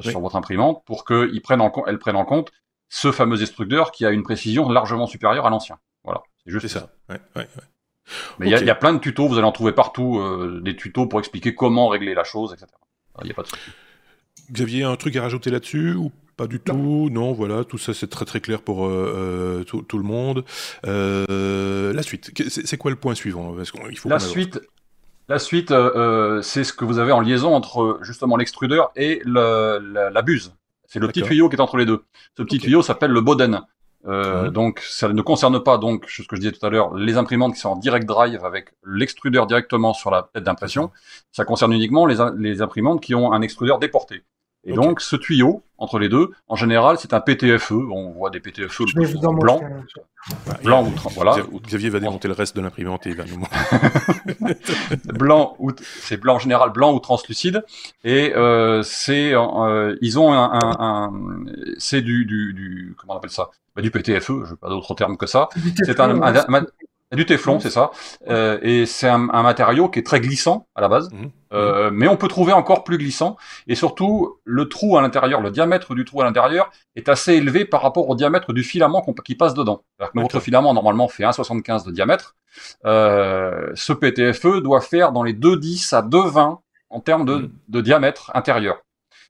sur 0.00 0.18
votre 0.18 0.34
imprimante 0.34 0.82
pour 0.86 1.04
qu'elle 1.04 1.40
prenne 1.40 1.60
en, 1.60 1.72
elle 1.86 2.00
prenne 2.00 2.16
en 2.16 2.24
compte 2.24 2.50
ce 2.88 3.12
fameux 3.12 3.40
extrudeur 3.42 3.92
qui 3.92 4.06
a 4.06 4.10
une 4.10 4.22
précision 4.22 4.68
largement 4.68 5.06
supérieure 5.06 5.46
à 5.46 5.50
l'ancien. 5.50 5.78
Voilà, 6.04 6.22
c'est 6.44 6.50
juste 6.50 6.68
ça. 6.68 6.90
Ouais, 7.08 7.20
ouais, 7.36 7.48
Mais 8.38 8.50
il 8.50 8.66
y, 8.66 8.70
a 8.70 8.74
plein 8.74 8.94
de 8.94 8.98
tutos, 8.98 9.28
vous 9.28 9.36
allez 9.36 9.46
en 9.46 9.52
trouver 9.52 9.72
partout, 9.72 10.18
euh, 10.18 10.60
des 10.62 10.76
tutos 10.76 11.06
pour 11.06 11.18
expliquer 11.18 11.54
comment 11.54 11.88
régler 11.88 12.14
la 12.14 12.24
chose, 12.24 12.52
etc. 12.52 12.66
Il 13.20 13.26
n'y 13.26 13.32
a 13.32 13.34
pas 13.34 13.42
de 13.42 13.48
souci. 13.48 13.70
Xavier, 14.50 14.84
un 14.84 14.96
truc 14.96 15.16
à 15.16 15.22
rajouter 15.22 15.50
là-dessus 15.50 15.94
ou 15.94 16.10
pas 16.36 16.46
du 16.46 16.60
tout? 16.60 17.10
Non, 17.10 17.32
voilà, 17.32 17.64
tout 17.64 17.78
ça 17.78 17.92
c'est 17.92 18.06
très 18.06 18.24
très 18.24 18.40
clair 18.40 18.62
pour 18.62 18.86
euh, 18.86 19.64
euh, 19.68 19.82
tout, 19.82 19.98
le 19.98 20.04
monde. 20.04 20.44
la 20.84 22.02
suite, 22.02 22.32
c'est 22.48 22.76
quoi 22.78 22.90
le 22.90 22.96
point 22.96 23.14
suivant? 23.14 23.54
Il 23.90 23.98
faut 23.98 24.08
La 24.08 24.20
suite, 24.20 24.60
la 25.28 25.38
suite, 25.38 25.74
c'est 26.42 26.64
ce 26.64 26.72
que 26.72 26.86
vous 26.86 26.98
avez 26.98 27.12
en 27.12 27.20
liaison 27.20 27.54
entre 27.54 27.98
justement 28.02 28.36
l'extrudeur 28.36 28.92
et 28.96 29.20
la 29.26 30.22
buse. 30.22 30.54
C'est 30.88 30.98
le 30.98 31.06
petit 31.06 31.22
tuyau 31.22 31.48
qui 31.48 31.56
est 31.56 31.60
entre 31.60 31.76
les 31.76 31.86
deux. 31.86 32.02
Ce 32.36 32.42
petit 32.42 32.58
tuyau 32.58 32.82
s'appelle 32.82 33.12
le 33.12 33.20
Boden. 33.20 33.60
Euh. 34.06 34.50
Donc, 34.50 34.80
ça 34.80 35.08
ne 35.08 35.22
concerne 35.22 35.62
pas 35.62 35.76
donc 35.76 36.06
ce 36.08 36.22
que 36.22 36.36
je 36.36 36.40
disais 36.40 36.52
tout 36.52 36.64
à 36.64 36.70
l'heure, 36.70 36.94
les 36.94 37.16
imprimantes 37.16 37.54
qui 37.54 37.60
sont 37.60 37.70
en 37.70 37.76
direct 37.76 38.06
drive 38.06 38.44
avec 38.44 38.70
l'extrudeur 38.86 39.46
directement 39.46 39.92
sur 39.92 40.10
la 40.10 40.30
tête 40.32 40.44
d'impression. 40.44 40.90
Ça 41.30 41.44
concerne 41.44 41.72
uniquement 41.72 42.06
les, 42.06 42.16
les 42.38 42.62
imprimantes 42.62 43.02
qui 43.02 43.14
ont 43.14 43.32
un 43.32 43.42
extrudeur 43.42 43.78
déporté. 43.78 44.22
Et 44.68 44.74
donc, 44.74 45.00
ce 45.00 45.16
tuyau, 45.16 45.62
entre 45.78 45.98
les 45.98 46.08
deux, 46.08 46.30
en 46.48 46.56
général, 46.56 46.98
c'est 46.98 47.14
un 47.14 47.20
PTFE. 47.20 47.72
On 47.72 48.10
voit 48.10 48.30
des 48.30 48.40
PTFE 48.40 48.82
blancs. 49.40 49.62
Blanc 50.62 50.84
ou 50.84 50.92
voilà. 51.14 51.36
Xavier 51.66 51.90
va 51.90 52.00
démonter 52.00 52.28
le 52.28 52.34
reste 52.34 52.54
de 52.56 52.60
l'imprimante 52.60 53.06
et 53.06 53.10
il 53.10 53.16
va 53.16 53.24
nous 53.24 53.42
Blanc 55.14 55.56
ou 55.58 55.70
c'est 55.78 56.18
blanc 56.18 56.34
en 56.34 56.38
général 56.38 56.70
blanc 56.70 56.92
ou 56.92 56.98
translucide 56.98 57.64
et 58.04 58.34
euh, 58.34 58.82
c'est 58.82 59.32
euh, 59.32 59.96
ils 60.02 60.18
ont 60.18 60.32
un, 60.32 60.50
un, 60.52 60.76
un 60.80 61.12
c'est 61.78 62.02
du, 62.02 62.26
du, 62.26 62.52
du 62.52 62.94
comment 62.98 63.14
on 63.14 63.16
appelle 63.16 63.30
ça? 63.30 63.48
Bah, 63.74 63.80
du 63.80 63.90
PTFE, 63.90 64.44
je 64.44 64.50
n'ai 64.50 64.56
pas 64.60 64.68
d'autre 64.68 64.94
terme 64.94 65.16
que 65.16 65.26
ça. 65.26 65.48
C'est 65.84 66.00
un, 66.00 66.20
un, 66.20 66.66
du 67.16 67.24
téflon, 67.24 67.58
c'est 67.58 67.70
ça. 67.70 67.90
Euh, 68.28 68.58
et 68.60 68.84
c'est 68.84 69.08
un, 69.08 69.30
un, 69.30 69.42
matériau 69.42 69.88
qui 69.88 69.98
est 69.98 70.02
très 70.02 70.20
glissant 70.20 70.66
à 70.74 70.82
la 70.82 70.88
base, 70.88 71.10
mhm. 71.10 71.30
euh, 71.54 71.90
mais 71.90 72.06
on 72.06 72.16
peut 72.16 72.28
trouver 72.28 72.52
encore 72.52 72.84
plus 72.84 72.98
glissant. 72.98 73.36
Et 73.66 73.74
surtout, 73.74 74.38
le 74.44 74.68
trou 74.68 74.98
à 74.98 75.02
l'intérieur, 75.02 75.40
le 75.40 75.50
diamètre 75.50 75.94
du 75.94 76.04
trou 76.04 76.20
à 76.20 76.24
l'intérieur 76.24 76.70
est 76.96 77.08
assez 77.08 77.34
élevé 77.34 77.64
par 77.64 77.80
rapport 77.80 78.08
au 78.08 78.14
diamètre 78.14 78.52
du 78.52 78.62
filament 78.62 79.02
qui 79.24 79.34
passe 79.34 79.54
dedans. 79.54 79.84
notre 80.14 80.40
filament 80.40 80.74
normalement 80.74 81.08
fait 81.08 81.24
1,75 81.24 81.86
de 81.86 81.92
diamètre. 81.92 82.36
Euh, 82.84 83.70
ce 83.74 83.92
PTFE 83.94 84.60
doit 84.62 84.80
faire 84.80 85.12
dans 85.12 85.22
les 85.22 85.32
2,10 85.32 85.94
à 85.94 86.02
2,20 86.02 86.58
en 86.90 87.00
termes 87.00 87.24
de, 87.24 87.36
mhm. 87.36 87.52
de 87.68 87.80
diamètre 87.80 88.30
intérieur. 88.34 88.82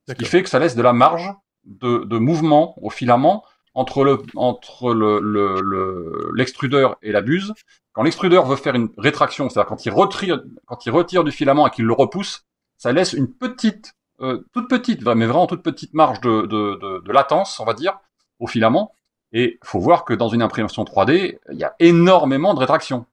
Ce 0.08 0.14
qui 0.14 0.24
fait 0.24 0.42
que 0.42 0.48
ça 0.48 0.58
laisse 0.58 0.74
de 0.74 0.82
la 0.82 0.92
marge 0.92 1.32
de, 1.64 2.04
de 2.04 2.18
mouvement 2.18 2.74
au 2.82 2.90
filament 2.90 3.44
entre 3.78 4.02
le 4.02 4.18
entre 4.34 4.92
le 4.92 6.32
l'extrudeur 6.34 6.96
le, 7.00 7.08
et 7.08 7.12
la 7.12 7.22
buse. 7.22 7.54
Quand 7.92 8.02
l'extrudeur 8.02 8.44
veut 8.44 8.56
faire 8.56 8.74
une 8.74 8.90
rétraction, 8.98 9.48
c'est-à-dire 9.48 9.68
quand 9.68 9.86
il 9.86 9.92
retire 9.92 10.42
quand 10.66 10.84
il 10.84 10.90
retire 10.90 11.22
du 11.22 11.30
filament 11.30 11.66
et 11.68 11.70
qu'il 11.70 11.84
le 11.84 11.92
repousse, 11.92 12.44
ça 12.76 12.92
laisse 12.92 13.12
une 13.12 13.32
petite 13.32 13.94
euh, 14.20 14.44
toute 14.52 14.68
petite, 14.68 15.04
mais 15.06 15.26
vraiment 15.26 15.46
toute 15.46 15.62
petite 15.62 15.94
marge 15.94 16.20
de, 16.20 16.42
de, 16.46 17.02
de, 17.04 17.12
latence, 17.12 17.60
on 17.60 17.64
va 17.64 17.72
dire, 17.72 18.00
au 18.40 18.48
filament. 18.48 18.92
Et 19.32 19.60
faut 19.62 19.78
voir 19.78 20.04
que 20.04 20.12
dans 20.12 20.28
une 20.28 20.42
imprimation 20.42 20.82
3D, 20.82 21.38
il 21.52 21.58
y 21.58 21.62
a 21.62 21.76
énormément 21.78 22.52
de 22.54 22.58
rétraction. 22.58 23.06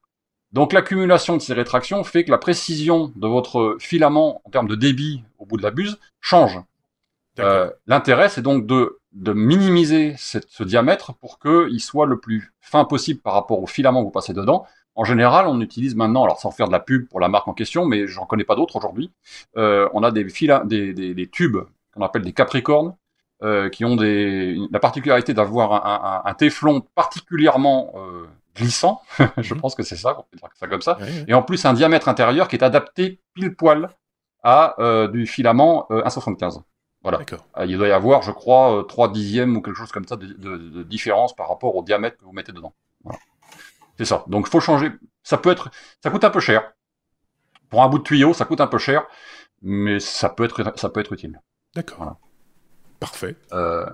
Donc 0.52 0.72
l'accumulation 0.72 1.36
de 1.36 1.42
ces 1.42 1.54
rétractions 1.54 2.02
fait 2.02 2.24
que 2.24 2.32
la 2.32 2.38
précision 2.38 3.12
de 3.14 3.28
votre 3.28 3.76
filament 3.78 4.40
en 4.44 4.50
termes 4.50 4.66
de 4.66 4.74
débit 4.74 5.22
au 5.38 5.46
bout 5.46 5.58
de 5.58 5.62
la 5.62 5.70
buse 5.70 5.98
change. 6.20 6.58
Euh, 7.38 7.70
L'intérêt, 7.86 8.28
c'est 8.28 8.42
donc 8.42 8.66
de, 8.66 8.98
de 9.16 9.32
minimiser 9.32 10.14
cette, 10.18 10.48
ce 10.50 10.62
diamètre 10.62 11.14
pour 11.14 11.38
qu'il 11.38 11.80
soit 11.80 12.06
le 12.06 12.18
plus 12.18 12.52
fin 12.60 12.84
possible 12.84 13.20
par 13.20 13.32
rapport 13.32 13.62
au 13.62 13.66
filament 13.66 14.00
que 14.00 14.04
vous 14.04 14.10
passez 14.10 14.34
dedans. 14.34 14.66
En 14.94 15.04
général, 15.04 15.46
on 15.46 15.60
utilise 15.60 15.94
maintenant, 15.94 16.24
alors 16.24 16.38
sans 16.38 16.50
faire 16.50 16.66
de 16.68 16.72
la 16.72 16.80
pub 16.80 17.08
pour 17.08 17.18
la 17.18 17.28
marque 17.28 17.48
en 17.48 17.54
question, 17.54 17.86
mais 17.86 18.06
j'en 18.06 18.26
connais 18.26 18.44
pas 18.44 18.56
d'autres 18.56 18.76
aujourd'hui, 18.76 19.10
euh, 19.56 19.88
on 19.94 20.02
a 20.02 20.10
des, 20.10 20.24
des, 20.24 20.92
des, 20.92 21.14
des 21.14 21.28
tubes 21.28 21.58
qu'on 21.94 22.02
appelle 22.02 22.22
des 22.22 22.32
capricornes, 22.32 22.94
euh, 23.42 23.68
qui 23.68 23.84
ont 23.84 23.96
des, 23.96 24.56
la 24.70 24.80
particularité 24.80 25.34
d'avoir 25.34 25.72
un, 25.72 26.24
un, 26.24 26.30
un, 26.30 26.34
téflon 26.34 26.82
particulièrement 26.94 27.92
euh, 27.96 28.24
glissant, 28.54 29.02
je 29.38 29.54
mhm. 29.54 29.60
pense 29.60 29.74
que 29.74 29.82
c'est 29.82 29.96
ça, 29.96 30.16
on 30.18 30.22
peut 30.22 30.38
dire 30.38 30.48
ça 30.54 30.66
comme 30.66 30.80
ça, 30.80 30.98
et 31.28 31.34
en 31.34 31.42
plus 31.42 31.64
un 31.66 31.74
diamètre 31.74 32.08
intérieur 32.08 32.48
qui 32.48 32.56
est 32.56 32.64
adapté 32.64 33.20
pile 33.34 33.54
poil 33.54 33.90
à 34.42 34.74
euh, 34.78 35.08
du 35.08 35.26
filament 35.26 35.86
1,75. 35.90 36.62
Voilà. 37.06 37.24
Il 37.66 37.78
doit 37.78 37.86
y 37.86 37.92
avoir, 37.92 38.22
je 38.22 38.32
crois, 38.32 38.84
3 38.88 39.12
dixièmes 39.12 39.56
ou 39.56 39.62
quelque 39.62 39.76
chose 39.76 39.92
comme 39.92 40.06
ça 40.06 40.16
de, 40.16 40.26
de, 40.26 40.56
de, 40.56 40.82
différence 40.82 41.36
par 41.36 41.48
rapport 41.48 41.76
au 41.76 41.82
diamètre 41.84 42.16
que 42.18 42.24
vous 42.24 42.32
mettez 42.32 42.52
dedans. 42.52 42.74
Voilà. 43.04 43.18
C'est 43.96 44.04
ça. 44.04 44.24
Donc, 44.26 44.48
faut 44.48 44.58
changer. 44.58 44.90
Ça 45.22 45.38
peut 45.38 45.50
être, 45.50 45.70
ça 46.02 46.10
coûte 46.10 46.24
un 46.24 46.30
peu 46.30 46.40
cher. 46.40 46.72
Pour 47.70 47.82
un 47.82 47.88
bout 47.88 47.98
de 47.98 48.02
tuyau, 48.02 48.32
ça 48.32 48.44
coûte 48.44 48.60
un 48.60 48.66
peu 48.66 48.78
cher, 48.78 49.06
mais 49.62 50.00
ça 50.00 50.28
peut 50.30 50.44
être, 50.44 50.76
ça 50.76 50.88
peut 50.88 51.00
être 51.00 51.12
utile. 51.12 51.40
D'accord. 51.74 51.98
Voilà. 51.98 52.16
Parfait. 52.98 53.36
Euh, 53.52 53.86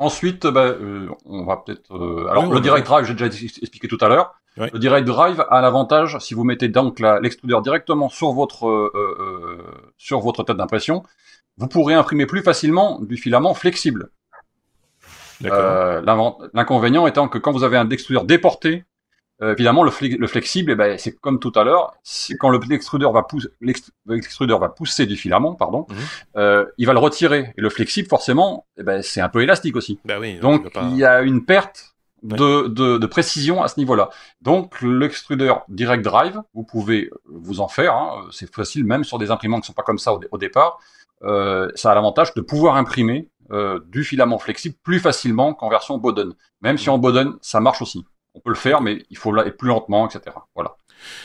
ensuite, 0.00 0.46
bah, 0.46 0.64
euh, 0.64 1.08
on 1.24 1.44
va 1.44 1.58
peut-être. 1.58 1.94
Euh, 1.94 2.28
alors, 2.28 2.52
le 2.52 2.60
direct 2.60 2.86
drive, 2.86 3.04
j'ai 3.04 3.14
déjà 3.14 3.26
expliqué 3.26 3.86
tout 3.86 3.98
à 4.00 4.08
l'heure. 4.08 4.34
Le 4.56 4.78
direct 4.78 5.06
drive 5.06 5.44
a 5.50 5.60
l'avantage, 5.60 6.18
si 6.20 6.32
vous 6.32 6.44
mettez 6.44 6.68
donc 6.68 6.98
l'extrudeur 7.00 7.60
directement 7.60 8.08
sur 8.08 8.32
votre 8.32 8.66
euh, 8.66 8.90
euh, 8.94 9.92
sur 9.98 10.20
votre 10.20 10.44
tête 10.44 10.56
d'impression, 10.56 11.02
vous 11.58 11.68
pourrez 11.68 11.94
imprimer 11.94 12.26
plus 12.26 12.42
facilement 12.42 13.00
du 13.00 13.16
filament 13.16 13.54
flexible. 13.54 14.10
L'inconvénient 15.40 17.06
étant 17.06 17.28
que 17.28 17.38
quand 17.38 17.52
vous 17.52 17.64
avez 17.64 17.76
un 17.76 17.88
extrudeur 17.90 18.24
déporté, 18.24 18.84
euh, 19.42 19.52
évidemment, 19.52 19.84
le, 19.84 19.90
le 20.00 20.26
flexible, 20.26 20.72
eh 20.72 20.74
ben, 20.74 20.96
c'est 20.98 21.12
comme 21.12 21.38
tout 21.38 21.52
à 21.56 21.64
l'heure. 21.64 21.94
Quand 22.40 22.50
l'extrudeur 22.70 23.12
va, 23.12 23.26
va 24.58 24.68
pousser 24.70 25.04
du 25.04 25.16
filament, 25.16 25.54
pardon, 25.54 25.86
mhm. 25.90 25.96
euh, 26.36 26.64
il 26.78 26.86
va 26.86 26.94
le 26.94 26.98
retirer. 26.98 27.52
Et 27.56 27.60
le 27.60 27.68
flexible, 27.68 28.08
forcément, 28.08 28.66
eh 28.78 28.82
ben, 28.82 29.02
c'est 29.02 29.20
un 29.20 29.28
peu 29.28 29.42
élastique 29.42 29.76
aussi. 29.76 29.98
Oui, 30.18 30.38
donc, 30.38 30.70
il 30.82 30.96
y 30.96 31.04
a 31.04 31.20
une 31.20 31.44
perte 31.44 31.96
de, 32.22 32.66
de, 32.68 32.96
de, 32.96 33.06
précision 33.06 33.62
à 33.62 33.68
ce 33.68 33.78
niveau-là. 33.78 34.08
Donc, 34.40 34.80
l'extrudeur 34.80 35.64
direct 35.68 36.02
drive, 36.02 36.40
vous 36.54 36.64
pouvez 36.64 37.10
vous 37.26 37.60
en 37.60 37.68
faire. 37.68 37.94
Hein, 37.94 38.26
c'est 38.32 38.52
facile, 38.52 38.84
même 38.84 39.04
sur 39.04 39.18
des 39.18 39.30
imprimantes 39.30 39.62
qui 39.62 39.66
sont 39.66 39.74
pas 39.74 39.82
comme 39.82 39.98
ça 39.98 40.14
au, 40.14 40.20
au 40.30 40.38
départ. 40.38 40.78
Euh, 41.22 41.68
ça 41.74 41.92
a 41.92 41.94
l'avantage 41.94 42.34
de 42.34 42.40
pouvoir 42.40 42.76
imprimer 42.76 43.30
euh, 43.50 43.80
du 43.88 44.04
filament 44.04 44.38
flexible 44.38 44.76
plus 44.82 45.00
facilement 45.00 45.54
qu'en 45.54 45.68
version 45.68 45.98
Bowden. 45.98 46.34
Même 46.60 46.78
si 46.78 46.90
en 46.90 46.98
Bowden, 46.98 47.34
ça 47.40 47.60
marche 47.60 47.82
aussi 47.82 48.04
on 48.36 48.40
peut 48.40 48.50
le 48.50 48.56
faire, 48.56 48.80
mais 48.82 49.02
il 49.10 49.16
faut 49.16 49.34
aller 49.34 49.50
plus 49.50 49.68
lentement, 49.68 50.08
etc. 50.08 50.36
Voilà. 50.54 50.76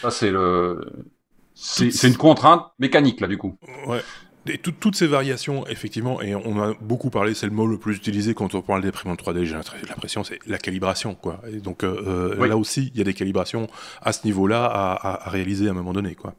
Ça, 0.01 0.09
c'est 0.11 0.31
le, 0.31 0.81
c'est 1.53 2.07
une 2.07 2.17
contrainte 2.17 2.71
mécanique 2.79 3.19
là 3.19 3.27
du 3.27 3.37
coup. 3.37 3.57
Ouais. 3.85 4.01
Et 4.47 4.57
toutes 4.57 4.95
ces 4.95 5.05
variations, 5.05 5.67
effectivement, 5.67 6.19
et 6.19 6.33
on 6.33 6.59
a 6.59 6.73
beaucoup 6.81 7.11
parlé, 7.11 7.35
c'est 7.35 7.45
le 7.45 7.51
mot 7.51 7.67
le 7.67 7.77
plus 7.77 7.95
utilisé 7.95 8.33
quand 8.33 8.55
on 8.55 8.63
parle 8.63 8.81
d'imprimante 8.81 9.21
3D, 9.21 9.43
j'ai 9.43 9.53
l'impression, 9.87 10.23
c'est 10.23 10.39
la 10.47 10.57
calibration. 10.57 11.13
Quoi. 11.13 11.39
Et 11.47 11.57
donc 11.57 11.83
euh, 11.83 12.47
là 12.47 12.57
aussi, 12.57 12.91
il 12.91 12.97
y 12.97 13.01
a 13.01 13.03
des 13.03 13.13
calibrations 13.13 13.67
à 14.01 14.13
ce 14.13 14.25
niveau-là 14.25 14.65
à, 14.65 14.93
à, 14.93 15.27
à, 15.27 15.29
réaliser 15.29 15.67
à 15.67 15.71
un 15.71 15.75
moment 15.75 15.93
donné. 15.93 16.15
Quoi. 16.15 16.33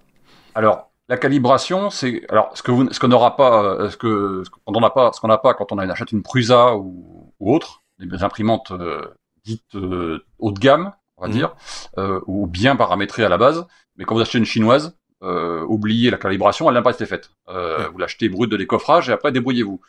Alors, 0.56 0.90
la 1.08 1.16
calibration, 1.16 1.90
c'est 1.90 2.24
alors 2.30 2.50
ce 2.54 2.62
que 2.62 2.70
vous, 2.70 2.90
ce 2.92 3.00
qu'on 3.00 3.08
n'aura 3.08 3.36
pas, 3.36 3.64
euh, 3.64 3.90
ce 3.90 3.96
que 3.96 4.42
ce 4.44 4.50
qu'on 4.50 4.80
n'a 4.80 4.90
pas, 4.90 5.12
ce 5.12 5.20
qu'on 5.20 5.28
n'a 5.28 5.38
pas 5.38 5.54
quand 5.54 5.72
on 5.72 5.78
achète 5.78 6.12
une 6.12 6.22
Prusa 6.22 6.76
ou, 6.76 7.32
ou 7.40 7.54
autre, 7.54 7.82
des 7.98 8.22
imprimantes 8.22 8.70
euh, 8.70 9.02
dites 9.44 9.74
euh, 9.74 10.24
haut 10.38 10.52
de 10.52 10.58
gamme, 10.58 10.92
on 11.16 11.22
va 11.22 11.28
mmh. 11.28 11.32
dire, 11.32 11.54
euh, 11.98 12.20
ou 12.26 12.46
bien 12.46 12.76
paramétrée 12.76 13.24
à 13.24 13.28
la 13.28 13.38
base. 13.38 13.66
Mais 13.96 14.04
quand 14.04 14.14
vous 14.14 14.20
achetez 14.20 14.38
une 14.38 14.44
chinoise, 14.44 14.96
euh, 15.22 15.64
oubliez 15.68 16.10
la 16.10 16.18
calibration, 16.18 16.68
elle 16.68 16.74
n'a 16.74 16.82
pas 16.82 16.92
été 16.92 17.06
faite. 17.06 17.30
Euh, 17.48 17.88
Vous 17.92 17.98
l'achetez 17.98 18.28
brut 18.28 18.50
de 18.50 18.56
décoffrage 18.56 19.08
et 19.08 19.12
après 19.12 19.32
débrouillez-vous. 19.32 19.80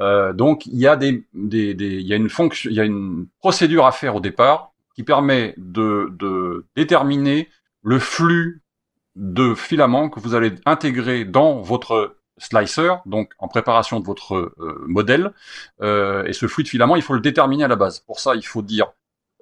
Euh, 0.00 0.32
donc 0.32 0.66
il 0.66 0.76
y 0.76 0.86
a 0.86 0.96
des, 0.96 1.24
des, 1.32 1.74
des, 1.74 1.94
il 1.96 2.06
y 2.06 2.12
a 2.12 2.16
une 2.16 2.28
fonction, 2.28 2.70
il 2.70 2.76
y 2.76 2.80
a 2.80 2.84
une 2.84 3.26
procédure 3.38 3.86
à 3.86 3.92
faire 3.92 4.16
au 4.16 4.20
départ 4.20 4.72
qui 4.94 5.02
permet 5.02 5.54
de, 5.56 6.08
de 6.18 6.66
déterminer 6.76 7.48
le 7.82 7.98
flux 7.98 8.61
de 9.16 9.54
filaments 9.54 10.08
que 10.08 10.20
vous 10.20 10.34
allez 10.34 10.54
intégrer 10.66 11.24
dans 11.24 11.60
votre 11.60 12.16
slicer, 12.38 12.94
donc 13.06 13.32
en 13.38 13.48
préparation 13.48 14.00
de 14.00 14.06
votre 14.06 14.36
euh, 14.36 14.84
modèle. 14.86 15.32
Euh, 15.80 16.24
et 16.24 16.32
ce 16.32 16.46
flux 16.46 16.64
de 16.64 16.68
filaments, 16.68 16.96
il 16.96 17.02
faut 17.02 17.14
le 17.14 17.20
déterminer 17.20 17.64
à 17.64 17.68
la 17.68 17.76
base. 17.76 18.00
Pour 18.00 18.20
ça, 18.20 18.34
il 18.34 18.46
faut 18.46 18.62
dire 18.62 18.92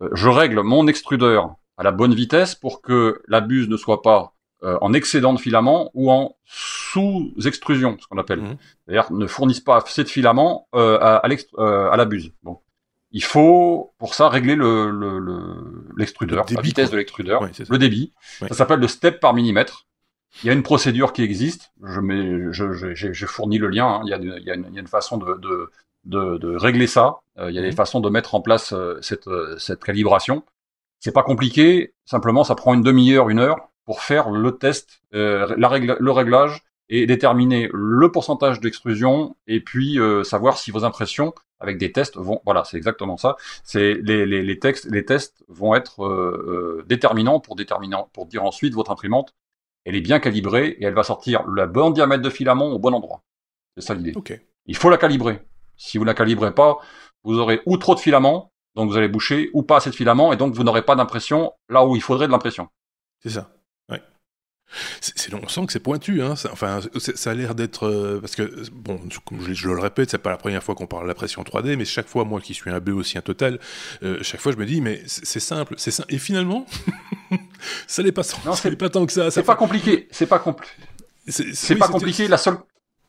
euh, 0.03 0.09
je 0.13 0.29
règle 0.29 0.61
mon 0.63 0.87
extrudeur 0.87 1.55
à 1.77 1.83
la 1.83 1.93
bonne 1.93 2.15
vitesse 2.15 2.55
pour 2.55 2.83
que 2.83 3.23
la 3.29 3.41
buse 3.41 3.69
ne 3.69 3.77
soit 3.77 4.03
pas 4.03 4.35
euh, 4.63 4.77
en 4.83 4.93
excédent 4.93 5.33
de 5.33 5.41
filament 5.41 5.91
ou 5.95 6.11
en 6.11 6.37
sous-extrusion, 6.45 7.97
ce 7.99 8.07
qu'on 8.07 8.19
appelle. 8.19 8.43
Mmh. 8.43 8.57
C'est-à-dire 8.85 9.13
ne 9.13 9.27
fournisse 9.27 9.61
pas 9.61 9.79
assez 9.79 10.05
de 10.05 10.09
filament 10.09 10.69
euh, 10.75 10.99
à, 11.01 11.17
à, 11.17 11.29
euh, 11.59 11.91
à, 11.91 11.97
la 11.97 12.05
buse. 12.05 12.33
Bon. 12.43 12.59
Il 13.13 13.25
faut 13.25 13.93
pour 13.99 14.15
ça 14.15 14.29
régler 14.29 14.55
le, 14.55 14.91
l'extrudeur, 15.97 16.45
le, 16.45 16.51
le 16.51 16.57
la 16.57 16.63
vitesse 16.63 16.91
de 16.91 16.97
l'extrudeur, 16.97 17.43
ouais, 17.43 17.51
le 17.69 17.79
débit. 17.79 18.13
Ouais. 18.41 18.49
Ça 18.49 18.55
s'appelle 18.55 18.81
le 18.81 18.89
step 18.89 19.21
par 19.21 19.35
millimètre. 19.35 19.87
Il 20.43 20.47
y 20.47 20.51
a 20.51 20.53
une 20.53 20.63
procédure 20.63 21.13
qui 21.13 21.23
existe. 21.23 21.73
Je 21.83 21.99
mets, 21.99 22.53
je, 22.53 22.95
j'ai, 22.95 23.13
j'ai 23.13 23.27
fourni 23.27 23.59
le 23.59 23.67
lien. 23.67 23.87
Hein. 23.87 24.03
Il, 24.05 24.11
y 24.11 24.15
a, 24.15 24.17
il, 24.19 24.45
y 24.45 24.51
a 24.51 24.55
une, 24.55 24.67
il, 24.69 24.75
y 24.75 24.79
a 24.79 24.81
une, 24.81 24.87
façon 24.87 25.17
de, 25.19 25.35
de, 25.39 25.71
de, 26.05 26.39
de 26.39 26.57
régler 26.57 26.87
ça. 26.87 27.17
Euh, 27.39 27.51
il 27.51 27.57
y 27.57 27.59
a 27.59 27.63
des 27.63 27.71
mmh. 27.71 27.73
façons 27.73 28.01
de 28.01 28.09
mettre 28.09 28.37
en 28.37 28.41
place 28.41 28.73
euh, 28.73 28.99
cette, 29.03 29.27
euh, 29.27 29.59
cette 29.59 29.83
calibration. 29.83 30.45
C'est 31.01 31.13
pas 31.13 31.25
compliqué, 31.25 31.95
simplement 32.05 32.45
ça 32.45 32.55
prend 32.55 32.75
une 32.75 32.83
demi-heure, 32.83 33.31
une 33.31 33.39
heure 33.39 33.71
pour 33.87 34.03
faire 34.03 34.31
le 34.31 34.53
test, 34.53 35.01
la 35.13 35.69
règle, 35.69 35.97
le 35.99 36.11
réglage 36.11 36.63
et 36.91 37.07
déterminer 37.07 37.71
le 37.73 38.13
pourcentage 38.13 38.61
d'extrusion 38.61 39.37
et 39.47 39.61
puis 39.61 39.99
savoir 40.25 40.59
si 40.59 40.71
vos 40.71 40.85
impressions 40.85 41.35
avec 41.59 41.79
des 41.79 41.93
tests 41.93 42.17
vont 42.17 42.41
voilà 42.45 42.65
c'est 42.65 42.77
exactement 42.77 43.17
ça 43.17 43.37
c'est 43.65 43.95
les, 44.03 44.27
les, 44.27 44.43
les, 44.43 44.59
textes 44.59 44.87
les 44.91 45.05
tests 45.05 45.45
vont 45.49 45.75
être 45.75 46.05
euh, 46.05 46.85
déterminants 46.89 47.39
pour 47.39 47.57
déterminant 47.57 48.09
pour 48.13 48.27
dire 48.27 48.45
ensuite 48.45 48.75
votre 48.75 48.91
imprimante 48.91 49.35
elle 49.85 49.95
est 49.95 50.01
bien 50.01 50.21
calibrée 50.21 50.77
et 50.79 50.85
elle 50.85 50.95
va 50.95 51.03
sortir 51.03 51.47
le 51.47 51.67
bon 51.67 51.91
diamètre 51.91 52.23
de 52.23 52.31
filament 52.31 52.69
au 52.69 52.79
bon 52.79 52.93
endroit 52.93 53.23
c'est 53.77 53.85
ça 53.85 53.95
l'idée 53.95 54.13
okay. 54.17 54.41
il 54.67 54.77
faut 54.77 54.91
la 54.91 54.97
calibrer 54.97 55.43
si 55.81 55.97
vous 55.97 56.05
la 56.05 56.15
calibrez 56.15 56.55
pas, 56.55 56.79
vous 57.25 57.39
aurez 57.39 57.63
ou 57.65 57.79
trop 57.79 57.95
de 57.95 58.01
filaments, 58.01 58.53
donc 58.75 58.91
vous 58.91 58.99
allez 58.99 59.09
boucher, 59.09 59.51
ou 59.55 59.63
pas 59.63 59.79
assez 59.79 59.91
de 59.91 59.95
filaments, 59.95 60.33
et 60.33 60.37
donc 60.37 60.55
vous 60.55 60.63
n'aurez 60.63 60.83
pas 60.83 60.95
d'impression 60.95 61.53
là 61.71 61.87
où 61.87 61.97
il 61.97 62.03
faudrait 62.03 62.27
de 62.27 62.33
l'impression. 62.33 62.69
C'est 63.21 63.31
ça. 63.31 63.51
C'est, 65.01 65.35
on 65.35 65.49
sent 65.49 65.67
que 65.67 65.73
c'est 65.73 65.81
pointu, 65.81 66.23
hein. 66.23 66.37
ça, 66.37 66.51
enfin, 66.53 66.81
ça 66.99 67.31
a 67.31 67.35
l'air 67.35 67.55
d'être 67.55 67.87
euh, 67.87 68.21
parce 68.21 68.37
que 68.37 68.69
bon, 68.73 69.01
comme 69.25 69.41
je, 69.41 69.53
je 69.53 69.69
le 69.69 69.81
répète, 69.81 70.11
c'est 70.11 70.19
pas 70.19 70.31
la 70.31 70.37
première 70.37 70.63
fois 70.63 70.75
qu'on 70.75 70.87
parle 70.87 71.05
de 71.05 71.09
la 71.09 71.15
pression 71.15 71.43
3D, 71.43 71.77
mais 71.77 71.85
chaque 71.85 72.09
fois, 72.09 72.25
moi 72.25 72.41
qui 72.41 72.55
suis 72.55 72.71
un 72.71 72.81
B 72.81 72.91
aussi 72.91 73.19
un 73.19 73.23
total, 73.23 73.59
euh, 74.03 74.19
chaque 74.23 74.41
fois 74.41 74.53
je 74.53 74.57
me 74.57 74.67
dis 74.67 74.81
mais 74.81 75.03
c'est 75.07 75.41
simple, 75.41 75.75
c'est 75.77 75.91
simple, 75.91 76.13
et 76.15 76.19
finalement, 76.19 76.67
ça 77.87 78.03
n'est 78.03 78.13
pas, 78.13 78.23
non, 78.45 78.55
ça 78.55 78.71
pas 78.71 78.89
tant 78.89 79.07
que 79.07 79.13
ça. 79.13 79.31
C'est 79.31 79.43
pas 79.43 79.57
compliqué, 79.57 80.09
c'est 80.11 80.27
pas 80.27 80.39
compliqué. 80.39 80.73
C'est, 81.29 81.75
oui, 81.75 81.79
pas 81.79 81.89
compliqué. 81.89 82.29
La 82.29 82.39
seule 82.39 82.59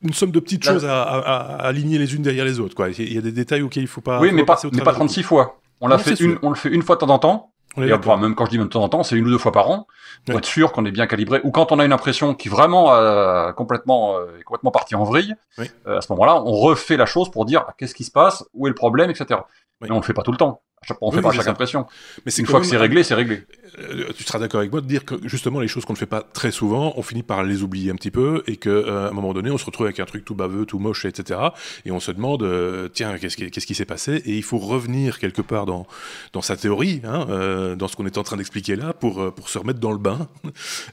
une 0.02 0.12
somme 0.12 0.32
de 0.32 0.40
petites 0.40 0.64
choses 0.64 0.84
à, 0.84 1.02
à, 1.02 1.18
à, 1.18 1.66
aligner 1.66 1.98
les 1.98 2.14
unes 2.14 2.22
derrière 2.22 2.44
les 2.44 2.58
autres. 2.60 2.74
Quoi. 2.74 2.90
Il 2.90 3.12
y 3.12 3.18
a 3.18 3.20
des 3.20 3.32
détails 3.32 3.62
auxquels 3.62 3.84
il 3.84 3.88
faut 3.88 4.00
pas. 4.00 4.20
Oui, 4.20 4.32
mais 4.32 4.44
pas, 4.44 4.60
mais 4.72 4.82
pas 4.82 4.92
36 4.92 5.22
fois. 5.22 5.60
On, 5.80 5.88
l'a 5.88 5.98
fait 5.98 6.14
une, 6.20 6.38
on 6.42 6.50
le 6.50 6.56
fait 6.56 6.68
une 6.68 6.82
fois 6.82 6.96
de 6.96 7.00
temps 7.00 7.08
en 7.10 7.18
temps. 7.18 7.51
Et 7.78 7.92
enfin, 7.92 8.16
même 8.16 8.34
quand 8.34 8.44
je 8.46 8.50
dis 8.50 8.58
de 8.58 8.64
temps 8.64 8.82
en 8.82 8.88
temps, 8.88 9.02
c'est 9.02 9.16
une 9.16 9.26
ou 9.26 9.30
deux 9.30 9.38
fois 9.38 9.52
par 9.52 9.70
an, 9.70 9.86
pour 10.26 10.34
ouais. 10.34 10.38
être 10.38 10.46
sûr 10.46 10.72
qu'on 10.72 10.84
est 10.84 10.90
bien 10.90 11.06
calibré. 11.06 11.40
Ou 11.42 11.50
quand 11.50 11.72
on 11.72 11.78
a 11.78 11.84
une 11.84 11.92
impression 11.92 12.34
qui 12.34 12.48
vraiment 12.48 12.92
euh, 12.92 13.52
complètement 13.52 14.16
euh, 14.16 14.26
complètement 14.44 14.70
partie 14.70 14.94
en 14.94 15.04
vrille, 15.04 15.34
oui. 15.58 15.70
euh, 15.86 15.98
à 15.98 16.00
ce 16.00 16.12
moment-là, 16.12 16.42
on 16.42 16.52
refait 16.52 16.96
la 16.96 17.06
chose 17.06 17.30
pour 17.30 17.44
dire 17.44 17.64
qu'est-ce 17.78 17.94
qui 17.94 18.04
se 18.04 18.10
passe, 18.10 18.44
où 18.52 18.66
est 18.66 18.70
le 18.70 18.74
problème, 18.74 19.10
etc. 19.10 19.40
Oui. 19.80 19.88
Mais 19.88 19.90
on 19.90 19.96
le 19.96 20.02
fait 20.02 20.12
pas 20.12 20.22
tout 20.22 20.32
le 20.32 20.36
temps. 20.36 20.60
On 21.00 21.10
fait 21.10 21.18
oui, 21.18 21.22
pas 21.22 21.32
chaque 21.32 21.44
ça. 21.44 21.50
impression. 21.50 21.86
Mais 22.26 22.32
une 22.32 22.46
fois 22.46 22.60
que 22.60 22.66
c'est 22.66 22.76
réglé, 22.76 23.02
c'est 23.02 23.14
réglé. 23.14 23.42
Euh, 23.78 24.10
tu 24.16 24.24
seras 24.24 24.38
d'accord 24.38 24.60
avec 24.60 24.70
moi 24.70 24.80
de 24.80 24.86
dire 24.86 25.04
que 25.04 25.14
justement 25.24 25.60
les 25.60 25.68
choses 25.68 25.84
qu'on 25.84 25.94
ne 25.94 25.98
fait 25.98 26.06
pas 26.06 26.22
très 26.22 26.50
souvent, 26.50 26.92
on 26.96 27.02
finit 27.02 27.22
par 27.22 27.42
les 27.42 27.62
oublier 27.62 27.90
un 27.90 27.94
petit 27.94 28.10
peu 28.10 28.42
et 28.46 28.56
qu'à 28.56 28.70
euh, 28.70 29.08
un 29.08 29.12
moment 29.12 29.32
donné, 29.32 29.50
on 29.50 29.58
se 29.58 29.64
retrouve 29.64 29.86
avec 29.86 30.00
un 30.00 30.04
truc 30.04 30.24
tout 30.24 30.34
baveux, 30.34 30.66
tout 30.66 30.78
moche, 30.78 31.04
etc. 31.04 31.40
Et 31.84 31.90
on 31.90 32.00
se 32.00 32.10
demande, 32.12 32.42
euh, 32.42 32.88
tiens, 32.92 33.16
qu'est-ce 33.18 33.36
qui, 33.66 33.74
s'est 33.74 33.84
passé? 33.84 34.22
Et 34.26 34.36
il 34.36 34.42
faut 34.42 34.58
revenir 34.58 35.18
quelque 35.18 35.42
part 35.42 35.66
dans, 35.66 35.86
dans 36.32 36.42
sa 36.42 36.56
théorie, 36.56 37.00
hein, 37.04 37.26
euh, 37.30 37.76
dans 37.76 37.88
ce 37.88 37.96
qu'on 37.96 38.06
est 38.06 38.18
en 38.18 38.22
train 38.22 38.36
d'expliquer 38.36 38.76
là, 38.76 38.92
pour, 38.92 39.20
euh, 39.20 39.30
pour 39.30 39.48
se 39.48 39.58
remettre 39.58 39.80
dans 39.80 39.92
le 39.92 39.98
bain 39.98 40.28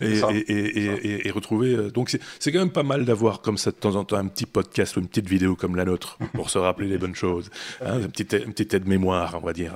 et, 0.02 0.20
et, 0.20 0.52
et, 0.52 1.28
et, 1.28 1.32
retrouver. 1.32 1.92
Donc 1.92 2.18
c'est 2.40 2.52
quand 2.52 2.60
même 2.60 2.72
pas 2.72 2.84
mal 2.84 3.06
d'avoir 3.06 3.42
comme 3.42 3.58
ça 3.58 3.72
de 3.72 3.76
temps 3.76 3.96
en 3.96 4.04
temps 4.04 4.18
un 4.18 4.28
petit 4.28 4.46
podcast 4.46 4.96
ou 4.98 5.00
une 5.00 5.08
petite 5.08 5.28
vidéo 5.28 5.56
comme 5.56 5.76
la 5.76 5.86
nôtre 5.86 6.18
pour 6.34 6.50
se 6.50 6.58
rappeler 6.58 6.88
les 6.88 6.98
bonnes 6.98 7.16
choses. 7.16 7.50
Hein, 7.86 8.00
une 8.00 8.10
petite, 8.10 8.34
une 8.34 8.52
petite 8.54 8.74
aide-mémoire, 8.74 9.38
on 9.42 9.46
va 9.46 9.54
dire. 9.54 9.74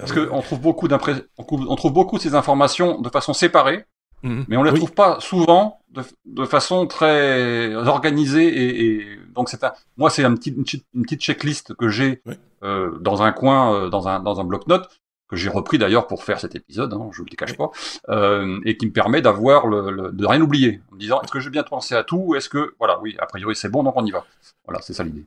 Parce 0.00 0.12
qu'on 0.12 0.40
trouve 0.42 0.60
beaucoup 0.60 0.88
on 0.88 1.76
trouve 1.76 1.92
beaucoup 1.92 2.16
de 2.16 2.22
ces 2.22 2.34
informations 2.34 3.00
de 3.00 3.08
façon 3.08 3.32
séparée. 3.32 3.84
Mhm. 4.24 4.46
Mais 4.48 4.56
on 4.56 4.62
les 4.62 4.72
trouve 4.72 4.92
pas 4.92 5.20
souvent 5.20 5.80
de, 5.90 6.44
façon 6.46 6.86
très 6.86 7.74
organisée 7.74 8.96
et, 9.00 9.18
donc 9.34 9.50
c'est 9.50 9.62
un, 9.64 9.72
moi 9.98 10.08
c'est 10.08 10.24
un 10.24 10.34
petit, 10.34 10.50
une, 10.50 10.64
petite, 10.64 11.20
checklist 11.20 11.74
que 11.74 11.88
j'ai 11.88 12.22
euh, 12.62 12.98
dans 13.00 13.22
un 13.22 13.32
coin, 13.32 13.74
euh, 13.74 13.88
dans 13.90 14.08
un 14.08 14.20
dans 14.20 14.40
un 14.40 14.44
bloc-notes 14.44 14.88
que 15.28 15.36
j'ai 15.36 15.50
repris 15.50 15.78
d'ailleurs 15.78 16.06
pour 16.06 16.24
faire 16.24 16.40
cet 16.40 16.54
épisode, 16.54 16.92
hein, 16.94 17.10
je 17.12 17.22
ne 17.22 17.26
le 17.30 17.36
cache 17.36 17.56
pas, 17.56 17.70
euh, 18.08 18.60
et 18.64 18.76
qui 18.76 18.86
me 18.86 18.92
permet 18.92 19.20
d'avoir 19.20 19.66
le, 19.66 20.10
de 20.12 20.26
rien 20.26 20.40
oublier, 20.40 20.80
en 20.90 20.94
me 20.94 21.00
disant 21.00 21.20
est-ce 21.22 21.32
que 21.32 21.40
j'ai 21.40 21.50
bien 21.50 21.62
pensé 21.62 21.94
à 21.94 22.02
tout, 22.02 22.34
est-ce 22.34 22.48
que 22.48 22.74
voilà, 22.78 23.00
oui, 23.00 23.16
a 23.18 23.26
priori 23.26 23.54
c'est 23.54 23.70
bon, 23.70 23.82
donc 23.82 23.94
on 23.96 24.04
y 24.04 24.10
va. 24.10 24.24
Voilà, 24.64 24.80
c'est 24.80 24.94
ça 24.94 25.04
l'idée. 25.04 25.26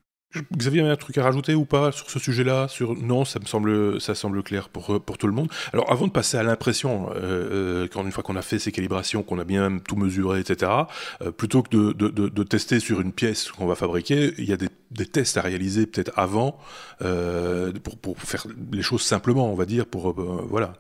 Xavier, 0.55 0.81
un 0.81 0.95
truc 0.97 1.17
à 1.17 1.23
rajouter 1.23 1.55
ou 1.55 1.63
pas 1.63 1.91
sur 1.91 2.09
ce 2.09 2.19
sujet-là? 2.19 2.67
Non, 3.01 3.23
ça 3.23 3.39
me 3.39 3.45
semble, 3.45 4.01
ça 4.01 4.13
semble 4.13 4.43
clair 4.43 4.67
pour, 4.67 5.01
pour 5.01 5.17
tout 5.17 5.27
le 5.27 5.33
monde. 5.33 5.49
Alors, 5.71 5.89
avant 5.91 6.05
de 6.05 6.11
passer 6.11 6.37
à 6.37 6.43
l'impression, 6.43 7.09
euh, 7.15 7.83
euh 7.83 7.87
quand 7.91 8.03
une 8.03 8.11
fois 8.11 8.23
qu'on 8.23 8.35
a 8.35 8.41
fait 8.41 8.59
ces 8.59 8.73
calibrations, 8.73 9.23
qu'on 9.23 9.39
a 9.39 9.45
bien 9.45 9.79
tout 9.79 9.95
mesuré, 9.95 10.41
etc., 10.41 10.71
euh, 11.21 11.31
plutôt 11.31 11.63
que 11.63 11.69
de, 11.69 11.93
de, 11.93 12.09
de, 12.27 12.43
tester 12.43 12.79
sur 12.79 12.99
une 12.99 13.13
pièce 13.13 13.51
qu'on 13.51 13.67
va 13.67 13.75
fabriquer, 13.75 14.33
il 14.37 14.45
y 14.45 14.53
a 14.53 14.57
des, 14.57 14.69
des 14.91 15.05
tests 15.05 15.37
à 15.37 15.41
réaliser 15.41 15.87
peut-être 15.87 16.11
avant 16.17 16.59
euh, 17.01 17.71
pour, 17.83 17.97
pour, 17.97 18.17
faire 18.21 18.45
les 18.71 18.81
choses 18.81 19.03
simplement, 19.03 19.49
on 19.49 19.55
va 19.55 19.65
dire, 19.65 19.85
pour 19.85 20.09
euh, 20.09 20.45
voilà. 20.49 20.73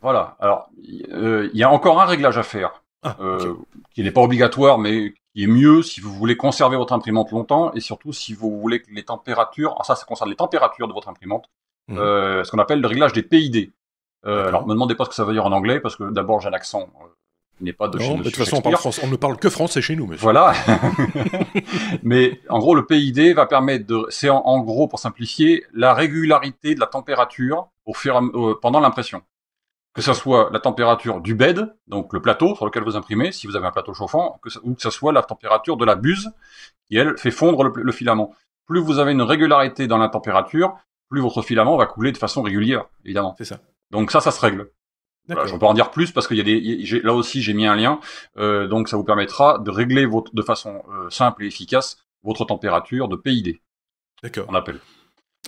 Voilà. 0.00 0.36
Alors, 0.40 0.68
il 0.82 1.50
y 1.54 1.62
a 1.62 1.70
encore 1.70 2.02
un 2.02 2.06
réglage 2.06 2.36
à 2.36 2.42
faire. 2.42 2.81
Ah, 3.02 3.16
qui 3.94 4.02
n'est 4.02 4.12
pas 4.12 4.20
obligatoire, 4.20 4.78
mais 4.78 5.14
qui 5.34 5.44
est 5.44 5.48
mieux 5.48 5.82
si 5.82 6.00
vous 6.00 6.12
voulez 6.12 6.36
conserver 6.36 6.76
votre 6.76 6.92
imprimante 6.92 7.30
longtemps 7.32 7.72
et 7.72 7.80
surtout 7.80 8.12
si 8.12 8.34
vous 8.34 8.60
voulez 8.60 8.80
que 8.80 8.90
les 8.92 9.04
températures, 9.04 9.72
alors 9.72 9.86
ça, 9.86 9.96
ça 9.96 10.04
concerne 10.04 10.30
les 10.30 10.36
températures 10.36 10.88
de 10.88 10.92
votre 10.92 11.08
imprimante, 11.08 11.46
mhm. 11.88 11.98
euh, 11.98 12.44
ce 12.44 12.50
qu'on 12.50 12.58
appelle 12.58 12.80
le 12.80 12.86
réglage 12.86 13.12
des 13.12 13.22
PID. 13.22 13.72
Euh, 14.24 14.46
alors, 14.46 14.66
me 14.66 14.74
demandez 14.74 14.94
pas 14.94 15.04
ce 15.04 15.08
que 15.08 15.14
ça 15.14 15.24
veut 15.24 15.32
dire 15.32 15.44
en 15.44 15.52
anglais 15.52 15.80
parce 15.80 15.96
que 15.96 16.04
d'abord 16.04 16.40
j'ai 16.40 16.48
un 16.48 16.52
accent 16.52 16.82
euh, 16.82 17.06
qui 17.58 17.64
n'est 17.64 17.72
pas 17.72 17.88
de 17.88 17.98
chez 17.98 18.14
De 18.14 18.22
toute 18.22 18.36
façon, 18.36 18.58
on, 18.58 18.60
parle 18.60 18.76
on 19.02 19.06
ne 19.08 19.16
parle 19.16 19.36
que 19.36 19.50
français 19.50 19.82
chez 19.82 19.96
nous. 19.96 20.06
Monsieur. 20.06 20.22
Voilà. 20.22 20.52
mais 22.04 22.40
en 22.48 22.60
gros, 22.60 22.74
le 22.74 22.86
PID 22.86 23.34
va 23.34 23.46
permettre 23.46 23.86
de, 23.86 24.06
c'est 24.10 24.28
en, 24.28 24.60
gros 24.60 24.86
pour 24.86 25.00
simplifier 25.00 25.64
la 25.72 25.92
régularité 25.92 26.74
de 26.76 26.80
la 26.80 26.86
température 26.86 27.68
au 27.84 27.94
fur, 27.94 28.16
euh, 28.16 28.58
pendant 28.60 28.78
l'impression 28.78 29.22
que 29.94 30.02
ce 30.02 30.14
soit 30.14 30.48
la 30.52 30.60
température 30.60 31.20
du 31.20 31.34
bed, 31.34 31.74
donc 31.86 32.12
le 32.12 32.22
plateau 32.22 32.54
sur 32.54 32.64
lequel 32.64 32.82
vous 32.82 32.96
imprimez, 32.96 33.30
si 33.32 33.46
vous 33.46 33.56
avez 33.56 33.66
un 33.66 33.72
plateau 33.72 33.92
chauffant, 33.92 34.40
ou 34.62 34.74
que 34.74 34.82
ce 34.82 34.90
soit 34.90 35.12
la 35.12 35.22
température 35.22 35.76
de 35.76 35.84
la 35.84 35.96
buse, 35.96 36.30
qui 36.88 36.96
elle 36.96 37.18
fait 37.18 37.30
fondre 37.30 37.64
le, 37.64 37.92
filament. 37.92 38.34
Plus 38.66 38.80
vous 38.80 38.98
avez 38.98 39.12
une 39.12 39.22
régularité 39.22 39.86
dans 39.86 39.98
la 39.98 40.08
température, 40.08 40.74
plus 41.08 41.20
votre 41.20 41.42
filament 41.42 41.76
va 41.76 41.86
couler 41.86 42.12
de 42.12 42.16
façon 42.16 42.42
régulière, 42.42 42.86
évidemment. 43.04 43.34
C'est 43.36 43.44
ça. 43.44 43.58
Donc 43.90 44.10
ça, 44.10 44.20
ça 44.20 44.30
se 44.30 44.40
règle. 44.40 44.70
Voilà, 45.28 45.46
je 45.46 45.54
peux 45.54 45.66
en 45.66 45.74
dire 45.74 45.90
plus 45.90 46.10
parce 46.10 46.26
qu'il 46.26 46.38
y 46.38 46.40
a 46.40 46.44
des, 46.44 47.00
là 47.02 47.14
aussi 47.14 47.42
j'ai 47.42 47.54
mis 47.54 47.66
un 47.66 47.76
lien, 47.76 48.00
euh, 48.38 48.66
donc 48.66 48.88
ça 48.88 48.96
vous 48.96 49.04
permettra 49.04 49.58
de 49.58 49.70
régler 49.70 50.04
votre, 50.04 50.34
de 50.34 50.42
façon 50.42 50.82
euh, 50.90 51.10
simple 51.10 51.44
et 51.44 51.46
efficace 51.46 51.98
votre 52.24 52.44
température 52.44 53.06
de 53.06 53.14
PID. 53.14 53.60
D'accord. 54.22 54.46
On 54.48 54.54
appelle. 54.54 54.80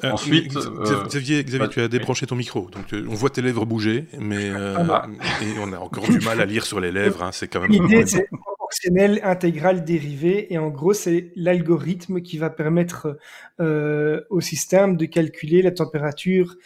Euh, 0.02 0.11
Ensuite, 0.11 0.57
euh, 0.57 1.04
Xavier, 1.07 1.44
Xavier 1.44 1.68
tu 1.68 1.80
as 1.80 1.87
débranché 1.87 2.26
ton 2.26 2.35
micro, 2.35 2.68
donc 2.68 2.92
euh, 2.92 3.07
on 3.09 3.14
voit 3.14 3.30
tes 3.30 3.42
lèvres 3.42 3.64
bouger, 3.64 4.07
mais 4.18 4.50
ah. 4.50 5.07
et 5.40 5.57
on 5.61 5.72
a 5.72 5.78
encore 5.78 6.09
du 6.09 6.18
mal 6.18 6.40
à 6.40 6.46
lire 6.46 6.66
sur 6.66 6.80
les 6.80 6.90
lèvres. 6.90 7.22
Hein, 7.22 7.30
c'est 7.33 7.46
quand 7.46 7.61
même. 7.61 7.70
L'idée, 7.70 8.04
c'est 8.04 8.28
proportionnel 8.64 9.20
intégral 9.22 9.85
dérivé, 9.85 10.53
et 10.53 10.59
en 10.59 10.70
gros, 10.70 10.94
c'est 10.94 11.33
l'algorithme 11.37 12.22
qui 12.22 12.38
va 12.38 12.48
permettre 12.48 13.18
au 13.59 14.40
système 14.40 14.96
de 14.96 15.05
calculer 15.05 15.62
la 15.62 15.70
température 15.70 16.57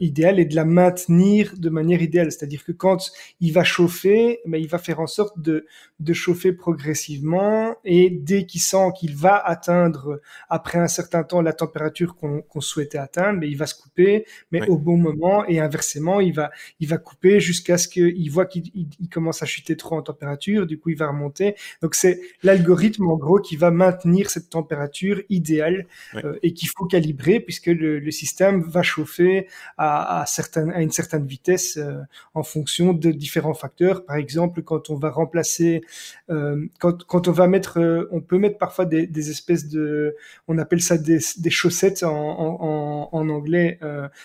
idéale 0.00 0.40
et 0.40 0.44
de 0.46 0.54
la 0.56 0.64
maintenir 0.64 1.52
de 1.58 1.68
manière 1.68 2.02
idéale. 2.02 2.32
C'est-à-dire 2.32 2.64
que 2.64 2.72
quand 2.72 3.10
il 3.40 3.52
va 3.52 3.64
chauffer, 3.64 4.40
mais 4.46 4.58
ben, 4.58 4.64
il 4.64 4.68
va 4.68 4.78
faire 4.78 5.00
en 5.00 5.06
sorte 5.06 5.38
de 5.40 5.66
de 6.00 6.12
chauffer 6.12 6.52
progressivement. 6.52 7.76
Et 7.84 8.10
dès 8.10 8.44
qu'il 8.46 8.60
sent 8.60 8.88
qu'il 8.98 9.14
va 9.14 9.36
atteindre 9.36 10.20
après 10.48 10.78
un 10.78 10.88
certain 10.88 11.22
temps 11.22 11.42
la 11.42 11.52
température 11.52 12.16
qu'on 12.16 12.60
souhaitait 12.60 12.98
atteindre, 12.98 13.38
mais 13.40 13.48
il 13.48 13.56
va 13.56 13.66
se 13.66 13.80
couper, 13.80 14.26
mais 14.50 14.68
au 14.68 14.78
bon 14.78 14.96
moment 14.96 15.44
et 15.46 15.60
inversement, 15.60 16.20
il 16.20 16.34
va 16.34 16.50
il 16.80 16.88
va 16.88 16.98
couper 16.98 17.40
jusqu'à 17.40 17.78
ce 17.78 17.88
qu'il 17.88 18.30
voit 18.30 18.46
qu'il 18.46 18.88
commence 19.10 19.42
à 19.42 19.46
chuter 19.46 19.76
trop 19.76 19.96
en 19.96 20.02
température, 20.02 20.66
du 20.66 20.78
coup 20.78 20.90
il 20.90 20.96
va 20.96 21.08
remonter. 21.08 21.41
Donc 21.82 21.94
c'est 21.94 22.20
l'algorithme 22.42 23.06
en 23.08 23.16
gros 23.16 23.38
qui 23.38 23.56
va 23.56 23.70
maintenir 23.70 24.30
cette 24.30 24.50
température 24.50 25.20
idéale 25.28 25.86
euh, 26.14 26.38
et 26.42 26.52
qu'il 26.54 26.68
faut 26.68 26.86
calibrer 26.86 27.40
puisque 27.40 27.66
le, 27.66 27.98
le, 27.98 28.10
système 28.10 28.62
va 28.62 28.82
chauffer 28.82 29.48
à, 29.78 30.20
à, 30.20 30.26
certaines, 30.26 30.70
à 30.70 30.82
une 30.82 30.90
certaine 30.90 31.26
vitesse 31.26 31.76
euh, 31.76 32.00
en 32.34 32.42
fonction 32.42 32.92
de 32.92 33.10
différents 33.10 33.54
facteurs. 33.54 34.04
Par 34.04 34.16
exemple, 34.16 34.62
quand 34.62 34.90
on 34.90 34.96
va 34.96 35.10
remplacer 35.10 35.82
euh, 36.30 36.66
quand, 36.78 37.04
quand, 37.04 37.28
on 37.28 37.32
va 37.32 37.46
mettre, 37.48 38.08
on 38.10 38.20
peut 38.20 38.38
mettre 38.38 38.58
parfois 38.58 38.84
des, 38.84 39.06
des, 39.06 39.30
espèces 39.30 39.68
de, 39.68 40.16
on 40.48 40.58
appelle 40.58 40.82
ça 40.82 40.98
des, 40.98 41.18
des 41.38 41.50
chaussettes 41.50 42.02
en, 42.02 42.10
en, 42.12 43.08
en 43.12 43.28
anglais, 43.28 43.78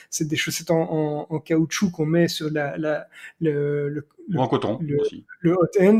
c'est 0.10 0.28
des 0.28 0.36
chaussettes 0.36 0.72
en, 0.72 1.28
en 1.30 1.40
caoutchouc 1.40 1.92
qu'on 1.92 2.06
met 2.06 2.28
sur 2.28 2.50
la, 2.52 2.78
la 2.78 3.08
le, 3.40 3.90
le 3.90 4.02
en 4.36 4.48
coton 4.48 4.78
le, 4.82 4.98
le 5.40 5.54
hot 5.54 5.80
end, 5.80 6.00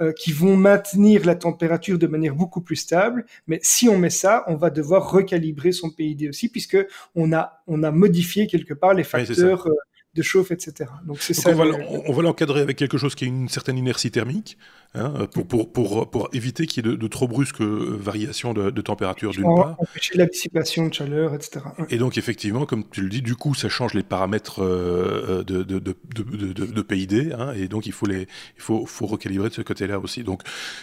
euh, 0.00 0.12
qui 0.12 0.32
vont 0.32 0.56
maintenir 0.56 1.24
la 1.26 1.34
température 1.34 1.98
de 1.98 2.06
manière 2.06 2.34
beaucoup 2.34 2.60
plus 2.60 2.76
stable. 2.76 3.26
Mais 3.46 3.58
si 3.62 3.88
on 3.88 3.98
met 3.98 4.10
ça, 4.10 4.44
on 4.46 4.56
va 4.56 4.70
devoir 4.70 5.10
recalibrer 5.10 5.72
son 5.72 5.90
PID 5.90 6.28
aussi, 6.28 6.48
puisque 6.48 6.78
on 7.14 7.32
a 7.32 7.62
on 7.66 7.82
a 7.82 7.90
modifié 7.90 8.46
quelque 8.46 8.74
part 8.74 8.94
les 8.94 9.04
facteurs 9.04 9.68
de 10.16 10.22
chauffe, 10.22 10.50
etc. 10.50 10.90
Donc 11.04 11.18
c'est 11.20 11.34
ça. 11.34 11.50
On 11.50 12.12
va, 12.12 12.22
l'encadrer 12.22 12.60
avec 12.60 12.76
quelque 12.76 12.98
chose 12.98 13.14
qui 13.14 13.24
a 13.24 13.28
une 13.28 13.48
certaine 13.48 13.76
inertie 13.76 14.10
thermique, 14.10 14.56
hein, 14.94 15.28
pour, 15.32 15.46
pour, 15.46 15.72
pour, 15.72 16.10
pour, 16.10 16.28
éviter 16.32 16.66
qu'il 16.66 16.86
y 16.86 16.92
ait 16.92 16.96
de, 16.96 17.06
trop 17.06 17.28
brusques 17.28 17.60
euh, 17.60 17.96
variations 18.00 18.54
de, 18.54 18.80
température 18.80 19.32
d'une 19.32 19.44
part. 19.44 19.76
Empêcher 19.78 20.16
la 20.16 20.26
dissipation 20.26 20.86
de 20.86 20.94
chaleur, 20.94 21.34
etc. 21.34 21.60
Et 21.90 21.98
donc 21.98 22.16
effectivement, 22.18 22.64
comme 22.66 22.84
tu 22.88 23.02
le 23.02 23.08
dis, 23.08 23.22
du 23.22 23.36
coup, 23.36 23.54
ça 23.54 23.68
change 23.68 23.94
les 23.94 24.02
paramètres 24.02 24.62
euh, 24.62 25.44
de, 25.44 25.62
de, 25.62 25.78
de, 25.78 26.82
PID, 26.82 27.34
hein, 27.38 27.52
et 27.54 27.68
donc 27.68 27.86
il 27.86 27.92
faut 27.92 28.06
les, 28.06 28.22
il 28.22 28.62
faut, 28.62 28.86
faut 28.86 29.06
recalibrer 29.06 29.50
de 29.50 29.54
ce 29.54 29.62
côté-là 29.62 29.98
aussi. 29.98 30.24
Donc 30.24 30.42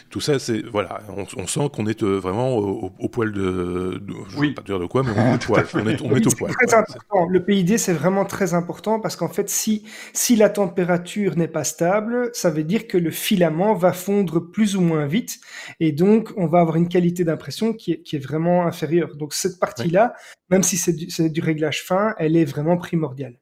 tout 0.09 0.21
ça, 0.21 0.37
c'est 0.39 0.61
voilà, 0.61 1.01
on, 1.37 1.47
sent 1.47 1.69
qu'on 1.73 1.87
est 1.87 2.03
euh, 2.03 2.19
vraiment 2.19 2.55
au, 2.57 3.09
poil 3.09 3.31
de, 3.31 4.01
je 4.29 4.37
oui. 4.37 4.53
pas 4.53 4.61
dire 4.61 4.79
de 4.79 4.85
quoi, 4.85 5.03
mais 5.03 5.11
on 5.15 5.35
est, 5.35 5.45
poil, 5.45 5.65
on 5.73 5.87
est, 5.87 6.01
on 6.01 6.15
est 6.15 6.27
au 6.27 6.31
poil. 6.31 6.51
Très 6.51 6.75
important. 6.75 7.27
Le 7.27 7.43
PID, 7.43 7.77
c'est 7.77 7.93
vraiment 7.93 8.25
très 8.25 8.53
important 8.53 8.99
parce 8.99 9.15
que 9.15 9.22
en 9.23 9.29
fait, 9.29 9.49
si, 9.49 9.83
si 10.13 10.35
la 10.35 10.49
température 10.49 11.35
n'est 11.35 11.47
pas 11.47 11.63
stable, 11.63 12.29
ça 12.33 12.49
veut 12.49 12.63
dire 12.63 12.87
que 12.87 12.97
le 12.97 13.11
filament 13.11 13.73
va 13.73 13.93
fondre 13.93 14.39
plus 14.39 14.75
ou 14.75 14.81
moins 14.81 15.07
vite, 15.07 15.39
et 15.79 15.91
donc 15.91 16.31
on 16.37 16.47
va 16.47 16.59
avoir 16.59 16.75
une 16.75 16.89
qualité 16.89 17.23
d'impression 17.23 17.73
qui 17.73 17.93
est, 17.93 18.01
qui 18.03 18.15
est 18.17 18.19
vraiment 18.19 18.65
inférieure. 18.65 19.15
Donc 19.15 19.33
cette 19.33 19.59
partie-là, 19.59 20.13
même 20.49 20.63
si 20.63 20.77
c'est 20.77 20.93
du, 20.93 21.07
du 21.29 21.41
réglage 21.41 21.83
fin, 21.83 22.13
elle 22.17 22.37
est 22.37 22.45
vraiment 22.45 22.77
primordiale. 22.77 23.39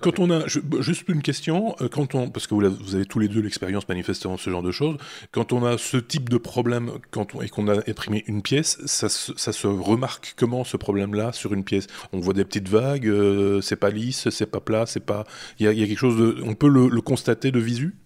Quand 0.00 0.18
on 0.18 0.30
a, 0.30 0.46
juste 0.80 1.08
une 1.08 1.22
question, 1.22 1.74
euh, 1.80 1.88
quand 1.88 2.14
on, 2.14 2.30
parce 2.30 2.46
que 2.46 2.54
vous, 2.54 2.94
avez 2.94 3.04
tous 3.04 3.18
les 3.18 3.28
deux 3.28 3.40
l'expérience 3.40 3.88
manifestement 3.88 4.36
ce 4.36 4.48
genre 4.48 4.62
de 4.62 4.70
choses, 4.70 4.96
quand 5.32 5.52
on 5.52 5.64
a 5.64 5.76
ce 5.76 5.96
type 5.96 6.28
de 6.28 6.38
problème 6.38 6.92
quand 7.10 7.34
on, 7.34 7.42
et 7.42 7.48
qu'on 7.48 7.68
a 7.68 7.78
imprimé 7.88 8.24
une 8.26 8.42
pièce, 8.42 8.78
ça, 8.86 9.08
ça, 9.08 9.52
se 9.52 9.66
remarque 9.66 10.34
comment 10.38 10.64
ce 10.64 10.76
problème-là 10.76 11.32
sur 11.32 11.52
une 11.52 11.64
pièce? 11.64 11.86
On 12.12 12.20
voit 12.20 12.34
des 12.34 12.44
petites 12.44 12.68
vagues, 12.68 13.06
euh, 13.06 13.60
c'est 13.60 13.76
pas 13.76 13.90
lisse, 13.90 14.30
c'est 14.30 14.46
pas 14.46 14.60
plat, 14.60 14.86
c'est 14.86 15.04
pas, 15.04 15.24
il 15.58 15.66
y, 15.66 15.68
a, 15.68 15.86
quelque 15.86 15.98
chose 15.98 16.16
de, 16.16 16.42
on 16.44 16.54
peut 16.54 16.68
le, 16.68 17.00
constater 17.00 17.50
de 17.50 17.60
visu? 17.60 17.96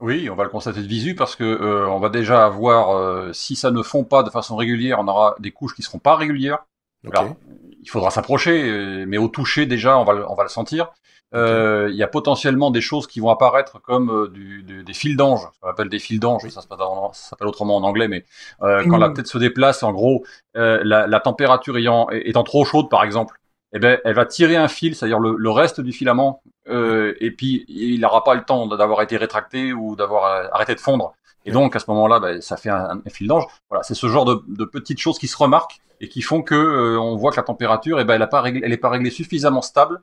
Oui, 0.00 0.28
on 0.28 0.34
va 0.34 0.44
le 0.44 0.50
constater 0.50 0.82
de 0.82 0.86
visu 0.86 1.14
parce 1.14 1.36
que 1.36 1.44
euh, 1.44 1.88
on 1.88 2.00
va 2.00 2.10
déjà 2.10 2.44
avoir, 2.44 3.34
si 3.34 3.56
ça 3.56 3.70
ne 3.70 3.82
fond 3.82 4.04
pas 4.04 4.22
de 4.22 4.30
façon 4.30 4.56
régulière, 4.56 4.98
on 5.00 5.08
aura 5.08 5.34
des 5.40 5.52
couches 5.52 5.74
qui 5.74 5.82
seront 5.82 5.98
pas 5.98 6.16
régulières 6.16 6.64
il 7.86 7.90
faudra 7.90 8.10
s'approcher, 8.10 8.68
euh, 8.68 9.04
mais 9.06 9.16
au 9.16 9.28
toucher 9.28 9.64
déjà, 9.64 9.96
on 9.96 10.04
va 10.04 10.12
le, 10.12 10.28
on 10.28 10.34
va 10.34 10.42
le 10.42 10.48
sentir. 10.48 10.88
Euh, 11.34 11.88
il 11.90 11.96
y 11.96 12.02
a 12.02 12.08
potentiellement 12.08 12.70
des 12.72 12.80
choses 12.80 13.06
qui 13.06 13.20
vont 13.20 13.30
apparaître 13.30 13.80
comme 13.80 14.10
euh, 14.10 14.28
du, 14.28 14.62
des 14.64 14.92
fils 14.92 15.16
d'ange, 15.16 15.48
ce 15.54 15.60
qu'on 15.60 15.68
appelle 15.68 15.88
des 15.88 16.00
fils 16.00 16.18
d'ange, 16.18 16.48
ça 16.48 16.62
s'appelle 16.62 17.46
autrement 17.46 17.76
en 17.76 17.84
anglais, 17.84 18.08
mais 18.08 18.24
quand 18.60 18.98
la 18.98 19.10
tête 19.10 19.26
se 19.28 19.38
déplace, 19.38 19.82
en 19.84 19.92
gros, 19.92 20.24
la, 20.54 21.06
la, 21.06 21.20
température 21.20 21.76
ayant, 21.76 22.08
étant 22.10 22.42
trop 22.42 22.64
chaude 22.64 22.90
par 22.90 23.04
exemple, 23.04 23.38
eh 23.72 23.78
ben, 23.78 24.00
elle 24.04 24.14
va 24.14 24.24
tirer 24.24 24.56
un 24.56 24.68
fil, 24.68 24.94
c'est-à-dire 24.94 25.18
le, 25.18 25.36
le, 25.36 25.50
reste 25.50 25.80
du 25.80 25.92
filament, 25.92 26.42
et 26.68 27.30
puis 27.30 27.64
il 27.68 28.00
n'aura 28.00 28.24
pas 28.24 28.34
le 28.34 28.42
temps 28.42 28.66
d'avoir 28.66 29.02
été 29.02 29.16
rétracté 29.16 29.72
ou 29.72 29.94
d'avoir 29.94 30.52
arrêté 30.52 30.74
de 30.74 30.80
fondre. 30.80 31.14
Et 31.44 31.52
donc 31.52 31.76
à 31.76 31.78
ce 31.78 31.88
moment-là, 31.88 32.18
ben, 32.18 32.40
ça 32.40 32.56
fait 32.56 32.70
un, 32.70 33.00
fil 33.08 33.28
d'ange. 33.28 33.44
Voilà, 33.70 33.84
c'est 33.84 33.94
ce 33.94 34.08
genre 34.08 34.24
de, 34.24 34.42
de, 34.48 34.64
petites 34.64 34.98
choses 34.98 35.18
qui 35.18 35.28
se 35.28 35.36
remarquent 35.36 35.80
et 36.00 36.08
qui 36.08 36.22
font 36.22 36.42
que 36.42 36.54
euh, 36.54 37.00
on 37.00 37.16
voit 37.16 37.30
que 37.30 37.36
la 37.36 37.42
température, 37.42 38.00
eh 38.00 38.04
ben, 38.04 38.14
elle 38.14 38.20
n'est 38.20 38.26
pas, 38.26 38.40
réglée, 38.40 38.62
elle 38.64 38.72
est 38.72 38.78
pas 38.78 38.90
réglée 38.90 39.10
suffisamment 39.10 39.62
stable 39.62 40.02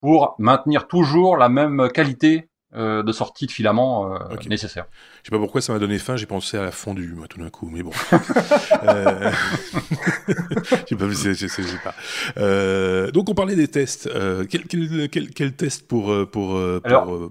pour 0.00 0.34
maintenir 0.38 0.86
toujours 0.86 1.36
la 1.36 1.48
même 1.48 1.88
qualité 1.92 2.48
euh, 2.76 3.04
de 3.04 3.12
sortie 3.12 3.46
de 3.46 3.52
filament 3.52 4.12
euh, 4.12 4.18
nécessaire. 4.48 4.86
Je 5.22 5.28
sais 5.28 5.30
pas 5.30 5.38
pourquoi 5.38 5.60
ça 5.60 5.72
m'a 5.72 5.78
donné 5.78 5.96
faim, 6.00 6.16
j'ai 6.16 6.26
pensé 6.26 6.56
à 6.56 6.62
la 6.64 6.72
fondue, 6.72 7.12
moi, 7.14 7.28
tout 7.28 7.38
d'un 7.38 7.48
coup, 7.48 7.70
mais 7.72 7.84
bon. 7.84 7.92
euh... 8.82 9.30
je 10.90 11.46
sais 11.46 11.78
pas. 11.84 11.94
Euh, 12.36 13.12
donc, 13.12 13.28
on 13.28 13.34
parlait 13.34 13.54
des 13.54 13.68
tests. 13.68 14.10
quel, 14.50 14.64
quel, 14.64 15.08
quel, 15.08 15.30
quel, 15.30 15.52
test 15.52 15.86
pour, 15.86 16.12
pour, 16.32 16.60
pour, 16.82 17.30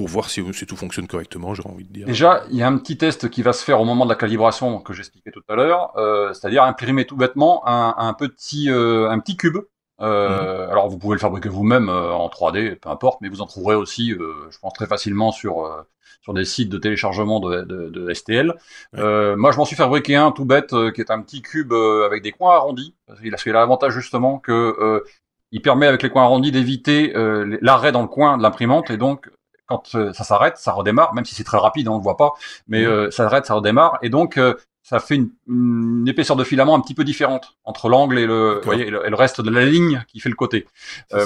pour 0.00 0.08
voir 0.08 0.30
si, 0.30 0.42
si 0.54 0.64
tout 0.64 0.76
fonctionne 0.76 1.06
correctement, 1.06 1.52
j'aurais 1.52 1.68
envie 1.68 1.84
de 1.84 1.92
dire. 1.92 2.06
Déjà, 2.06 2.42
il 2.50 2.56
y 2.56 2.62
a 2.62 2.66
un 2.66 2.78
petit 2.78 2.96
test 2.96 3.28
qui 3.28 3.42
va 3.42 3.52
se 3.52 3.62
faire 3.62 3.82
au 3.82 3.84
moment 3.84 4.06
de 4.06 4.10
la 4.10 4.16
calibration 4.16 4.80
que 4.80 4.94
j'expliquais 4.94 5.30
tout 5.30 5.42
à 5.46 5.56
l'heure, 5.56 5.92
euh, 5.98 6.32
c'est-à-dire 6.32 6.62
imprimer 6.62 7.04
tout 7.04 7.18
bêtement 7.18 7.68
un, 7.68 7.94
un 7.98 8.14
petit, 8.14 8.70
euh, 8.70 9.10
un 9.10 9.18
petit 9.18 9.36
cube. 9.36 9.58
Euh, 10.00 10.64
mhm. 10.64 10.70
Alors 10.70 10.88
vous 10.88 10.96
pouvez 10.96 11.16
le 11.16 11.20
fabriquer 11.20 11.50
vous-même 11.50 11.90
en 11.90 12.28
3D, 12.28 12.76
peu 12.76 12.88
importe, 12.88 13.20
mais 13.20 13.28
vous 13.28 13.42
en 13.42 13.46
trouverez 13.46 13.74
aussi, 13.74 14.12
je 14.12 14.58
pense 14.62 14.72
très 14.72 14.86
facilement 14.86 15.32
sur 15.32 15.84
sur 16.22 16.32
des 16.32 16.46
sites 16.46 16.70
de 16.70 16.78
téléchargement 16.78 17.38
de, 17.38 17.62
de, 17.62 17.90
de 17.90 18.14
STL. 18.14 18.54
moi, 18.94 19.52
je 19.52 19.56
m'en 19.58 19.66
suis 19.66 19.76
fabriqué 19.76 20.16
un 20.16 20.32
tout 20.32 20.46
bête, 20.46 20.74
qui 20.94 21.02
est 21.02 21.10
un 21.10 21.20
petit 21.20 21.42
cube 21.42 21.74
avec 21.74 22.22
des 22.22 22.32
coins 22.32 22.54
arrondis. 22.54 22.94
Il 23.22 23.34
a 23.34 23.52
l'avantage 23.52 23.92
justement 23.92 24.38
que 24.38 25.04
il 25.52 25.60
permet 25.60 25.86
avec 25.86 26.02
les 26.02 26.08
coins 26.08 26.22
arrondis 26.22 26.52
d'éviter 26.52 27.12
l'arrêt 27.60 27.92
dans 27.92 28.00
le 28.00 28.08
coin 28.08 28.38
de 28.38 28.42
l'imprimante 28.42 28.90
et 28.90 28.96
donc 28.96 29.28
quand 29.70 29.94
euh, 29.94 30.12
ça 30.12 30.24
s'arrête, 30.24 30.58
ça 30.58 30.72
redémarre, 30.72 31.14
même 31.14 31.24
si 31.24 31.34
c'est 31.34 31.44
très 31.44 31.58
rapide, 31.58 31.86
hein, 31.86 31.92
on 31.92 31.94
ne 31.94 32.00
le 32.00 32.02
voit 32.02 32.16
pas, 32.16 32.32
mais 32.66 32.82
mmh. 32.82 32.88
euh, 32.88 33.10
ça 33.10 33.24
s'arrête, 33.24 33.46
ça 33.46 33.54
redémarre, 33.54 33.98
et 34.02 34.08
donc 34.08 34.36
euh, 34.36 34.54
ça 34.82 34.98
fait 34.98 35.14
une, 35.14 36.04
épaisseur 36.08 36.34
de 36.34 36.42
filament 36.42 36.74
un 36.74 36.80
petit 36.80 36.94
peu 36.94 37.04
différente 37.04 37.56
entre 37.62 37.88
l'angle 37.88 38.18
et 38.18 38.26
le, 38.26 38.60
voyez, 38.64 38.88
et 38.88 38.90
le, 38.90 39.14
reste 39.14 39.40
de 39.40 39.48
la 39.48 39.64
ligne 39.64 40.02
qui 40.08 40.18
fait 40.18 40.28
le 40.28 40.34
côté. 40.34 40.66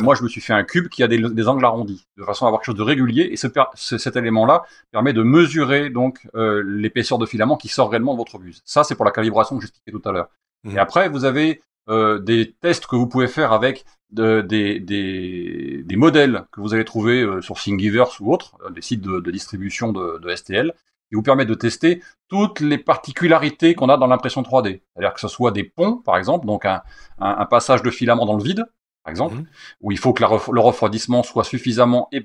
moi, 0.03 0.15
je 0.15 0.23
me 0.23 0.29
suis 0.29 0.43
fait 0.43 0.53
un 0.53 0.65
cube 0.65 0.89
qui 0.89 1.03
a 1.03 1.09
des, 1.09 1.49
angles 1.49 1.65
arrondis, 1.65 2.07
de 2.19 2.25
façon 2.25 2.45
à 2.45 2.49
avoir 2.49 2.61
quelque 2.61 2.67
chose 2.67 2.75
de 2.75 2.83
régulier, 2.83 3.31
et 3.33 3.37
ce, 3.37 3.49
cet 3.75 4.17
élément-là 4.17 4.65
permet 4.91 5.15
de 5.15 5.23
mesurer 5.23 5.89
donc 5.89 6.27
l'épaisseur 6.35 7.17
de 7.17 7.25
filament 7.25 7.57
qui 7.57 7.69
sort 7.69 7.91
réellement 7.91 8.13
de 8.13 8.19
votre 8.19 8.39
buse. 8.39 8.61
Ça, 8.67 8.85
c'est 8.85 8.97
pour 8.97 9.07
la 9.07 9.13
calibration 9.13 9.57
que 9.57 9.63
j'expliquais 9.63 9.93
tout 9.93 10.07
à 10.07 10.13
l'heure. 10.13 10.29
Mmh. 10.65 10.71
Et 10.73 10.79
après, 10.79 11.09
vous 11.09 11.25
avez 11.25 11.63
des 11.89 12.55
tests 12.61 12.87
que 12.87 12.97
vous 12.97 13.07
pouvez 13.07 13.29
faire 13.29 13.53
avec 13.53 13.87
de, 14.15 14.41
des, 14.41 14.81
des, 14.81 15.83
des, 15.85 15.97
modèles 15.97 16.45
que 16.53 16.61
vous 16.61 16.73
allez 16.75 16.85
trouver 16.85 17.23
euh, 17.23 17.43
sur 17.43 17.57
Thingiverse 17.57 18.21
ou 18.21 18.33
autres, 18.33 18.57
euh, 18.65 18.71
des 18.71 18.81
sites 18.81 19.01
de, 19.01 19.21
de 19.21 19.31
distribution 19.31 19.93
de, 19.93 20.19
de, 20.19 20.35
STL, 20.35 20.73
qui 21.09 21.17
vous 21.17 21.23
permettent 21.23 21.49
de 21.49 21.55
tester 21.55 22.03
toutes 22.29 22.61
les 22.61 22.79
particularités 22.79 23.75
qu'on 23.75 23.89
a 23.89 23.97
dans 23.97 24.07
l'impression 24.07 24.43
3D. 24.43 24.81
C'est-à-dire 24.95 25.15
que 25.15 25.21
ce 25.21 25.29
soit 25.29 25.51
des 25.51 25.65
ponts, 25.65 25.97
par 25.97 26.17
exemple, 26.17 26.47
donc 26.47 26.65
un, 26.65 26.83
un, 27.19 27.45
passage 27.47 27.83
de 27.83 27.91
filament 27.91 28.25
dans 28.25 28.37
le 28.37 28.43
vide, 28.43 28.65
par 29.03 29.11
exemple, 29.11 29.35
mhm. 29.35 29.47
où 29.83 29.93
il 29.93 29.99
faut 29.99 30.13
que 30.15 30.23
le 30.23 30.61
refroidissement 30.61 31.23
soit 31.23 31.45
suffisamment 31.45 32.09
euh, 32.15 32.21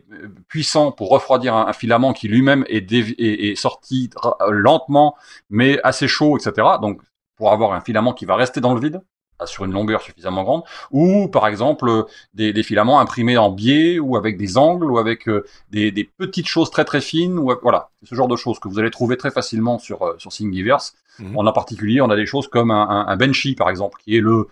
puissant 0.48 0.92
pour 0.92 1.10
refroidir 1.10 1.56
un, 1.56 1.74
filament 1.74 2.14
qui 2.14 2.28
lui-même 2.28 2.64
est, 2.68 2.92
est, 2.92 3.50
est, 3.50 3.56
sorti 3.56 4.10
lentement, 4.50 5.16
mais 5.50 5.80
assez 5.84 6.08
chaud, 6.08 6.38
etc. 6.38 6.68
Donc, 6.82 7.02
pour 7.36 7.52
avoir 7.52 7.74
un 7.74 7.82
filament 7.82 8.14
qui 8.14 8.26
va 8.26 8.36
rester 8.36 8.62
dans 8.62 8.74
le 8.74 8.80
vide, 8.80 9.02
sur 9.46 9.66
une 9.66 9.72
longueur 9.72 10.02
suffisamment 10.02 10.44
grande, 10.44 10.64
ou 10.92 11.28
par 11.28 11.48
exemple 11.48 12.06
des, 12.34 12.54
des, 12.54 12.64
filaments 12.64 13.00
imprimés 13.00 13.38
en 13.38 13.50
biais 13.50 14.00
ou 14.00 14.18
avec 14.18 14.38
des 14.38 14.58
angles 14.58 14.92
ou 14.92 14.98
avec 14.98 15.28
euh, 15.28 15.46
des, 15.72 15.92
des, 15.92 16.04
petites 16.04 16.48
choses 16.48 16.70
très 16.70 16.86
très 16.86 17.02
fines 17.02 17.38
ou 17.38 17.52
voilà 17.62 17.90
ce 18.04 18.16
genre 18.16 18.28
de 18.28 18.36
choses 18.36 18.60
que 18.60 18.68
vous 18.68 18.80
allez 18.80 18.92
trouver 18.92 19.18
très 19.18 19.32
facilement 19.32 19.80
sur 19.80 20.04
euh, 20.04 20.16
sur 20.18 20.32
Thingiverse. 20.32 20.96
Mhm. 21.20 21.38
En 21.38 21.52
particulier, 21.52 22.02
on 22.02 22.10
a 22.10 22.16
des 22.16 22.26
choses 22.26 22.48
comme 22.48 22.72
un, 22.72 22.88
un, 22.90 23.08
un, 23.08 23.18
Benchy 23.18 23.56
par 23.56 23.70
exemple, 23.70 23.98
qui 24.04 24.16
est 24.16 24.22
le 24.22 24.48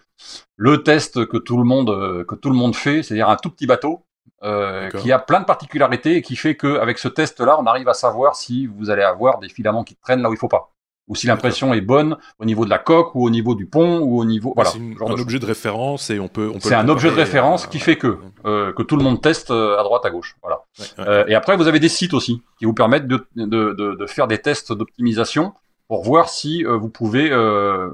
le 0.56 0.84
test 0.84 1.26
que 1.26 1.38
tout 1.38 1.58
le 1.58 1.64
monde 1.64 1.90
euh, 1.90 2.24
que 2.26 2.36
tout 2.36 2.50
le 2.50 2.56
monde 2.56 2.76
fait, 2.76 3.04
c'est-à-dire 3.04 3.30
un 3.30 3.38
tout 3.38 3.50
petit 3.50 3.68
bateau 3.68 4.04
euh, 4.44 4.90
qui 4.92 5.12
a 5.12 5.20
plein 5.20 5.40
de 5.40 5.46
particularités 5.46 6.18
et 6.18 6.22
qui 6.22 6.36
fait 6.36 6.56
que 6.56 6.78
avec 6.78 7.00
ce 7.00 7.08
test-là, 7.08 7.58
on 7.60 7.66
arrive 7.66 7.90
à 7.90 7.94
savoir 7.94 8.36
si 8.36 8.68
vous 8.68 8.90
allez 8.90 9.02
avoir 9.02 9.40
des 9.40 9.50
filaments 9.50 9.84
qui 9.84 9.96
traînent 9.96 10.22
là 10.22 10.30
où 10.30 10.34
il 10.34 10.38
faut 10.38 10.48
pas 10.48 10.74
ou 11.08 11.16
si 11.16 11.28
l'impression 11.28 11.74
est 11.74 11.82
bonne 11.82 12.18
au 12.40 12.46
niveau 12.46 12.66
de 12.66 12.70
la 12.70 12.80
coque 12.80 13.16
ou 13.16 13.26
au 13.26 13.30
niveau 13.30 13.56
du 13.56 13.66
pont 13.66 14.00
ou 14.00 14.20
au 14.20 14.26
niveau 14.26 14.54
voilà 14.56 14.72
c'est 14.72 14.80
un 14.80 15.12
objet 15.12 15.40
de 15.40 15.46
référence 15.46 16.10
et 16.10 16.20
on 16.20 16.28
peut, 16.28 16.50
on 16.50 16.54
peut 16.54 16.60
c'est 16.62 16.76
un 16.76 16.90
objet 16.90 17.10
de 17.10 17.16
référence 17.16 17.66
euh, 17.66 17.68
qui 17.70 17.80
fait 17.80 17.98
que 17.98 18.18
euh, 18.46 18.74
que 18.74 18.84
tout 18.84 18.98
le 18.98 19.04
monde 19.04 19.22
teste 19.22 19.52
euh, 19.52 19.80
à 19.80 19.84
droite 19.84 20.06
à 20.06 20.10
gauche 20.10 20.36
voilà. 20.42 20.64
Euh, 21.00 21.26
et 21.28 21.36
après 21.36 21.56
vous 21.56 21.68
avez 21.68 21.80
des 21.80 21.90
sites 21.90 22.14
aussi 22.14 22.42
qui 22.60 22.66
vous 22.66 22.74
permettent 22.74 23.08
de, 23.08 23.26
de, 23.36 23.46
de, 23.46 23.96
de 23.96 24.06
faire 24.06 24.28
des 24.28 24.40
tests 24.40 24.74
d'optimisation 24.74 25.54
pour 25.88 26.04
voir 26.04 26.28
si 26.30 26.66
euh, 26.66 26.76
vous 26.76 26.90
pouvez 26.90 27.30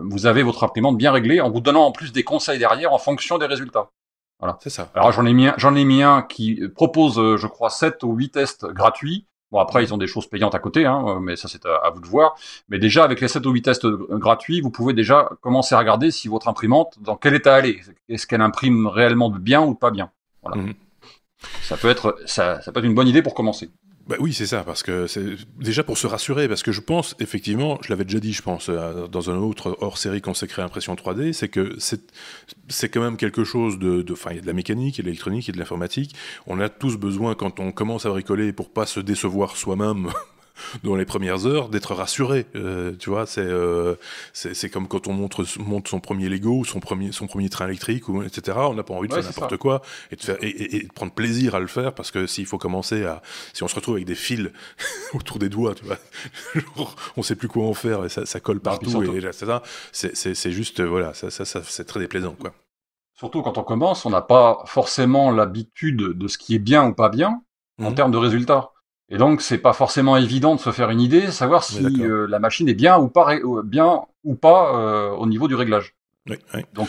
vous 0.01 0.25
avez 0.25 0.41
votre 0.41 0.63
imprimante 0.63 0.97
bien 0.97 1.11
réglée 1.11 1.41
en 1.41 1.51
vous 1.51 1.61
donnant 1.61 1.85
en 1.85 1.91
plus 1.91 2.11
des 2.11 2.23
conseils 2.23 2.57
derrière 2.59 2.93
en 2.93 2.97
fonction 2.97 3.37
des 3.37 3.45
résultats. 3.45 3.89
Voilà. 4.39 4.57
C'est 4.61 4.71
ça. 4.71 4.89
Alors 4.95 5.11
j'en 5.11 5.25
ai 5.25 5.33
mis 5.33 5.47
j'en 5.57 5.75
ai 5.75 5.85
mis 5.85 6.01
un 6.01 6.23
qui 6.23 6.59
propose 6.75 7.37
je 7.37 7.47
crois 7.47 7.69
7 7.69 8.03
ou 8.03 8.13
8 8.15 8.29
tests 8.31 8.65
gratuits 8.65 9.27
Bon, 9.53 9.59
après, 9.59 9.83
ils 9.83 9.93
ont 9.93 9.99
des 9.99 10.07
choses 10.07 10.25
payantes 10.25 10.55
à 10.55 10.59
côté, 10.59 10.87
hein, 10.87 11.05
euh, 11.07 11.19
mais 11.19 11.35
ça, 11.35 11.47
c'est 11.47 11.63
à, 11.67 11.91
vous 11.93 12.01
de 12.01 12.07
voir. 12.07 12.35
Mais 12.69 12.79
déjà, 12.79 13.03
avec 13.03 13.21
les 13.21 13.27
7 13.27 13.45
ou 13.45 13.51
8 13.51 13.61
tests 13.61 13.85
euh, 13.85 14.07
gratuits, 14.17 14.61
vous 14.61 14.71
pouvez 14.71 14.93
déjà 14.93 15.29
commencer 15.41 15.75
à 15.75 15.77
regarder 15.77 16.09
si 16.09 16.27
votre 16.27 16.47
imprimante, 16.47 16.97
dans 16.99 17.15
quel 17.15 17.35
état 17.35 17.59
elle 17.59 17.67
est. 17.67 17.79
Est-ce 18.09 18.25
qu'elle 18.25 18.41
imprime 18.41 18.87
réellement 18.87 19.29
bien 19.29 19.61
ou 19.61 19.75
pas 19.75 19.91
bien? 19.91 20.09
Voilà. 20.41 20.59
Mhm. 20.59 20.73
Ça 21.61 21.77
peut 21.77 21.89
être, 21.89 22.17
ça, 22.25 22.61
ça 22.61 22.71
peut 22.71 22.79
être 22.79 22.87
une 22.87 22.95
bonne 22.95 23.07
idée 23.07 23.21
pour 23.21 23.35
commencer. 23.35 23.69
Bah 24.05 24.17
oui, 24.19 24.33
c'est 24.33 24.45
ça, 24.45 24.65
parce 24.65 24.83
que 24.83 25.07
c'est 25.07 25.23
déjà 25.57 25.81
pour 25.81 25.97
se 25.97 26.07
rassurer, 26.07 26.49
parce 26.49 26.61
que 26.61 26.73
je 26.73 26.81
pense, 26.81 27.15
effectivement, 27.21 27.79
je 27.81 27.89
l'avais 27.89 28.03
déjà 28.03 28.19
dit, 28.19 28.33
je 28.33 28.41
pense, 28.41 28.67
euh, 28.67 29.07
dans 29.07 29.29
un 29.29 29.37
autre 29.37 29.77
hors-série 29.79 30.19
consacré 30.19 30.61
à 30.61 30.65
impression 30.65 30.93
3D, 30.93 31.31
c'est 31.31 31.47
que 31.47 31.77
c'est 31.79 32.89
quand 32.89 33.01
même 33.01 33.15
quelque 33.15 33.45
chose 33.45 33.79
de... 33.79 34.05
Enfin, 34.11 34.31
il 34.31 34.35
y 34.35 34.39
a 34.39 34.41
de 34.41 34.47
la 34.47 34.53
mécanique, 34.53 34.97
il 34.97 34.99
y 34.99 35.01
a 35.01 35.03
de 35.03 35.07
l'électronique, 35.07 35.47
il 35.47 35.51
y 35.51 35.53
a 35.53 35.53
de 35.53 35.59
l'informatique. 35.59 36.15
On 36.47 36.59
a 36.59 36.67
tous 36.67 36.97
besoin, 36.97 37.33
quand 37.33 37.61
on 37.61 37.71
commence 37.71 38.05
à 38.05 38.09
bricoler, 38.09 38.51
pour 38.51 38.73
pas 38.73 38.85
se 38.85 38.99
décevoir 38.99 39.55
soi-même 39.55 40.09
dans 40.83 40.95
les 40.95 41.05
premières 41.05 41.45
heures 41.45 41.69
d'être 41.69 41.93
rassuré. 41.93 42.45
Euh, 42.55 42.93
tu 42.97 43.09
vois, 43.09 43.25
c'est 43.25 43.41
euh, 43.41 43.95
c'est 44.33 44.69
comme 44.69 44.87
quand 44.87 45.07
on 45.07 45.13
montre, 45.13 45.45
monte 45.59 45.87
son 45.87 45.99
premier 45.99 46.29
Lego 46.29 46.59
ou 46.59 46.65
son 46.65 46.79
premier, 46.79 47.11
son 47.11 47.27
premier 47.27 47.49
train 47.49 47.67
électrique, 47.67 48.09
ou, 48.09 48.23
etc. 48.23 48.57
On 48.61 48.73
n'a 48.73 48.83
pas 48.83 48.93
envie 48.93 49.07
de 49.07 49.13
faire 49.13 49.23
n'importe 49.23 49.57
quoi 49.57 49.81
et 50.11 50.15
de, 50.15 50.21
faire, 50.21 50.37
et, 50.41 50.77
et, 50.77 50.83
de 50.83 50.93
prendre 50.93 51.13
plaisir 51.13 51.55
à 51.55 51.59
le 51.59 51.67
faire 51.67 51.93
parce 51.93 52.11
que 52.11 52.27
s'il 52.27 52.45
faut 52.45 52.57
commencer 52.57 53.05
à. 53.05 53.21
Si 53.53 53.63
on 53.63 53.67
se 53.67 53.75
retrouve 53.75 53.95
avec 53.95 54.05
des 54.05 54.15
fils 54.15 54.49
autour 55.13 55.39
des 55.39 55.49
doigts, 55.49 55.75
tu 55.75 55.85
vois, 55.85 55.97
on 57.17 57.23
sait 57.23 57.35
plus 57.35 57.47
quoi 57.47 57.65
en 57.65 57.73
faire 57.73 58.05
et 58.05 58.09
ça, 58.09 58.25
ça 58.25 58.39
colle 58.39 58.59
partout. 58.59 59.03
et 59.03 59.21
c'est 59.91 60.51
juste, 60.51 60.81
voilà, 60.81 61.13
ça, 61.13 61.29
ça, 61.29 61.45
ça 61.45 61.61
c'est 61.63 61.85
très 61.85 61.99
déplaisant, 61.99 62.35
quoi. 62.39 62.53
Surtout 63.15 63.41
quand 63.41 63.57
on 63.57 63.63
commence, 63.63 64.05
on 64.05 64.09
n'a 64.09 64.21
pas 64.21 64.63
forcément 64.65 65.31
l'habitude 65.31 65.97
de 65.97 66.27
ce 66.27 66.37
qui 66.37 66.55
est 66.55 66.59
bien 66.59 66.87
ou 66.87 66.93
pas 66.93 67.09
bien 67.09 67.41
en 67.79 67.91
mmh. 67.91 67.95
termes 67.95 68.11
de 68.11 68.17
résultats. 68.17 68.72
Et 69.09 69.17
donc, 69.17 69.41
c'est 69.41 69.57
pas 69.57 69.73
forcément 69.73 70.17
évident 70.17 70.55
de 70.55 70.59
se 70.59 70.71
faire 70.71 70.89
une 70.89 71.01
idée, 71.01 71.29
savoir 71.31 71.63
si 71.63 71.83
euh, 72.01 72.25
la 72.27 72.39
machine 72.39 72.67
est 72.69 72.73
bien 72.73 72.97
ou 72.97 73.09
pas, 73.09 73.35
euh, 73.35 73.61
bien 73.63 74.01
ou 74.23 74.35
pas 74.35 74.75
euh, 74.75 75.11
au 75.11 75.27
niveau 75.27 75.47
du 75.47 75.55
réglage. 75.55 75.95
Oui, 76.29 76.37
oui. 76.53 76.61
Donc, 76.73 76.87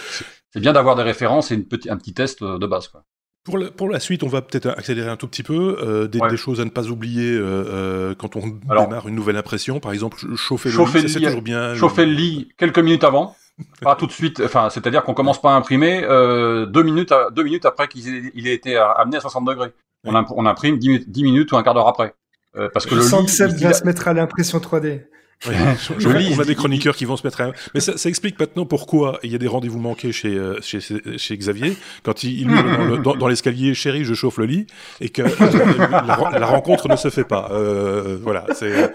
c'est 0.51 0.61
bien 0.61 0.73
d'avoir 0.73 0.95
des 0.95 1.03
références 1.03 1.51
et 1.51 1.55
une 1.55 1.67
petit, 1.67 1.91
un 1.91 1.97
petit 1.97 2.15
test 2.15 2.43
de 2.43 2.67
base. 2.67 2.89
Quoi. 2.89 3.05
Pour 3.45 3.59
la, 3.59 3.71
pour 3.71 3.91
la 3.91 4.01
suite, 4.01 4.23
on 4.23 4.29
va 4.29 4.41
peut-être 4.41 4.71
accélérer 4.71 5.11
un 5.11 5.19
tout 5.19 5.29
petit 5.29 5.43
peu. 5.43 5.77
Euh, 5.83 6.09
des, 6.09 6.19
des, 6.19 6.37
choses 6.39 6.63
à 6.63 6.65
ne 6.65 6.71
pas 6.71 6.87
oublier 6.87 7.31
euh, 7.31 8.15
quand 8.15 8.37
on 8.37 8.47
démarre 8.47 9.07
une 9.07 9.15
nouvelle 9.15 9.37
impression. 9.37 9.81
Par 9.81 9.93
exemple, 9.93 10.19
chauffer, 10.35 10.71
chauffer 10.71 11.01
le 11.01 11.07
lit, 11.09 11.13
c'est 11.13 11.21
toujours 11.21 11.43
bien. 11.43 11.75
Chauffer 11.75 12.07
le 12.07 12.13
lit 12.13 12.49
quelques 12.57 12.79
minutes 12.79 13.05
avant. 13.05 13.37
pas 13.83 13.97
tout 13.97 14.07
de 14.07 14.13
suite. 14.13 14.41
Enfin, 14.43 14.71
c'est-à-dire 14.71 15.05
qu'on 15.05 15.13
commence 15.13 15.43
pas 15.43 15.53
à 15.53 15.57
imprimer 15.57 16.01
deux 16.01 16.83
minutes, 16.83 17.13
à, 17.13 17.29
deux 17.31 17.43
minutes 17.43 17.67
après 17.67 17.87
qu'il 17.87 18.49
ait 18.49 18.55
été 18.55 18.79
amené 18.79 19.19
à 19.19 19.21
60 19.21 19.45
degrés. 19.45 19.75
On, 20.05 20.15
on 20.15 20.47
imprime 20.47 20.79
10, 20.79 21.09
10, 21.09 21.23
minutes 21.23 21.53
ou 21.53 21.57
un 21.57 21.63
quart 21.63 21.75
d'heure 21.75 21.89
après. 21.89 22.15
Euh, 22.57 22.69
parce 22.73 22.87
que 22.87 22.95
le 22.95 23.01
lit, 23.01 23.37
il, 23.39 23.61
il 23.61 23.67
a... 23.67 23.73
se 23.73 23.85
mettre 23.85 24.07
à 24.07 24.13
l'impression 24.13 24.59
3D. 24.59 25.03
Oui, 25.47 25.55
je 25.99 26.09
lis, 26.09 26.35
on 26.37 26.41
a 26.41 26.45
des 26.45 26.55
chroniqueurs 26.55 26.97
qui 26.97 27.05
vont 27.05 27.17
se 27.17 27.27
mettre 27.27 27.41
à... 27.41 27.53
Mais 27.75 27.81
ça, 27.81 27.99
ça 27.99 28.09
explique 28.09 28.39
maintenant 28.39 28.65
pourquoi 28.65 29.19
il 29.23 29.33
y 29.33 29.35
a 29.35 29.39
des 29.39 29.49
rendez-vous 29.49 29.81
manqués 29.81 30.13
chez, 30.13 30.35
euh, 30.35 30.59
chez, 30.63 30.81
chez, 30.81 31.37
Xavier, 31.37 31.77
quand 32.03 32.23
il, 32.23 32.43
il 32.43 33.03
dans, 33.03 33.15
dans 33.15 33.29
l'escalier 33.29 33.75
«Chérie, 33.77 34.05
je 34.05 34.15
chauffe 34.15 34.39
le 34.39 34.47
lit», 34.47 34.67
et 35.01 35.09
que 35.09 35.23
euh, 35.23 35.89
la, 35.91 36.39
la, 36.39 36.47
rencontre 36.47 36.89
ne 36.89 36.97
se 36.97 37.11
fait 37.11 37.25
pas. 37.25 37.49
Euh, 37.51 38.17
voilà, 38.23 38.47
c'est... 38.55 38.95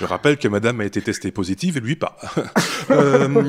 Je 0.00 0.06
rappelle 0.06 0.38
que 0.38 0.48
madame 0.48 0.80
a 0.80 0.84
été 0.84 1.00
testée 1.00 1.30
positive 1.30 1.76
et 1.76 1.80
lui 1.80 1.96
pas. 1.96 2.16
euh... 2.90 3.28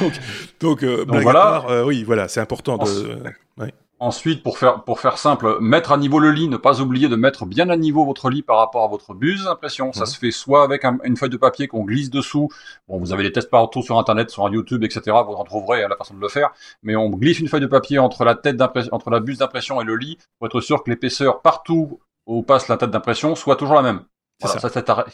donc, 0.00 0.12
donc, 0.60 0.82
euh, 0.82 1.04
donc 1.04 1.22
voilà. 1.22 1.40
Part, 1.40 1.68
euh, 1.68 1.84
oui, 1.84 2.04
voilà, 2.04 2.28
c'est 2.28 2.40
important 2.40 2.78
de... 2.78 3.18
Ouais. 3.58 3.74
Ensuite, 4.04 4.42
pour 4.42 4.58
faire, 4.58 4.84
pour 4.84 5.00
faire 5.00 5.16
simple, 5.16 5.56
mettre 5.62 5.90
à 5.90 5.96
niveau 5.96 6.18
le 6.18 6.30
lit, 6.30 6.46
ne 6.46 6.58
pas 6.58 6.82
oublier 6.82 7.08
de 7.08 7.16
mettre 7.16 7.46
bien 7.46 7.70
à 7.70 7.76
niveau 7.78 8.04
votre 8.04 8.28
lit 8.28 8.42
par 8.42 8.58
rapport 8.58 8.84
à 8.84 8.86
votre 8.86 9.14
buse 9.14 9.44
d'impression. 9.44 9.94
Ça 9.94 10.04
se 10.04 10.18
fait 10.18 10.30
soit 10.30 10.62
avec 10.62 10.84
un, 10.84 10.98
une 11.04 11.16
feuille 11.16 11.30
de 11.30 11.38
papier 11.38 11.68
qu'on 11.68 11.84
glisse 11.84 12.10
dessous. 12.10 12.50
Bon, 12.86 12.98
vous 12.98 13.14
avez 13.14 13.22
des 13.22 13.32
tests 13.32 13.48
partout 13.48 13.80
sur 13.80 13.98
Internet, 13.98 14.28
sur 14.28 14.46
YouTube, 14.50 14.84
etc. 14.84 15.00
Vous 15.26 15.32
en 15.32 15.44
trouverez 15.44 15.88
la 15.88 15.96
façon 15.96 16.12
de 16.12 16.20
le 16.20 16.28
faire. 16.28 16.52
Mais 16.82 16.94
on 16.96 17.08
glisse 17.08 17.38
une 17.38 17.48
feuille 17.48 17.62
de 17.62 17.66
papier 17.66 17.98
entre 17.98 18.26
la 18.26 18.34
tête 18.34 18.58
d'impression, 18.58 18.92
entre 18.92 19.08
la 19.08 19.20
buse 19.20 19.38
d'impression 19.38 19.80
et 19.80 19.84
le 19.84 19.96
lit 19.96 20.18
pour 20.38 20.48
être 20.48 20.60
sûr 20.60 20.84
que 20.84 20.90
l'épaisseur 20.90 21.40
partout 21.40 21.98
où 22.26 22.42
passe 22.42 22.68
la 22.68 22.76
tête 22.76 22.90
d'impression 22.90 23.34
soit 23.34 23.56
toujours 23.56 23.76
la 23.76 23.82
même. 23.82 24.02
Ça. 24.40 24.58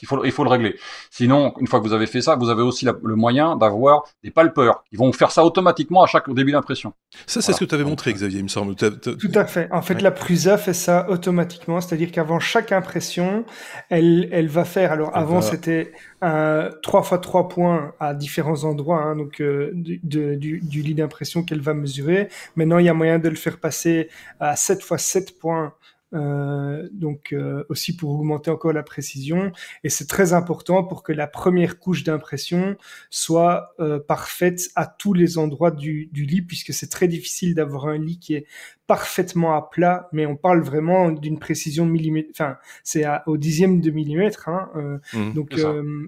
il, 0.02 0.08
faut, 0.08 0.24
il 0.24 0.32
faut 0.32 0.44
le 0.44 0.50
régler. 0.50 0.76
Sinon, 1.10 1.54
une 1.58 1.66
fois 1.66 1.80
que 1.80 1.86
vous 1.86 1.92
avez 1.92 2.06
fait 2.06 2.20
ça, 2.20 2.36
vous 2.36 2.48
avez 2.48 2.62
aussi 2.62 2.86
le 2.86 3.16
moyen 3.16 3.56
d'avoir 3.56 4.04
des 4.22 4.30
palpeurs 4.30 4.84
qui 4.90 4.96
vont 4.96 5.12
faire 5.12 5.30
ça 5.30 5.44
automatiquement 5.44 6.02
à 6.02 6.06
chaque 6.06 6.28
début 6.32 6.52
d'impression. 6.52 6.92
Ça, 7.26 7.40
c'est 7.40 7.52
ce 7.52 7.60
que 7.60 7.64
tu 7.64 7.74
avais 7.74 7.84
montré, 7.84 8.12
Xavier, 8.12 8.38
il 8.38 8.44
me 8.44 8.48
semble. 8.48 8.74
Tout 8.74 9.32
à 9.34 9.44
fait. 9.44 9.68
En 9.72 9.82
fait, 9.82 10.00
la 10.00 10.10
Prusa 10.10 10.58
fait 10.58 10.74
ça 10.74 11.08
automatiquement, 11.08 11.80
c'est-à-dire 11.80 12.10
qu'avant 12.12 12.40
chaque 12.40 12.72
impression, 12.72 13.44
elle, 13.88 14.28
elle 14.32 14.48
va 14.48 14.64
faire. 14.64 14.92
Alors, 14.92 15.16
avant, 15.16 15.40
c'était 15.40 15.92
3 16.20 17.00
x 17.00 17.20
3 17.22 17.48
points 17.48 17.92
à 18.00 18.14
différents 18.14 18.64
endroits 18.64 19.02
hein, 19.02 19.16
donc, 19.16 19.40
euh, 19.40 19.70
du, 19.74 20.60
du 20.62 20.82
lit 20.82 20.94
d'impression 20.94 21.42
qu'elle 21.42 21.60
va 21.60 21.74
mesurer. 21.74 22.28
Maintenant, 22.56 22.78
il 22.78 22.86
y 22.86 22.88
a 22.88 22.94
moyen 22.94 23.18
de 23.18 23.28
le 23.28 23.36
faire 23.36 23.58
passer 23.58 24.08
à 24.38 24.56
7 24.56 24.80
x 24.80 25.02
7 25.02 25.38
points 25.38 25.74
euh, 26.12 26.88
donc 26.92 27.32
euh, 27.32 27.64
aussi 27.68 27.96
pour 27.96 28.10
augmenter 28.10 28.50
encore 28.50 28.72
la 28.72 28.82
précision. 28.82 29.52
Et 29.84 29.88
c'est 29.88 30.06
très 30.06 30.32
important 30.32 30.82
pour 30.82 31.02
que 31.02 31.12
la 31.12 31.26
première 31.26 31.78
couche 31.78 32.02
d'impression 32.02 32.76
soit 33.10 33.74
euh, 33.78 34.00
parfaite 34.00 34.70
à 34.74 34.86
tous 34.86 35.12
les 35.12 35.38
endroits 35.38 35.70
du, 35.70 36.08
du 36.12 36.24
lit, 36.24 36.42
puisque 36.42 36.72
c'est 36.72 36.88
très 36.88 37.08
difficile 37.08 37.54
d'avoir 37.54 37.86
un 37.86 37.98
lit 37.98 38.18
qui 38.18 38.34
est 38.34 38.46
parfaitement 38.86 39.54
à 39.54 39.62
plat, 39.62 40.08
mais 40.12 40.26
on 40.26 40.34
parle 40.34 40.62
vraiment 40.62 41.12
d'une 41.12 41.38
précision 41.38 41.86
millimètre, 41.86 42.30
enfin 42.32 42.56
c'est 42.82 43.04
au 43.26 43.36
dixième 43.36 43.80
de 43.80 43.92
millimètre, 43.92 44.48
hein, 44.48 44.68
mmh, 45.12 45.32
donc 45.32 45.54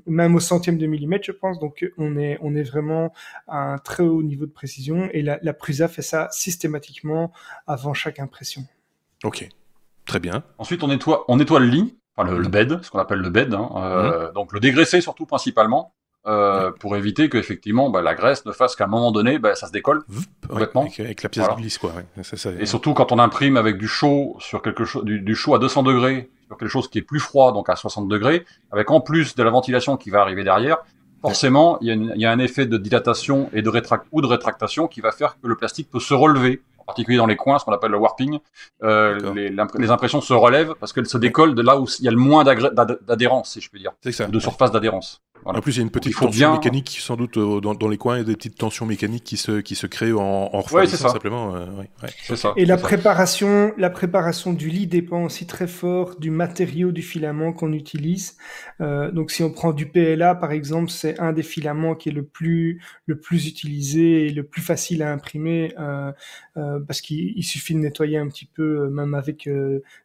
même 0.07 0.34
au 0.34 0.40
centième 0.40 0.78
de 0.78 0.86
millimètre, 0.88 1.24
je 1.24 1.30
pense. 1.30 1.61
Donc 1.61 1.88
on 1.96 2.16
est 2.16 2.38
on 2.40 2.57
est 2.57 2.64
vraiment 2.64 3.12
à 3.46 3.74
un 3.74 3.78
très 3.78 4.03
haut 4.03 4.24
niveau 4.24 4.46
de 4.46 4.50
précision 4.50 5.09
et 5.12 5.22
la, 5.22 5.38
la 5.42 5.55
Prusa 5.55 5.86
fait 5.86 6.03
ça 6.03 6.26
systématiquement 6.32 7.30
avant 7.68 7.94
chaque 7.94 8.18
impression. 8.18 8.64
Ok. 9.22 9.48
Très 10.07 10.18
bien. 10.18 10.42
Ensuite, 10.59 10.82
on 10.82 10.88
nettoie, 10.88 11.24
on 11.28 11.36
nettoie 11.36 11.61
le 11.61 11.66
lit, 11.66 11.96
enfin 12.16 12.30
le, 12.30 12.48
bed, 12.48 12.80
ce 12.82 12.90
qu'on 12.90 12.98
appelle 12.98 13.20
le 13.20 13.30
bed. 13.30 13.55
Hein, 13.55 13.70
euh, 13.76 14.26
mhm. 14.28 14.34
Donc 14.34 14.53
le 14.53 14.61
dégraisser 14.61 15.00
surtout 15.00 15.26
principalement. 15.26 15.94
Euh, 16.24 16.70
pour 16.70 16.94
éviter 16.94 17.28
que 17.28 17.36
effectivement 17.36 17.90
bah, 17.90 18.00
la 18.00 18.14
graisse 18.14 18.46
ne 18.46 18.53
fasse 18.53 18.76
qu'à 18.76 18.84
un 18.84 18.86
moment 18.86 19.11
donné 19.11 19.40
bah, 19.40 19.57
ça 19.57 19.66
se 19.66 19.72
décolle 19.72 20.05
complètement 20.48 20.82
avec, 20.82 21.20
la 21.20 21.28
pièce 21.28 21.48
de 21.48 21.55
glisse 21.57 21.78
quoi 21.78 21.94
et 22.61 22.64
surtout 22.64 22.94
quand 22.94 23.11
on 23.11 23.18
imprime 23.18 23.57
avec 23.57 23.76
du 23.76 23.88
chaud 23.88 24.36
sur 24.38 24.62
quelque 24.62 24.84
chose 24.84 25.03
du, 25.03 25.34
chaud 25.34 25.57
à 25.57 25.59
200 25.59 25.82
degrés 25.82 26.30
sur 26.46 26.57
quelque 26.57 26.68
chose 26.68 26.88
qui 26.88 26.98
est 26.98 27.03
plus 27.03 27.18
froid 27.18 27.53
donc 27.53 27.68
à 27.68 27.74
60 27.74 28.07
degrés 28.07 28.44
avec 28.70 28.92
en 28.92 29.00
plus 29.00 29.34
de 29.34 29.42
la 29.42 29.50
ventilation 29.50 29.96
qui 29.96 30.11
va 30.11 30.20
arriver 30.20 30.44
derrière 30.44 30.76
forcément 31.22 31.78
il 31.80 31.88
y, 31.88 31.90
a 31.90 32.14
y, 32.14 32.24
a 32.24 32.30
un 32.30 32.38
effet 32.38 32.66
de 32.66 32.76
dilatation 32.76 33.50
et 33.53 33.62
de 33.62 33.68
rétract 33.68 34.07
ou 34.12 34.20
de 34.22 34.28
rétractation 34.28 34.86
qui 34.86 35.00
va 35.00 35.11
faire 35.11 35.40
que 35.40 35.48
le 35.48 35.57
plastique 35.57 35.90
peut 35.90 35.98
se 35.98 36.14
relever 36.14 36.62
en 36.83 36.85
particulier 36.85 37.16
dans 37.16 37.26
les 37.26 37.37
coins, 37.37 37.59
ce 37.59 37.64
qu'on 37.64 37.72
appelle 37.72 37.93
le 37.93 37.99
warping, 37.99 38.39
euh, 38.83 39.33
les, 39.35 39.51
les, 39.51 39.91
impressions 39.91 40.20
se 40.20 40.35
relèvent 40.35 40.74
parce 40.80 40.93
qu'elles 40.93 41.07
se 41.07 41.18
décollent 41.18 41.55
de 41.55 41.62
là 41.62 41.78
où 41.78 41.87
il 42.01 42.05
y 42.05 42.09
a 42.09 42.11
le 42.11 42.16
moins 42.16 42.45
d'adhérence, 42.45 43.53
si 43.53 43.61
je 43.61 43.70
peux 43.70 43.78
dire, 43.78 43.93
de 44.03 44.41
surface 44.41 44.72
d'adhérence. 44.72 45.22
En 45.45 45.61
plus, 45.61 45.72
il 45.72 45.76
y 45.78 45.80
a 45.80 45.83
une 45.83 45.91
petite 45.91 46.16
tension 46.16 46.53
mécanique, 46.53 46.99
sans 47.01 47.16
doute, 47.16 47.37
euh, 47.37 47.61
dans, 47.61 47.89
les 47.89 47.99
coins, 47.99 48.16
il 48.16 48.18
y 48.18 48.22
a 48.22 48.24
des 48.24 48.37
petites 48.37 48.57
tensions 48.57 48.87
mécaniques 48.87 49.24
qui 49.24 49.37
se, 49.37 49.61
qui 49.61 49.74
se 49.74 49.87
créent 49.87 50.12
en, 50.12 50.20
en 50.20 50.61
refroidissant 50.61 51.09
simplement. 51.09 51.57
Euh, 51.57 51.66
c'est 52.22 52.37
ça. 52.37 52.53
Et 52.57 52.64
la 52.64 52.76
préparation, 52.76 53.72
la 53.76 53.91
préparation 53.91 54.53
du 54.53 54.68
lit 54.68 54.87
dépend 54.87 55.24
aussi 55.24 55.47
très 55.47 55.66
fort 55.66 56.16
du 56.18 56.30
matériau 56.30 56.93
du 56.93 57.03
filament 57.03 57.53
qu'on 57.53 57.72
utilise. 57.72 58.37
Euh, 58.80 59.11
donc, 59.11 59.30
si 59.30 59.43
on 59.43 59.51
prend 59.51 59.72
du 59.72 59.87
PLA, 59.87 60.35
par 60.35 60.53
exemple, 60.53 60.91
c'est 60.91 61.18
un 61.18 61.33
des 61.33 61.43
filaments 61.43 61.95
qui 61.95 62.11
est 62.11 62.12
le 62.12 62.24
plus, 62.24 62.80
le 63.07 63.18
plus 63.18 63.49
utilisé 63.49 64.26
et 64.26 64.30
le 64.30 64.45
plus 64.45 64.62
facile 64.62 65.03
à 65.03 65.12
imprimer, 65.12 65.74
euh, 65.78 66.12
parce 66.55 67.00
qu'il 67.00 67.42
suffit 67.44 67.74
de 67.74 67.78
nettoyer 67.78 68.18
un 68.18 68.28
petit 68.28 68.46
peu, 68.46 68.88
même 68.88 69.14
avec 69.14 69.48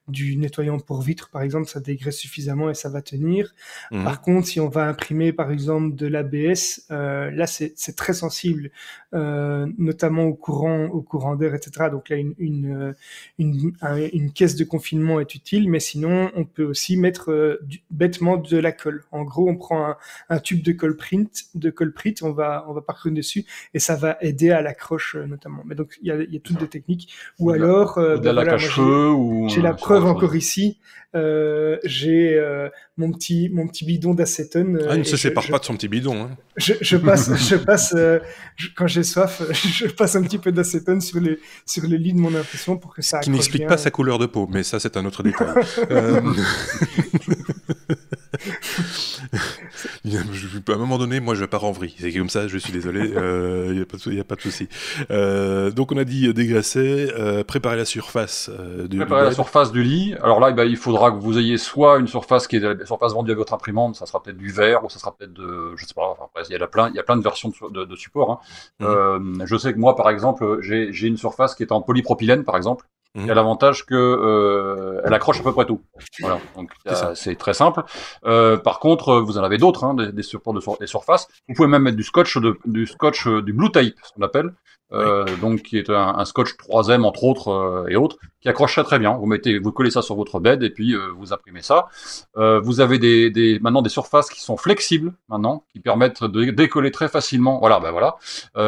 du 0.07 0.37
nettoyant 0.37 0.79
pour 0.79 1.01
vitre, 1.01 1.29
par 1.29 1.41
exemple, 1.41 1.67
ça 1.67 1.79
dégraisse 1.79 2.17
suffisamment 2.17 2.69
et 2.69 2.73
ça 2.73 2.89
va 2.89 3.01
tenir. 3.01 3.53
Mhm. 3.91 4.03
Par 4.03 4.21
contre, 4.21 4.47
si 4.47 4.59
on 4.59 4.69
va 4.69 4.87
imprimer, 4.87 5.33
par 5.33 5.51
exemple, 5.51 5.95
de 5.95 6.07
l'ABS, 6.07 6.85
euh, 6.91 7.29
là, 7.31 7.47
c'est 7.47 7.95
très 7.95 8.13
sensible, 8.13 8.71
euh, 9.13 9.67
notamment 9.77 10.23
au 10.25 10.33
courant, 10.33 10.85
au 10.85 11.01
courant 11.01 11.35
d'air, 11.35 11.53
etc. 11.53 11.89
Donc 11.91 12.09
là, 12.09 12.17
une, 12.17 12.33
une, 12.37 12.95
une, 13.37 13.73
une, 14.13 14.31
caisse 14.31 14.55
de 14.55 14.63
confinement 14.63 15.19
est 15.19 15.35
utile, 15.35 15.69
mais 15.69 15.79
sinon, 15.79 16.31
on 16.35 16.45
peut 16.45 16.63
aussi 16.63 16.97
mettre 16.97 17.31
euh, 17.31 17.57
bêtement 17.91 18.37
de 18.37 18.57
la 18.57 18.71
colle. 18.71 19.03
En 19.11 19.23
gros, 19.23 19.49
on 19.49 19.55
prend 19.55 19.85
un, 19.89 19.97
un, 20.29 20.39
tube 20.39 20.63
de 20.63 20.71
colle 20.71 20.95
print, 20.95 21.45
de 21.55 21.69
colle 21.69 21.93
print, 21.93 22.21
on 22.23 22.31
va, 22.31 22.65
on 22.67 22.73
va 22.73 22.81
parcourir 22.81 23.15
dessus 23.15 23.45
et 23.73 23.79
ça 23.79 23.95
va 23.95 24.17
aider 24.21 24.51
à 24.51 24.61
l'accroche, 24.61 25.15
euh, 25.15 25.25
notamment. 25.25 25.63
Mais 25.65 25.75
donc, 25.75 25.97
il 26.01 26.07
y 26.07 26.11
a, 26.11 26.21
y 26.23 26.36
a 26.36 26.36
toutes 26.39 26.59
des 26.59 26.67
techniques. 26.67 27.13
Ou, 27.39 27.51
alors, 27.51 27.97
euh, 27.97 28.17
ben, 28.17 28.33
la 28.33 28.57
ou 29.11 29.47
j'ai 29.49 29.61
la 29.61 29.73
preuve 29.73 30.05
encore 30.05 30.35
ici. 30.35 30.77
Euh, 31.15 31.77
j'ai 31.85 32.35
euh, 32.35 32.67
mon 32.97 33.13
petit 33.13 33.49
mon 33.49 33.65
petit 33.67 33.85
bidon 33.85 34.13
d'acétone. 34.13 34.79
Ah, 34.89 34.95
il 34.95 34.99
ne 34.99 35.03
se 35.03 35.15
sépare 35.15 35.47
pas 35.47 35.57
de 35.57 35.63
son 35.63 35.75
petit 35.75 35.87
bidon. 35.87 36.23
Hein. 36.23 36.31
Je, 36.57 36.73
je, 36.81 36.97
passe 36.97 37.33
je 37.49 37.55
passe 37.55 37.93
euh, 37.95 38.19
quand 38.75 38.87
j'ai 38.87 39.03
soif, 39.03 39.41
je 39.53 39.87
passe 39.87 40.17
un 40.17 40.23
petit 40.23 40.37
peu 40.37 40.51
d'acétone 40.51 40.99
sur 40.99 41.21
les 41.21 41.39
sur 41.65 41.87
le 41.87 41.95
lit 41.95 42.13
de 42.13 42.19
mon 42.19 42.35
impression 42.35 42.77
pour 42.77 42.93
que 42.93 43.01
ça. 43.01 43.19
Qui 43.19 43.29
n'explique 43.29 43.67
pas 43.67 43.77
sa 43.77 43.89
couleur 43.89 44.19
de 44.19 44.25
peau, 44.25 44.47
mais 44.51 44.63
ça 44.63 44.79
c'est 44.79 44.97
un 44.97 45.05
autre 45.05 45.23
détail. 45.23 45.47
euh... 50.15 50.73
à 50.73 50.75
un 50.75 50.77
moment 50.77 50.97
donné, 50.97 51.19
moi, 51.19 51.35
je 51.35 51.45
pars 51.45 51.63
en 51.63 51.71
vrille. 51.71 51.95
C'est 51.97 52.11
comme 52.11 52.29
ça, 52.29 52.47
je 52.47 52.57
suis 52.57 52.71
désolé. 52.71 53.07
Il 53.09 53.13
euh, 53.17 53.73
n'y 53.73 53.79
a, 53.79 54.21
a, 54.21 54.23
pas 54.23 54.35
de 54.35 54.41
souci. 54.41 54.67
Euh, 55.11 55.71
donc, 55.71 55.91
on 55.91 55.97
a 55.97 56.03
dit 56.03 56.33
dégraisser, 56.33 57.11
euh, 57.17 57.43
préparer 57.43 57.77
la 57.77 57.85
surface. 57.85 58.49
du, 58.89 58.97
préparer 58.97 59.25
la 59.25 59.31
surface 59.31 59.71
du 59.71 59.83
lit. 59.83 60.15
Alors 60.21 60.39
là, 60.39 60.49
eh 60.51 60.53
ben, 60.53 60.65
il 60.65 60.77
faudra 60.77 61.11
que 61.11 61.17
vous 61.17 61.37
ayez 61.37 61.57
soit 61.57 61.99
une 61.99 62.07
surface 62.07 62.47
qui 62.47 62.57
est 62.57 62.59
la 62.59 62.85
surface 62.85 63.13
vendue 63.13 63.31
à 63.31 63.35
votre 63.35 63.53
imprimante, 63.53 63.95
ça 63.95 64.05
sera 64.05 64.21
peut-être 64.21 64.37
du 64.37 64.51
verre 64.51 64.83
ou 64.83 64.89
ça 64.89 64.99
sera 64.99 65.15
peut-être 65.15 65.33
de, 65.33 65.73
je 65.75 65.85
sais 65.85 65.93
pas. 65.93 66.15
Enfin, 66.19 66.45
il 66.49 66.53
y 66.53 66.61
a 66.61 66.67
plein, 66.67 66.89
il 66.89 66.95
y 66.95 66.99
a 66.99 67.03
plein 67.03 67.17
de 67.17 67.23
versions 67.23 67.51
de, 67.71 67.85
de, 67.85 67.95
support. 67.95 68.41
Hein. 68.79 69.19
Mmh. 69.19 69.43
je 69.45 69.57
sais 69.57 69.73
que 69.73 69.79
moi, 69.79 69.95
par 69.95 70.09
exemple, 70.09 70.59
j'ai 70.61 71.07
une 71.07 71.17
surface 71.17 71.55
qui 71.55 71.63
est 71.63 71.71
en 71.71 71.81
polypropylène, 71.81 72.43
par 72.43 72.57
exemple. 72.57 72.85
Il 73.17 73.25
y 73.25 73.31
a 73.31 73.33
l'avantage 73.33 73.85
que 73.85 73.95
euh, 73.95 75.01
elle 75.03 75.13
accroche 75.13 75.39
à 75.39 75.43
peu 75.43 75.51
près 75.51 75.65
tout. 75.65 75.81
Voilà, 76.19 76.39
donc 76.55 76.71
c'est 77.15 77.35
très 77.35 77.53
simple. 77.53 77.83
Euh, 78.25 78.57
par 78.57 78.79
contre, 78.79 79.19
vous 79.19 79.37
en 79.37 79.43
avez 79.43 79.57
d'autres, 79.57 79.83
hein, 79.83 79.95
des, 79.95 80.11
des, 80.11 80.23
supports 80.23 80.53
de 80.53 80.61
des 80.79 80.87
surfaces. 80.87 81.27
Vous 81.47 81.55
pouvez 81.55 81.67
même 81.67 81.83
mettre 81.83 81.97
du 81.97 82.03
scotch, 82.03 82.37
de, 82.37 82.59
du 82.65 82.85
scotch, 82.85 83.27
euh, 83.27 83.41
du 83.41 83.53
blue 83.53 83.71
tape, 83.71 83.93
ce 84.03 84.13
qu'on 84.13 84.21
appelle, 84.21 84.53
euh, 84.93 85.25
donc 85.41 85.63
qui 85.63 85.77
est 85.77 85.89
un, 85.89 86.15
un, 86.17 86.23
scotch 86.23 86.53
3M 86.53 87.03
entre 87.03 87.25
autres 87.25 87.49
euh, 87.49 87.87
et 87.89 87.97
autres, 87.97 88.17
qui 88.39 88.47
accroche 88.47 88.73
très 88.73 88.83
très 88.83 88.99
bien. 88.99 89.17
Vous 89.17 89.25
mettez, 89.25 89.59
vous 89.59 89.71
collez 89.71 89.91
ça 89.91 90.01
sur 90.01 90.15
votre 90.15 90.39
bed 90.39 90.63
et 90.63 90.69
puis 90.69 90.93
euh, 90.93 91.09
vous 91.17 91.33
imprimez 91.33 91.61
ça. 91.61 91.87
vous 92.35 92.79
avez 92.79 92.99
des, 92.99 93.29
des, 93.29 93.59
maintenant 93.59 93.81
des 93.81 93.89
surfaces 93.89 94.29
qui 94.29 94.41
sont 94.41 94.55
flexibles 94.55 95.13
maintenant, 95.27 95.65
qui 95.73 95.79
permettent 95.79 96.23
de 96.23 96.51
décoller 96.51 96.91
très 96.91 97.09
facilement. 97.09 97.59
Voilà, 97.59 97.79
ben 97.79 97.91
voilà. 97.91 98.15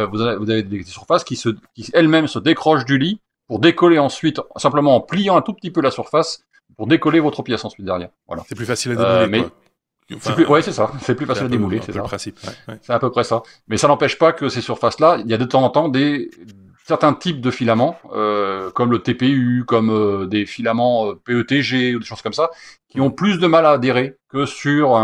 vous, 0.08 0.22
avez, 0.22 0.36
vous 0.38 0.50
avez 0.50 0.64
des 0.64 0.84
surfaces 0.84 1.24
qui 1.24 1.36
se, 1.36 1.50
qui 1.74 1.90
elles-mêmes 1.94 2.28
se 2.28 2.40
décrochent 2.40 2.86
du 2.86 2.98
lit 2.98 3.22
pour 3.50 3.60
décoller 3.60 3.98
ensuite, 3.98 4.40
simplement 4.58 4.96
en 4.96 5.02
pliant 5.02 5.36
un 5.36 5.42
tout 5.42 5.54
petit 5.54 5.72
peu 5.72 5.82
la 5.82 5.90
surface, 5.90 6.46
pour 6.78 6.86
décoller 6.86 7.20
votre 7.20 7.42
pièce 7.42 7.66
ensuite 7.66 7.84
derrière. 7.84 8.10
Voilà. 8.28 8.44
C'est 8.48 8.54
plus 8.54 8.68
facile 8.68 8.92
à 8.92 9.26
démouler. 9.26 9.44
Euh, 10.12 10.36
mais... 10.38 10.46
ouais, 10.46 10.62
c'est 10.62 10.72
ça. 10.72 10.92
C'est 11.02 11.16
plus 11.16 11.26
facile 11.26 11.46
à 11.46 11.50
démouler, 11.50 11.82
c'est 11.84 11.92
ça. 11.92 12.04
C'est 12.82 12.94
à 12.94 13.00
peu 13.00 13.10
près 13.10 13.24
ça. 13.24 13.42
Mais 13.68 13.78
ça 13.78 13.88
n'empêche 13.88 14.20
pas 14.20 14.34
que 14.34 14.50
ces 14.50 14.62
surfaces-là, 14.62 15.18
il 15.20 15.28
y 15.28 15.34
a 15.34 15.38
de 15.38 15.46
temps 15.46 15.64
en 15.64 15.72
temps 15.72 15.90
des 15.90 16.30
certains 16.86 17.14
types 17.14 17.42
de 17.42 17.50
filaments, 17.50 17.98
euh, 18.14 18.70
comme 18.70 18.92
le 18.92 19.00
TPU, 19.00 19.64
comme 19.68 19.90
euh, 19.90 20.28
des 20.28 20.46
filaments 20.46 21.16
PETG 21.16 21.96
ou 21.96 22.00
des 22.00 22.06
choses 22.06 22.22
comme 22.22 22.34
ça, 22.34 22.52
qui 22.88 23.02
ont 23.02 23.10
plus 23.10 23.40
de 23.40 23.48
mal 23.48 23.66
à 23.66 23.72
adhérer 23.72 24.18
que 24.30 24.46
sur 24.46 24.96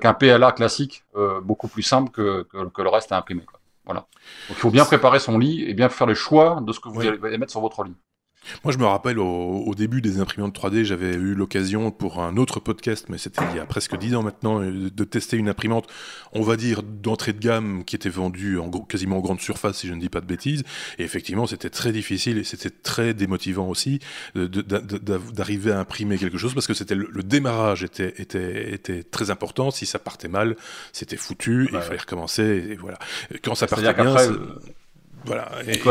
qu'un 0.00 0.14
PLA 0.14 0.52
classique, 0.52 1.02
beaucoup 1.42 1.66
plus 1.66 1.82
simple 1.82 2.12
que, 2.12 2.44
que, 2.44 2.82
le 2.82 2.88
reste 2.88 3.10
à 3.10 3.18
imprimer. 3.18 3.42
Quoi. 3.42 3.58
Voilà. 3.88 4.00
Donc 4.48 4.58
il 4.58 4.60
faut 4.60 4.70
bien 4.70 4.84
préparer 4.84 5.18
son 5.18 5.38
lit 5.38 5.64
et 5.64 5.72
bien 5.72 5.88
faire 5.88 6.06
le 6.06 6.12
choix 6.12 6.60
de 6.60 6.72
ce 6.72 6.78
que 6.78 6.90
vous 6.90 7.00
allez 7.00 7.38
mettre 7.38 7.50
sur 7.50 7.62
votre 7.62 7.84
lit. 7.84 7.94
Moi, 8.64 8.72
je 8.72 8.78
me 8.78 8.84
rappelle 8.84 9.18
au, 9.18 9.74
début 9.76 10.00
des 10.00 10.20
imprimantes 10.20 10.58
3D, 10.58 10.82
j'avais 10.82 11.14
eu 11.14 11.34
l'occasion 11.34 11.90
pour 11.90 12.20
un 12.20 12.36
autre 12.36 12.58
podcast, 12.58 13.06
mais 13.08 13.18
c'était 13.18 13.42
il 13.52 13.56
y 13.56 13.60
a 13.60 13.66
presque 13.66 13.96
10 13.96 14.16
ans 14.16 14.22
maintenant, 14.22 14.60
euh, 14.60 14.90
de 14.90 15.04
tester 15.04 15.36
une 15.36 15.48
imprimante, 15.48 15.86
on 16.32 16.42
va 16.42 16.56
dire, 16.56 16.82
d'entrée 16.82 17.32
de 17.32 17.38
gamme 17.38 17.84
qui 17.84 17.94
était 17.94 18.08
vendue 18.08 18.58
en, 18.58 18.70
quasiment 18.70 19.18
en 19.18 19.20
grande 19.20 19.40
surface, 19.40 19.78
si 19.78 19.88
je 19.88 19.94
ne 19.94 20.00
dis 20.00 20.08
pas 20.08 20.20
de 20.20 20.26
bêtises. 20.26 20.64
Et 20.98 21.04
effectivement, 21.04 21.46
c'était 21.46 21.70
très 21.70 21.92
difficile 21.92 22.38
et 22.38 22.44
c'était 22.44 22.70
très 22.70 23.14
démotivant 23.14 23.68
aussi 23.68 24.00
d'arriver 24.34 25.72
à 25.72 25.78
imprimer 25.78 26.18
quelque 26.18 26.38
chose 26.38 26.54
parce 26.54 26.66
que 26.66 26.74
c'était 26.74 26.94
le, 26.94 27.22
démarrage 27.22 27.84
était, 27.84 28.14
était, 28.18 28.72
était 28.72 29.02
très 29.02 29.30
important. 29.30 29.70
Si 29.70 29.86
ça 29.86 29.98
partait 29.98 30.28
mal, 30.28 30.56
c'était 30.92 31.16
foutu 31.16 31.66
et 31.66 31.74
il 31.74 31.80
fallait 31.80 31.98
recommencer. 31.98 32.42
Et 32.70 32.74
voilà. 32.74 32.98
Quand 33.42 33.54
ça 33.54 33.66
partait 33.66 33.92
bien, 33.94 34.16
voilà. 35.24 35.48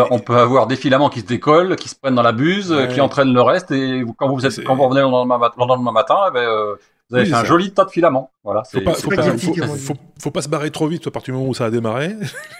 on, 0.10 0.20
peut, 0.20 0.36
avoir 0.36 0.68
des 0.68 0.76
filaments 0.76 1.10
qui 1.10 1.22
se 1.22 1.26
décollent, 1.26 1.76
qui 1.76 1.90
se 1.90 1.96
prennent 1.96 2.16
dans 2.16 2.24
la 2.24 2.32
buse, 2.32 2.76
qui 2.94 3.02
entraînent 3.02 3.34
le 3.34 3.42
reste, 3.42 3.72
et 3.72 4.04
quand 4.18 4.30
vous, 4.30 4.46
êtes, 4.46 4.64
quand 4.64 4.76
vous 4.76 4.84
revenez 4.84 5.02
le 5.02 5.10
lendemain, 5.10 5.92
matin, 5.92 6.18
eh 6.30 6.32
ben, 6.32 6.40
euh, 6.40 6.76
vous 7.10 7.16
avez 7.16 7.26
fait 7.26 7.34
un 7.34 7.46
joli 7.46 7.72
tas 7.72 7.86
de 7.86 7.90
filaments. 7.90 8.32
Voilà, 8.44 8.64
faut 8.64 8.82
pas, 8.82 8.94
faut, 8.94 10.32
pas, 10.32 10.42
se 10.42 10.50
barrer 10.50 10.72
trop 10.72 10.88
vite 10.88 11.08
à 11.08 11.12
partir 11.12 11.34
du 11.34 11.38
moment 11.38 11.50
où 11.50 11.54
ça 11.54 11.66
a 11.66 11.70
démarré. 11.70 12.16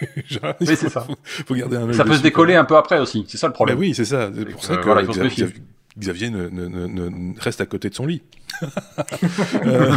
oui, 0.60 0.66
c'est 0.66 0.88
ça. 0.88 1.06
Faut 1.46 1.54
garder 1.54 1.76
un 1.76 1.92
ça 1.92 2.04
peut 2.04 2.16
se 2.16 2.22
décoller 2.22 2.54
un 2.54 2.64
peu 2.64 2.76
après 2.76 2.98
aussi, 2.98 3.24
c'est 3.28 3.36
ça 3.36 3.46
le 3.46 3.52
problème. 3.52 3.78
oui, 3.78 3.94
c'est 3.94 4.04
ça. 4.04 4.30
C'est 4.34 4.44
pour 4.46 4.64
ça 4.64 4.76
que 4.76 4.88
Xavier, 5.98 6.30
ne, 6.30 7.40
reste 7.40 7.60
à 7.60 7.66
côté 7.66 7.90
de 7.90 7.94
son 7.94 8.06
lit. 8.06 8.22
Euh, 9.64 9.92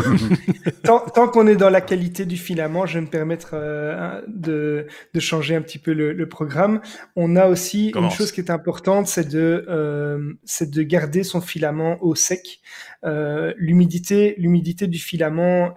tant, 0.84 1.28
qu'on 1.28 1.48
est 1.48 1.56
dans 1.56 1.70
la 1.70 1.82
qualité 1.82 2.26
du 2.26 2.38
filament, 2.38 2.86
je 2.86 2.96
vais 2.96 3.02
me 3.02 3.10
permettre 3.10 3.52
euh, 3.54 4.22
de, 4.28 4.88
de, 5.14 5.20
changer 5.20 5.56
un 5.56 5.62
petit 5.62 5.78
peu 5.78 5.94
le, 5.94 6.14
le 6.14 6.30
programme. 6.30 6.82
On 7.16 7.36
a 7.36 7.48
aussi 7.48 7.92
une 7.96 8.10
chose 8.12 8.32
qui 8.32 8.42
est 8.42 8.50
importante, 8.52 9.08
c'est 9.08 9.28
de, 9.28 9.66
euh, 9.70 10.34
de 10.62 10.84
garder 10.84 11.24
son 11.24 11.42
filament 11.42 11.98
au 12.02 12.16
sec. 12.16 12.60
Euh, 13.04 13.54
l'humidité, 13.58 14.36
l'humidité 14.38 14.88
du 14.88 15.00
filament 15.00 15.74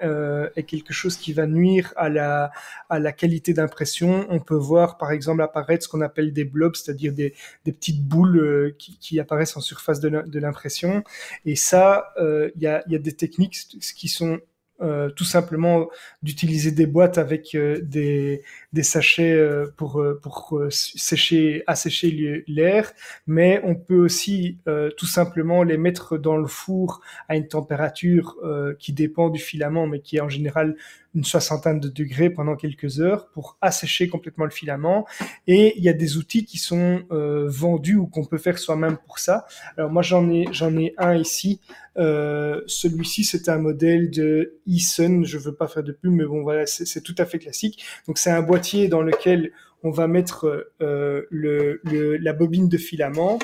est 0.57 0.65
quelque 0.65 0.93
chose 0.93 1.17
qui 1.17 1.33
va 1.33 1.47
nuire 1.47 1.93
à 1.97 2.09
la, 2.09 2.51
à 2.91 2.99
la 2.99 3.13
qualité 3.13 3.55
d'impression. 3.55 4.27
On 4.29 4.41
peut 4.41 4.55
voir 4.57 4.99
par 4.99 5.11
exemple 5.11 5.43
apparaître 5.43 5.85
ce 5.85 5.89
qu'on 5.89 6.03
appelle 6.03 6.33
des 6.33 6.45
blobs, 6.45 6.77
c'est-à-dire 6.77 7.13
des, 7.13 7.35
des 7.65 7.73
petites 7.73 8.05
boules 8.07 8.75
qui, 8.79 8.99
qui 8.99 9.21
apparaissent 9.21 9.57
en 9.57 9.61
surface 9.61 10.01
de 10.01 10.39
l'impression. 10.39 11.03
Et 11.45 11.57
ça, 11.57 12.13
il 12.19 12.63
y 12.65 12.67
a, 12.67 12.83
y, 12.89 12.97
a, 12.97 12.99
des 12.99 13.15
techniques 13.15 13.57
qui 13.97 14.09
sont 14.09 14.41
euh, 14.83 15.09
tout 15.09 15.25
simplement 15.25 15.89
d'utiliser 16.25 16.73
des 16.73 16.87
boîtes 16.87 17.17
avec 17.17 17.55
euh, 17.55 17.81
des, 17.81 18.43
des, 18.73 18.83
sachets 18.83 19.33
euh, 19.33 19.67
pour, 19.77 20.05
pour 20.21 20.61
sécher, 20.69 21.63
assécher 21.69 22.43
l'air, 22.49 22.93
mais 23.29 23.61
on 23.63 23.77
peut 23.77 24.05
aussi 24.05 24.59
tout 24.97 25.07
simplement 25.07 25.63
les 25.63 25.77
mettre 25.77 26.19
dans 26.19 26.37
le 26.37 26.49
four 26.49 27.01
à 27.29 27.37
une 27.37 27.47
température 27.47 28.37
qui 28.79 28.93
dépend 28.93 29.31
du 29.31 29.39
filament, 29.39 29.87
mais 29.87 30.01
qui 30.01 30.17
est 30.17 30.21
en 30.21 30.29
général 30.29 30.77
une 31.15 31.25
soixantaine 31.25 31.81
de 31.81 31.89
degrés 31.89 32.31
pendant 32.31 32.57
quelques 32.57 33.01
heures 33.01 33.29
pour 33.31 33.57
assécher 33.61 34.09
complètement 34.09 34.45
le 34.45 34.51
filament. 34.51 35.07
Et 35.47 35.75
il 35.77 35.85
y 35.85 35.89
a 35.89 35.93
des 35.93 36.17
outils 36.17 36.45
qui 36.45 36.59
sont 36.59 37.03
euh, 37.11 37.47
vendus 37.49 37.97
ou 37.97 38.07
qu'on 38.07 38.25
peut 38.25 38.39
faire 38.39 38.59
soi-même 38.59 38.97
pour 39.07 39.19
ça. 39.19 39.47
Alors 39.77 39.91
moi 39.91 40.03
j'en 40.03 40.29
ai 40.31 40.47
j'en 40.53 40.77
ai 40.77 40.95
un 40.99 41.15
ici. 41.17 41.61
Euh, 41.97 42.63
Celui-ci 42.67 43.25
c'est 43.25 43.49
un 43.49 43.59
modèle 43.59 44.11
de 44.11 44.55
Eason. 44.67 45.23
Je 45.25 45.39
veux 45.39 45.55
pas 45.55 45.69
faire 45.69 45.83
de 45.83 45.93
pub, 45.93 46.13
mais 46.13 46.25
bon 46.25 46.43
voilà 46.43 46.67
c'est 46.67 47.01
tout 47.03 47.15
à 47.19 47.25
fait 47.25 47.39
classique. 47.39 47.85
Donc 48.07 48.19
c'est 48.19 48.31
un 48.31 48.43
boîtier 48.43 48.89
dans 48.89 49.03
lequel 49.03 49.53
on 49.83 49.91
va 49.91 50.07
mettre 50.09 50.71
euh, 50.81 51.27
le, 51.31 51.81
le, 51.85 52.17
la 52.17 52.33
bobine 52.33 52.69
de 52.69 52.79
filament 52.79 53.39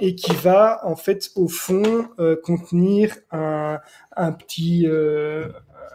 et 0.00 0.14
qui 0.14 0.32
va 0.32 0.80
en 0.84 0.96
fait 0.96 1.30
au 1.34 1.48
fond 1.48 2.08
euh, 2.18 2.36
contenir 2.42 3.16
un, 3.30 3.78
un 4.16 4.32
petit 4.32 4.86
euh, 4.86 5.48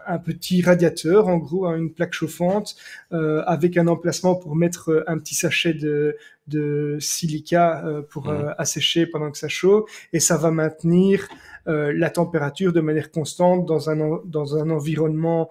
un 0.08 0.18
petit 0.20 0.62
radiateur, 0.62 1.28
en 1.28 1.38
gros, 1.38 1.66
hein, 1.66 1.78
une 1.78 1.94
plaque 1.94 2.14
chauffante, 2.14 2.76
euh, 3.12 3.44
avec 3.46 3.78
un 3.78 3.88
emplacement 3.88 4.36
pour 4.36 4.56
mettre 4.56 4.90
euh, 4.90 5.04
un 5.08 5.18
petit 5.18 5.36
sachet 5.36 5.74
de, 5.74 6.18
de 6.48 6.98
silica 7.00 7.86
euh, 7.86 8.02
pour 8.02 8.28
mmh. 8.28 8.56
assécher 8.58 9.06
pendant 9.06 9.32
que 9.32 9.38
ça 9.38 9.48
chauffe, 9.48 9.90
et 10.14 10.20
ça 10.20 10.38
va 10.38 10.52
maintenir 10.52 11.28
la 11.70 12.10
température 12.10 12.72
de 12.72 12.80
manière 12.80 13.12
constante 13.12 13.66
dans 13.66 13.90
un, 13.90 14.22
dans 14.24 14.56
un 14.56 14.70
environnement 14.70 15.50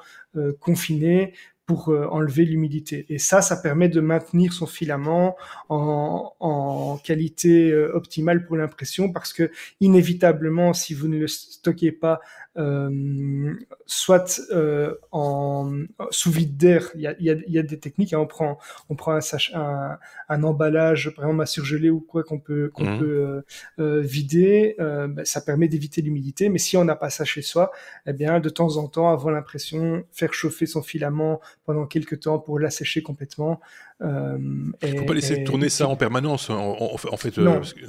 confiné 0.61 1.35
pour 1.67 1.89
enlever 1.89 2.45
l'humidité. 2.45 3.07
Et 3.09 3.19
ça, 3.19 3.43
ça 3.43 3.57
permet 3.57 3.89
de 3.89 4.01
maintenir 4.01 4.53
son 4.53 4.67
filament 4.67 5.37
en, 5.69 6.33
en 6.39 6.97
qualité 6.99 7.75
optimale 7.75 8.47
pour 8.47 8.57
l'impression 8.57 9.13
parce 9.13 9.33
que 9.33 9.51
inévitablement, 9.81 10.73
si 10.73 10.95
vous 10.95 11.09
ne 11.09 11.19
le 11.19 11.27
stockez 11.27 11.91
pas 11.91 12.21
euh, 12.59 13.55
soit 13.85 14.41
euh, 14.51 14.95
en 15.13 15.71
sous 16.11 16.31
vide 16.31 16.57
d'air. 16.57 16.91
Il 16.95 17.03
y 17.03 17.07
a, 17.07 17.15
y, 17.21 17.31
a, 17.31 17.37
y 17.47 17.59
a, 17.59 17.63
des 17.63 17.79
techniques. 17.79 18.13
Hein, 18.15 18.19
on 18.19 18.27
prend, 18.27 18.59
on 18.89 18.97
prend 18.97 19.13
un, 19.13 19.21
un, 19.55 19.99
un, 20.29 20.43
emballage, 20.43 21.11
par 21.15 21.27
exemple 21.27 21.43
à 21.43 21.47
surgelé 21.47 21.91
ou 21.91 22.01
quoi 22.01 22.25
qu'on 22.25 22.39
peut, 22.39 22.71
qu'on 22.73 22.85
mmh. 22.85 22.99
peut 22.99 23.05
euh, 23.05 23.43
euh 23.79 24.01
vider. 24.01 24.75
Euh, 24.81 25.07
ben, 25.07 25.25
ça 25.25 25.41
permet 25.41 25.69
d'éviter 25.69 26.01
l'humidité. 26.03 26.49
Mais 26.49 26.59
si 26.59 26.77
on 26.77 26.85
n'a 26.85 26.97
pas 26.97 27.11
ça 27.11 27.25
chez 27.25 27.43
soi, 27.43 27.71
eh 28.07 28.13
bien, 28.13 28.41
de 28.41 28.49
temps 28.49 28.77
en 28.79 28.89
temps, 28.89 29.11
avoir 29.11 29.35
l'impression, 29.35 30.05
faire 30.11 30.33
chauffer 30.33 30.67
son 30.67 30.83
filament 30.83 31.41
pendant 31.65 31.87
quelques 31.87 32.21
temps 32.21 32.39
pour 32.39 32.59
l'assécher 32.59 33.03
complètement. 33.03 33.61
Euh, 34.03 34.37
Il 34.83 34.95
ne 34.95 34.99
faut 35.01 35.07
pas 35.07 35.15
laisser 35.15 35.43
tourner 35.45 35.69
ça 35.69 35.89
en 35.89 35.97
permanence, 35.97 36.51
en, 36.51 36.77
en, 36.79 37.17
fait, 37.17 37.35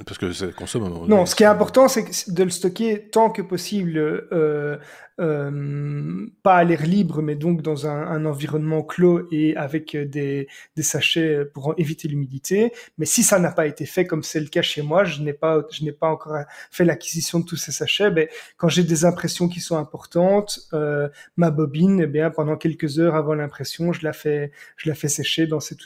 parce 0.06 0.18
que 0.18 0.32
ça 0.32 0.46
consomme. 0.48 1.06
Non, 1.06 1.26
ce 1.26 1.34
qui 1.34 1.42
est 1.42 1.46
important, 1.46 1.88
c'est 1.88 2.30
de 2.32 2.42
le 2.42 2.50
stocker 2.50 3.08
tant 3.10 3.30
que 3.30 3.42
possible. 3.42 3.98
Euh, 3.98 4.28
euh, 4.32 4.78
euh, 5.20 6.26
pas 6.44 6.56
à 6.56 6.64
l'air 6.64 6.86
libre, 6.86 7.22
mais 7.22 7.34
donc 7.34 7.62
dans 7.62 7.86
un, 7.86 8.06
un, 8.06 8.24
environnement 8.24 8.82
clos 8.82 9.26
et 9.32 9.56
avec 9.56 9.96
des, 9.96 10.46
des 10.76 10.82
sachets 10.82 11.44
pour 11.44 11.74
éviter 11.76 12.06
l'humidité. 12.06 12.72
Mais 12.98 13.06
si 13.06 13.24
ça 13.24 13.40
n'a 13.40 13.50
pas 13.50 13.66
été 13.66 13.84
fait, 13.84 14.06
comme 14.06 14.22
c'est 14.22 14.38
le 14.38 14.46
cas 14.46 14.62
chez 14.62 14.82
moi, 14.82 15.04
je 15.04 15.22
n'ai 15.22 15.32
pas, 15.32 15.64
je 15.70 15.82
n'ai 15.84 15.92
pas 15.92 16.08
encore 16.08 16.36
fait 16.70 16.84
l'acquisition 16.84 17.40
de 17.40 17.44
tous 17.44 17.56
ces 17.56 17.72
sachets. 17.72 18.10
Ben, 18.10 18.28
quand 18.58 18.68
j'ai 18.68 18.84
des 18.84 19.04
impressions 19.04 19.48
qui 19.48 19.60
sont 19.60 19.76
importantes, 19.76 20.60
euh, 20.72 21.08
ma 21.36 21.50
bobine, 21.50 22.00
eh 22.02 22.06
bien, 22.06 22.30
pendant 22.30 22.56
quelques 22.56 23.00
heures 23.00 23.16
avant 23.16 23.34
l'impression, 23.34 23.92
je 23.92 24.04
la 24.04 24.12
fais, 24.12 24.52
je 24.76 24.88
la 24.88 24.94
fais 24.94 25.08
sécher 25.08 25.48
dans 25.48 25.60
cet 25.60 25.84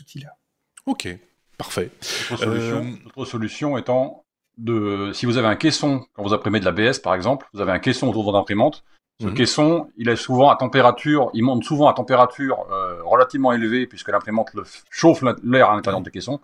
Ok, 0.87 1.09
parfait. 1.59 1.91
Notre 2.31 2.45
solution, 2.45 2.85
notre 3.05 3.25
solution 3.25 3.79
étant 3.79 4.25
de, 4.59 5.11
si 5.13 5.27
vous 5.27 5.39
avez 5.39 5.49
un 5.49 5.57
caisson, 5.57 6.05
quand 6.15 6.23
vous 6.23 6.35
imprimez 6.35 6.61
de 6.61 6.65
la 6.65 6.73
BS 6.73 6.99
par 6.99 7.15
exemple, 7.15 7.49
vous 7.53 7.61
avez 7.61 7.73
un 7.73 7.79
caisson 7.79 8.09
autour 8.09 8.23
de 8.23 8.27
votre 8.27 8.39
imprimante. 8.39 8.85
Ce 9.21 9.27
mhm. 9.27 9.35
caisson, 9.35 9.89
il 9.97 10.09
est 10.09 10.17
souvent 10.17 10.51
à 10.51 10.57
température, 10.57 11.31
il 11.35 11.45
monte 11.45 11.65
souvent 11.65 11.89
à 11.89 11.95
température 11.95 12.67
euh, 12.73 13.03
relativement 13.05 13.53
élevée 13.53 13.87
puisque 13.87 14.09
l'imprimante 14.09 14.53
le 14.55 14.65
chauffe 14.91 15.23
l'air 15.45 15.71
à 15.71 15.77
l'intérieur 15.77 16.01
du 16.01 16.11
caisson. 16.11 16.41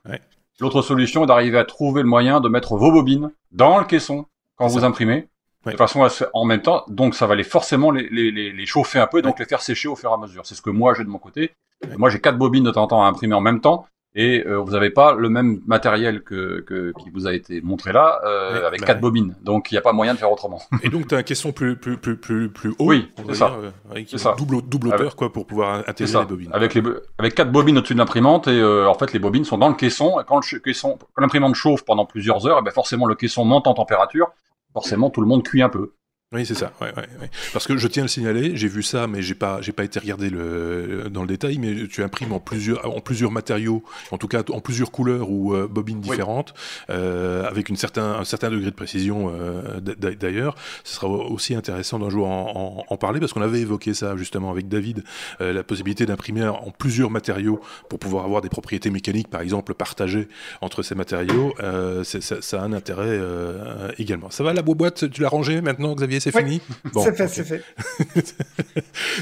L'autre 0.60 0.82
solution 0.82 1.24
est 1.24 1.26
d'arriver 1.26 1.58
à 1.58 1.64
trouver 1.64 2.02
le 2.02 2.08
moyen 2.08 2.40
de 2.40 2.48
mettre 2.48 2.76
vos 2.76 2.92
bobines 2.92 3.30
dans 3.52 3.78
le 3.78 3.84
caisson 3.84 4.26
quand 4.56 4.66
vous 4.66 4.84
imprimez, 4.84 5.28
de 5.72 5.76
façon 5.76 6.04
à 6.04 6.08
en 6.32 6.44
même 6.44 6.62
temps, 6.62 6.84
donc 6.88 7.14
ça 7.14 7.26
va 7.26 7.34
les 7.34 7.44
forcément 7.44 7.90
les, 7.90 8.08
les, 8.10 8.30
les 8.52 8.66
chauffer 8.66 8.98
un 8.98 9.06
peu 9.06 9.18
et 9.18 9.22
donc 9.22 9.38
les 9.38 9.44
faire 9.44 9.62
sécher 9.62 9.88
au 9.88 9.96
fur 9.96 10.10
et 10.10 10.14
à 10.14 10.16
mesure. 10.16 10.46
C'est 10.46 10.54
ce 10.54 10.62
que 10.62 10.70
moi 10.70 10.94
j'ai 10.94 11.04
de 11.04 11.08
mon 11.08 11.18
côté. 11.18 11.52
Moi 11.96 12.10
j'ai 12.10 12.20
quatre 12.20 12.38
bobines 12.38 12.64
de 12.64 12.70
temps 12.70 12.84
en 12.84 12.88
temps 12.88 13.04
à 13.04 13.08
imprimer 13.08 13.34
en 13.34 13.40
même 13.40 13.60
temps 13.60 13.86
et 14.14 14.44
euh, 14.46 14.56
vous 14.56 14.72
n'avez 14.72 14.90
pas 14.90 15.14
le 15.14 15.28
même 15.28 15.60
matériel 15.66 16.22
que, 16.22 16.60
que, 16.66 16.92
qui 16.98 17.10
vous 17.10 17.26
a 17.26 17.34
été 17.34 17.60
montré 17.60 17.92
là 17.92 18.20
euh, 18.24 18.66
avec 18.66 18.80
bah 18.80 18.86
quatre 18.86 19.00
bobines. 19.00 19.36
Donc 19.42 19.70
il 19.70 19.74
n'y 19.74 19.78
a 19.78 19.82
pas 19.82 19.92
moyen 19.92 20.14
de 20.14 20.18
faire 20.18 20.32
autrement. 20.32 20.60
Et 20.82 20.88
donc 20.88 21.08
tu 21.08 21.14
as 21.14 21.18
un 21.18 21.22
caisson 21.22 21.52
plus 21.52 21.76
plus 21.76 21.98
plus 21.98 22.16
plus 22.16 22.48
plus 22.50 22.70
haut. 22.70 22.86
Oui, 22.86 23.10
c'est 23.28 23.34
ça. 23.34 23.56
Euh, 23.94 24.04
ça. 24.16 24.34
Double 24.36 24.62
double 24.62 24.88
hauteur 24.88 25.14
quoi 25.14 25.32
pour 25.32 25.46
pouvoir 25.46 25.84
intégrer 25.86 26.20
les 26.20 26.26
bobines. 26.26 26.50
Avec 26.52 26.74
les 26.74 26.82
avec 27.18 27.34
quatre 27.34 27.52
bobines 27.52 27.78
au-dessus 27.78 27.94
de 27.94 27.98
l'imprimante 27.98 28.48
et 28.48 28.58
euh, 28.58 28.88
en 28.88 28.94
fait 28.94 29.12
les 29.12 29.18
bobines 29.18 29.44
sont 29.44 29.58
dans 29.58 29.68
le 29.68 29.74
caisson 29.74 30.18
et 30.20 30.24
quand 30.26 30.40
le 30.52 30.58
caisson 30.58 30.98
quand 31.14 31.22
l'imprimante 31.22 31.54
chauffe 31.54 31.84
pendant 31.84 32.06
plusieurs 32.06 32.46
heures, 32.46 32.56
et 32.56 32.60
eh 32.62 32.64
ben 32.64 32.72
forcément 32.72 33.06
le 33.06 33.14
caisson 33.14 33.44
monte 33.44 33.66
en 33.66 33.74
température. 33.74 34.28
Forcément 34.72 35.10
tout 35.10 35.20
le 35.20 35.26
monde 35.26 35.42
cuit 35.42 35.62
un 35.62 35.68
peu. 35.68 35.97
Oui, 36.30 36.44
c'est 36.44 36.54
ça. 36.54 36.72
Ouais, 36.82 36.88
ouais, 36.94 37.08
ouais. 37.22 37.30
Parce 37.54 37.66
que 37.66 37.78
je 37.78 37.88
tiens 37.88 38.02
à 38.02 38.04
le 38.04 38.10
signaler, 38.10 38.54
j'ai 38.54 38.68
vu 38.68 38.82
ça, 38.82 39.06
mais 39.06 39.22
j'ai 39.22 39.34
pas, 39.34 39.62
j'ai 39.62 39.72
pas 39.72 39.84
été 39.84 39.98
regardé 39.98 40.28
le, 40.28 41.08
dans 41.10 41.22
le 41.22 41.26
détail. 41.26 41.56
Mais 41.56 41.88
tu 41.88 42.02
imprimes 42.02 42.34
en 42.34 42.38
plusieurs, 42.38 42.84
en 42.84 43.00
plusieurs 43.00 43.30
matériaux, 43.30 43.82
en 44.10 44.18
tout 44.18 44.28
cas 44.28 44.42
en 44.50 44.60
plusieurs 44.60 44.90
couleurs 44.90 45.30
ou 45.30 45.54
euh, 45.54 45.66
bobines 45.66 46.02
différentes, 46.02 46.52
euh, 46.90 47.48
avec 47.48 47.70
une 47.70 47.76
certain, 47.76 48.12
un 48.12 48.24
certain 48.24 48.50
degré 48.50 48.66
de 48.70 48.76
précision. 48.76 49.32
Euh, 49.34 49.80
D'ailleurs, 49.80 50.54
ce 50.84 50.96
sera 50.96 51.08
aussi 51.08 51.54
intéressant 51.54 51.98
d'un 51.98 52.10
jour 52.10 52.28
en, 52.28 52.84
en, 52.88 52.92
en, 52.92 52.96
parler 52.98 53.20
parce 53.20 53.32
qu'on 53.32 53.40
avait 53.40 53.60
évoqué 53.60 53.94
ça 53.94 54.14
justement 54.18 54.50
avec 54.50 54.68
David, 54.68 55.04
la 55.40 55.62
possibilité 55.62 56.04
d'imprimer 56.04 56.46
en 56.46 56.70
plusieurs 56.76 57.10
matériaux 57.10 57.58
pour 57.88 57.98
pouvoir 57.98 58.26
avoir 58.26 58.42
des 58.42 58.50
propriétés 58.50 58.90
mécaniques, 58.90 59.28
par 59.28 59.40
exemple, 59.40 59.72
partagées 59.72 60.28
entre 60.60 60.82
ces 60.82 60.94
matériaux. 60.94 61.54
Ça, 62.04 62.20
ça, 62.42 62.60
a 62.60 62.64
un 62.64 62.74
intérêt 62.74 63.18
également. 63.96 64.28
Ça 64.28 64.44
va 64.44 64.52
la 64.52 64.62
boîte 64.62 65.10
Tu 65.10 65.22
l'as 65.22 65.28
rangée 65.30 65.62
maintenant, 65.62 65.94
Xavier? 65.94 66.17
C'est 66.20 66.36
fini 66.36 66.60
bon, 66.92 67.02
C'est 67.02 67.16
fait, 67.16 67.28
c'est 67.28 67.44
fait. 67.44 67.62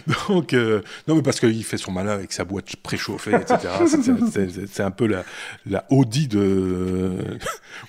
Donc, 0.29 0.53
euh, 0.53 0.83
non, 1.09 1.17
mais 1.17 1.23
parce 1.23 1.41
qu'il 1.41 1.65
fait 1.65 1.77
son 1.77 1.93
malin 1.93 2.13
avec 2.13 2.33
sa 2.33 2.45
boîte 2.45 2.77
préchauffée, 2.77 3.35
etc. 3.35 3.59
c'est 4.71 4.83
un 4.83 4.91
peu 4.91 5.07
la, 5.07 5.25
la 5.69 5.85
Audi 5.91 6.29
de. 6.29 7.13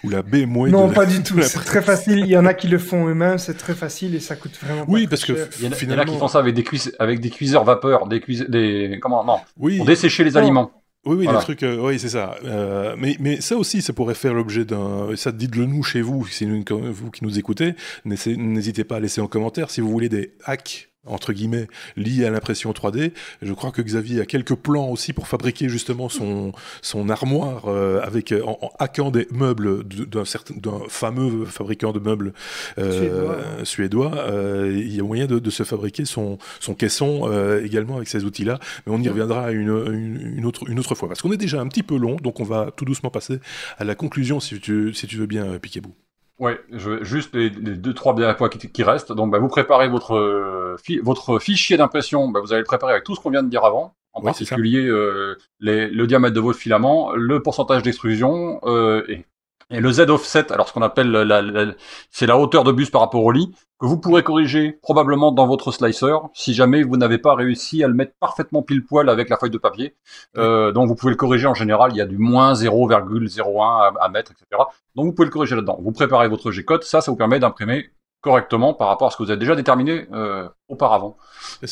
ou 0.03 0.09
la 0.09 0.21
BMW. 0.21 0.69
Non, 0.69 0.89
pas 0.89 1.05
du 1.05 1.23
tout. 1.23 1.41
C'est 1.41 1.63
très 1.63 1.81
facile. 1.81 2.19
Il 2.19 2.27
y 2.27 2.37
en 2.37 2.45
a 2.45 2.53
qui 2.53 2.67
le 2.67 2.77
font 2.77 3.07
eux-mêmes, 3.07 3.37
c'est 3.37 3.57
très 3.57 3.75
facile 3.75 4.15
et 4.15 4.19
ça 4.19 4.35
coûte 4.35 4.57
vraiment 4.61 4.85
Oui, 4.87 5.07
parce 5.07 5.25
que 5.25 5.47
il 5.59 5.65
y, 5.65 5.67
en 5.67 5.97
a, 5.97 6.05
qui 6.05 6.17
font 6.17 6.27
ça 6.27 6.39
avec 6.39 6.55
des, 6.55 6.65
avec 6.99 7.19
des 7.19 7.29
cuiseurs 7.29 7.63
vapeur, 7.63 8.07
des, 8.07 8.21
des. 8.47 8.99
Comment 9.01 9.23
Non. 9.23 9.39
Oui. 9.57 9.77
Pour 9.77 9.85
dessécher 9.85 10.23
les 10.23 10.37
aliments. 10.37 10.71
Oui, 11.07 11.15
oui, 11.15 11.27
des 11.27 11.39
trucs, 11.39 11.63
euh, 11.63 11.77
oui, 11.79 11.99
c'est 11.99 12.09
ça. 12.09 12.35
Euh, 12.43 12.95
mais, 12.97 13.15
mais 13.19 13.41
ça 13.41 13.55
aussi, 13.55 13.81
ça 13.81 13.93
pourrait 13.93 14.13
faire 14.13 14.33
l'objet 14.33 14.65
d'un. 14.65 15.15
Ça, 15.15 15.31
dites-le 15.31 15.65
nous 15.65 15.83
chez 15.83 16.01
vous, 16.01 16.27
si 16.27 16.45
vous 16.45 17.11
qui 17.11 17.23
nous 17.23 17.39
écoutez. 17.39 17.75
N'hésitez 18.05 18.83
pas 18.83 18.97
à 18.97 18.99
laisser 18.99 19.21
en 19.21 19.27
commentaire 19.27 19.69
si 19.69 19.81
vous 19.81 19.89
voulez 19.89 20.09
des 20.09 20.33
hacks 20.43 20.89
entre 21.07 21.33
guillemets, 21.33 21.67
lié 21.95 22.25
à 22.25 22.29
l'impression 22.29 22.71
3D. 22.71 23.11
Je 23.41 23.53
crois 23.53 23.71
que 23.71 23.81
Xavier 23.81 24.21
a 24.21 24.25
quelques 24.25 24.55
plans 24.55 24.89
aussi 24.89 25.13
pour 25.13 25.27
fabriquer 25.27 25.69
justement 25.69 26.09
son, 26.09 26.51
son 26.81 27.09
armoire 27.09 27.65
euh, 27.67 28.01
avec 28.01 28.31
en, 28.31 28.57
en, 28.61 28.71
hackant 28.79 29.11
des 29.11 29.27
meubles 29.31 29.83
d'un 29.83 30.25
certain 30.25 30.53
d'un 30.55 30.81
fameux 30.89 31.45
fabricant 31.45 31.91
de 31.91 31.99
meubles 31.99 32.33
euh, 32.77 33.63
suédois. 33.63 34.11
Euh, 34.17 34.71
il 34.75 34.95
y 34.95 34.99
a 34.99 35.03
moyen 35.03 35.25
de, 35.25 35.39
de, 35.39 35.49
se 35.49 35.63
fabriquer 35.63 36.05
son, 36.05 36.37
son 36.59 36.73
caisson 36.73 37.21
euh, 37.25 37.63
également 37.63 37.97
avec 37.97 38.07
ces 38.07 38.23
outils-là, 38.25 38.59
mais 38.85 38.93
on 38.93 39.01
y 39.01 39.09
reviendra 39.09 39.51
une, 39.51 40.33
une, 40.37 40.45
autre, 40.45 40.69
une 40.69 40.79
autre 40.79 40.95
fois 40.95 41.07
parce 41.07 41.21
qu'on 41.21 41.31
est 41.31 41.37
déjà 41.37 41.59
un 41.59 41.67
petit 41.67 41.83
peu 41.83 41.97
long, 41.97 42.15
donc 42.17 42.39
on 42.39 42.43
va 42.43 42.71
tout 42.75 42.85
doucement 42.85 43.09
passer 43.09 43.39
à 43.77 43.83
la 43.83 43.95
conclusion 43.95 44.39
si 44.39 44.59
tu, 44.59 44.93
si 44.93 45.07
tu 45.07 45.17
veux 45.17 45.27
bien, 45.27 45.59
Piquebou. 45.59 45.93
Je, 46.39 47.03
juste 47.03 47.33
les, 47.35 47.49
deux 47.49 47.93
trois 47.93 48.13
derniers 48.13 48.35
points 48.35 48.49
qui, 48.49 48.83
restent. 48.83 49.11
Donc, 49.11 49.31
bah, 49.31 49.39
vous 49.39 49.47
préparez 49.47 49.89
votre 49.89 50.15
euh, 50.15 50.75
votre 51.01 51.39
fichier 51.39 51.77
d'impression. 51.77 52.29
Bah, 52.29 52.39
vous 52.41 52.53
allez 52.53 52.61
le 52.61 52.65
préparer 52.65 52.93
avec 52.93 53.03
tout 53.03 53.15
ce 53.15 53.21
qu'on 53.21 53.31
vient 53.31 53.43
de 53.43 53.49
dire 53.49 53.65
avant, 53.65 53.95
en 54.13 54.21
particulier 54.21 54.85
euh, 54.85 55.35
les, 55.59 55.89
le 55.89 56.07
diamètre 56.07 56.35
de 56.35 56.39
votre 56.39 56.59
filament, 56.59 57.11
le 57.13 57.41
pourcentage 57.41 57.81
d'extrusion 57.81 58.59
euh, 58.65 59.03
et, 59.09 59.25
et, 59.69 59.79
le 59.79 59.91
Z 59.91 60.01
offset. 60.09 60.51
Alors, 60.51 60.67
ce 60.67 60.73
qu'on 60.73 60.81
appelle 60.81 61.11
la, 61.11 61.41
la 61.41 61.73
c'est 62.09 62.25
la 62.25 62.37
hauteur 62.37 62.63
de 62.63 62.71
bus 62.71 62.89
par 62.89 63.01
rapport 63.01 63.23
au 63.23 63.31
lit 63.31 63.53
que 63.79 63.85
vous 63.85 63.99
pourrez 63.99 64.23
corriger 64.23 64.79
probablement 64.81 65.31
dans 65.31 65.45
votre 65.45 65.71
slicer 65.71 66.15
si 66.33 66.53
jamais 66.53 66.83
vous 66.83 66.97
n'avez 66.97 67.17
pas 67.19 67.35
réussi 67.35 67.83
à 67.83 67.87
le 67.87 67.93
mettre 67.93 68.13
parfaitement 68.19 68.63
pile 68.63 68.83
poil 68.83 69.09
avec 69.09 69.29
la 69.29 69.37
feuille 69.37 69.51
de 69.51 69.57
papier. 69.57 69.95
Euh, 70.37 70.71
donc 70.71 70.87
vous 70.87 70.95
pouvez 70.95 71.11
le 71.11 71.17
corriger 71.17 71.47
en 71.47 71.53
général, 71.53 71.91
il 71.93 71.97
y 71.97 72.01
a 72.01 72.05
du 72.05 72.17
moins 72.17 72.53
0,01 72.53 73.61
à, 73.61 73.93
à, 74.03 74.09
mettre, 74.09 74.31
etc. 74.31 74.63
Donc 74.95 75.05
vous 75.05 75.13
pouvez 75.13 75.27
le 75.27 75.31
corriger 75.31 75.55
là-dedans. 75.55 75.79
Vous 75.81 75.91
préparez 75.91 76.27
votre 76.27 76.51
G-code, 76.51 76.83
ça, 76.83 77.01
ça 77.01 77.11
vous 77.11 77.17
permet 77.17 77.39
d'imprimer 77.39 77.91
correctement 78.21 78.73
par 78.73 78.87
rapport 78.87 79.07
à 79.07 79.11
ce 79.11 79.17
que 79.17 79.23
vous 79.23 79.31
avez 79.31 79.39
déjà 79.39 79.55
déterminé 79.55 80.07
euh, 80.11 80.49
auparavant. 80.67 81.17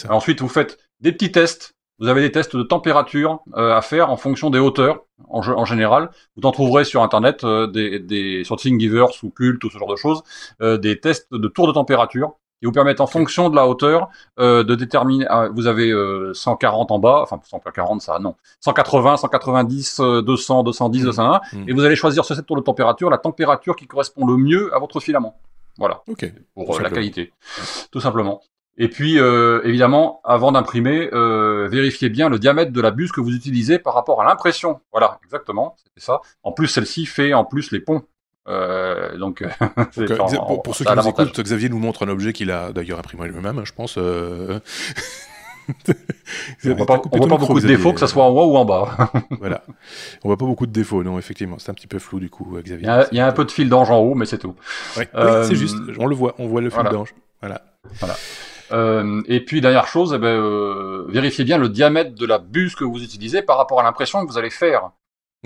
Ensuite, 0.10 0.42
vous 0.42 0.48
faites 0.48 0.78
des 1.00 1.12
petits 1.12 1.32
tests 1.32 1.76
vous 2.00 2.08
avez 2.08 2.22
des 2.22 2.32
tests 2.32 2.56
de 2.56 2.64
température 2.64 3.42
euh, 3.56 3.76
à 3.76 3.82
faire 3.82 4.10
en 4.10 4.18
fonction 4.18 4.50
des 4.50 4.60
hauteurs 4.60 5.06
en, 5.30 5.40
en 5.48 5.66
général. 5.66 6.10
Vous 6.36 6.48
en 6.48 6.52
trouverez 6.52 6.84
sur 6.84 7.02
internet 7.02 7.44
euh, 7.44 7.68
des, 7.68 8.00
des 8.00 8.44
sur 8.44 8.58
Thingiverse 8.58 9.24
ou 9.24 9.30
Cult 9.30 9.64
ou 9.64 9.70
ce 9.70 9.78
genre 9.78 9.92
de 9.92 9.96
choses, 9.96 10.24
euh, 10.62 10.78
des 10.78 11.00
tests 11.00 11.34
de 11.34 11.48
tour 11.48 11.68
de 11.68 11.72
température 11.74 12.34
qui 12.60 12.66
vous 12.66 12.72
permettent 12.72 13.02
en 13.02 13.08
fonction 13.08 13.50
de 13.50 13.56
la 13.58 13.68
hauteur 13.68 14.08
de 14.38 14.76
déterminer. 14.76 15.26
vous 15.54 15.68
avez 15.68 15.94
140 16.34 16.90
en 16.90 17.00
bas, 17.00 17.20
enfin 17.22 17.38
140 17.44 18.02
ça 18.02 18.18
non, 18.20 18.36
180, 18.62 19.18
190, 19.18 20.00
200, 20.26 20.64
210, 20.64 21.04
201, 21.04 21.42
et 21.68 21.74
vous 21.74 21.84
allez 21.84 21.98
choisir 21.98 22.24
sur 22.24 22.34
cette 22.34 22.46
tour 22.46 22.56
de 22.56 22.62
température 22.62 23.10
la 23.10 23.18
température 23.18 23.76
qui 23.76 23.88
correspond 23.88 24.26
le 24.26 24.38
mieux 24.38 24.74
à 24.74 24.80
votre 24.80 25.02
filament. 25.02 25.38
Voilà. 25.78 26.02
Ok. 26.08 26.32
Pour 26.54 26.80
la 26.80 26.90
qualité, 26.90 27.34
tout 27.92 28.00
simplement. 28.00 28.42
Et 28.78 28.90
puis, 28.90 29.20
euh, 29.20 29.62
évidemment, 29.64 30.20
avant 30.26 30.52
d'imprimer, 30.52 31.10
euh, 31.14 31.68
vérifiez 31.70 32.10
bien 32.10 32.28
le 32.28 32.40
diamètre 32.40 32.74
de 32.74 32.82
la 32.82 32.92
buse 32.92 33.12
que 33.12 33.22
vous 33.22 33.34
utilisez 33.34 33.80
par 33.80 33.94
rapport 33.94 34.22
à 34.22 34.26
l'impression. 34.26 34.82
Voilà, 34.92 35.20
exactement, 35.24 35.76
c'était 35.78 36.06
ça. 36.06 36.20
En 36.44 36.52
plus, 36.52 36.68
celle-ci 36.68 37.06
fait 37.06 37.34
en 37.34 37.46
plus 37.46 37.72
les 37.72 37.80
ponts. 37.80 38.04
Euh, 38.48 39.18
donc, 39.18 39.44
pour, 40.64 40.76
ceux 40.76 40.86
qui 40.86 40.94
nous 40.94 41.08
écoutent, 41.08 41.40
Xavier 41.40 41.70
nous 41.70 41.80
montre 41.80 42.06
un 42.06 42.10
objet 42.10 42.34
qu'il 42.34 42.52
a 42.52 42.74
d'ailleurs 42.74 43.00
imprimé 43.00 43.28
lui-même, 43.28 43.60
hein, 43.60 43.64
je 43.64 43.72
pense. 43.72 43.98
on 43.98 44.60
voit 46.76 46.86
pas, 46.86 47.02
voit 47.12 47.28
pas 47.28 47.38
beaucoup 47.38 47.62
de 47.62 47.68
défauts, 47.68 47.94
que 47.94 48.02
ce 48.02 48.08
soit 48.08 48.26
en 48.26 48.30
haut 48.30 48.52
ou 48.52 48.58
en 48.58 48.66
bas. 48.66 49.10
voilà. 49.40 49.64
On 50.24 50.28
voit 50.28 50.38
pas 50.38 50.46
beaucoup 50.46 50.68
de 50.68 50.74
défauts, 50.74 51.02
non, 51.02 51.18
effectivement. 51.18 51.60
C'est 51.60 51.72
un 51.72 51.76
petit 51.76 51.88
peu 51.88 51.98
flou, 51.98 52.20
du 52.20 52.30
coup, 52.30 52.58
Xavier. 52.62 52.90
Il 53.14 53.18
y 53.18 53.22
a, 53.22 53.28
un 53.28 53.32
peu 53.32 53.46
de 53.46 53.52
fil 53.52 53.70
d'ange 53.70 53.90
en 53.90 54.00
haut, 54.00 54.16
mais 54.16 54.26
c'est 54.26 54.38
tout. 54.38 54.54
oui, 54.98 55.06
c'est 55.14 55.56
juste. 55.56 55.78
On 55.98 56.08
le 56.08 56.16
voit, 56.16 56.36
on 56.40 56.48
voit 56.48 56.60
le 56.60 56.70
fil 56.70 56.84
d'ange. 56.84 57.16
Voilà. 57.40 57.62
Voilà. 58.00 58.16
Euh, 58.72 59.22
et 59.28 59.44
puis 59.44 59.62
dernière 59.62 59.88
chose, 59.88 60.14
eh 60.16 60.18
ben, 60.18 60.28
euh, 60.28 61.06
vérifiez 61.08 61.44
bien 61.44 61.58
le 61.58 61.70
diamètre 61.70 62.16
de 62.16 62.26
la 62.26 62.38
buse 62.38 62.76
que 62.76 62.84
vous 62.84 63.04
utilisez 63.04 63.42
par 63.42 63.58
rapport 63.58 63.80
à 63.80 63.84
l'impression 63.84 64.26
que 64.26 64.32
vous 64.32 64.38
allez 64.38 64.50
faire. 64.50 64.92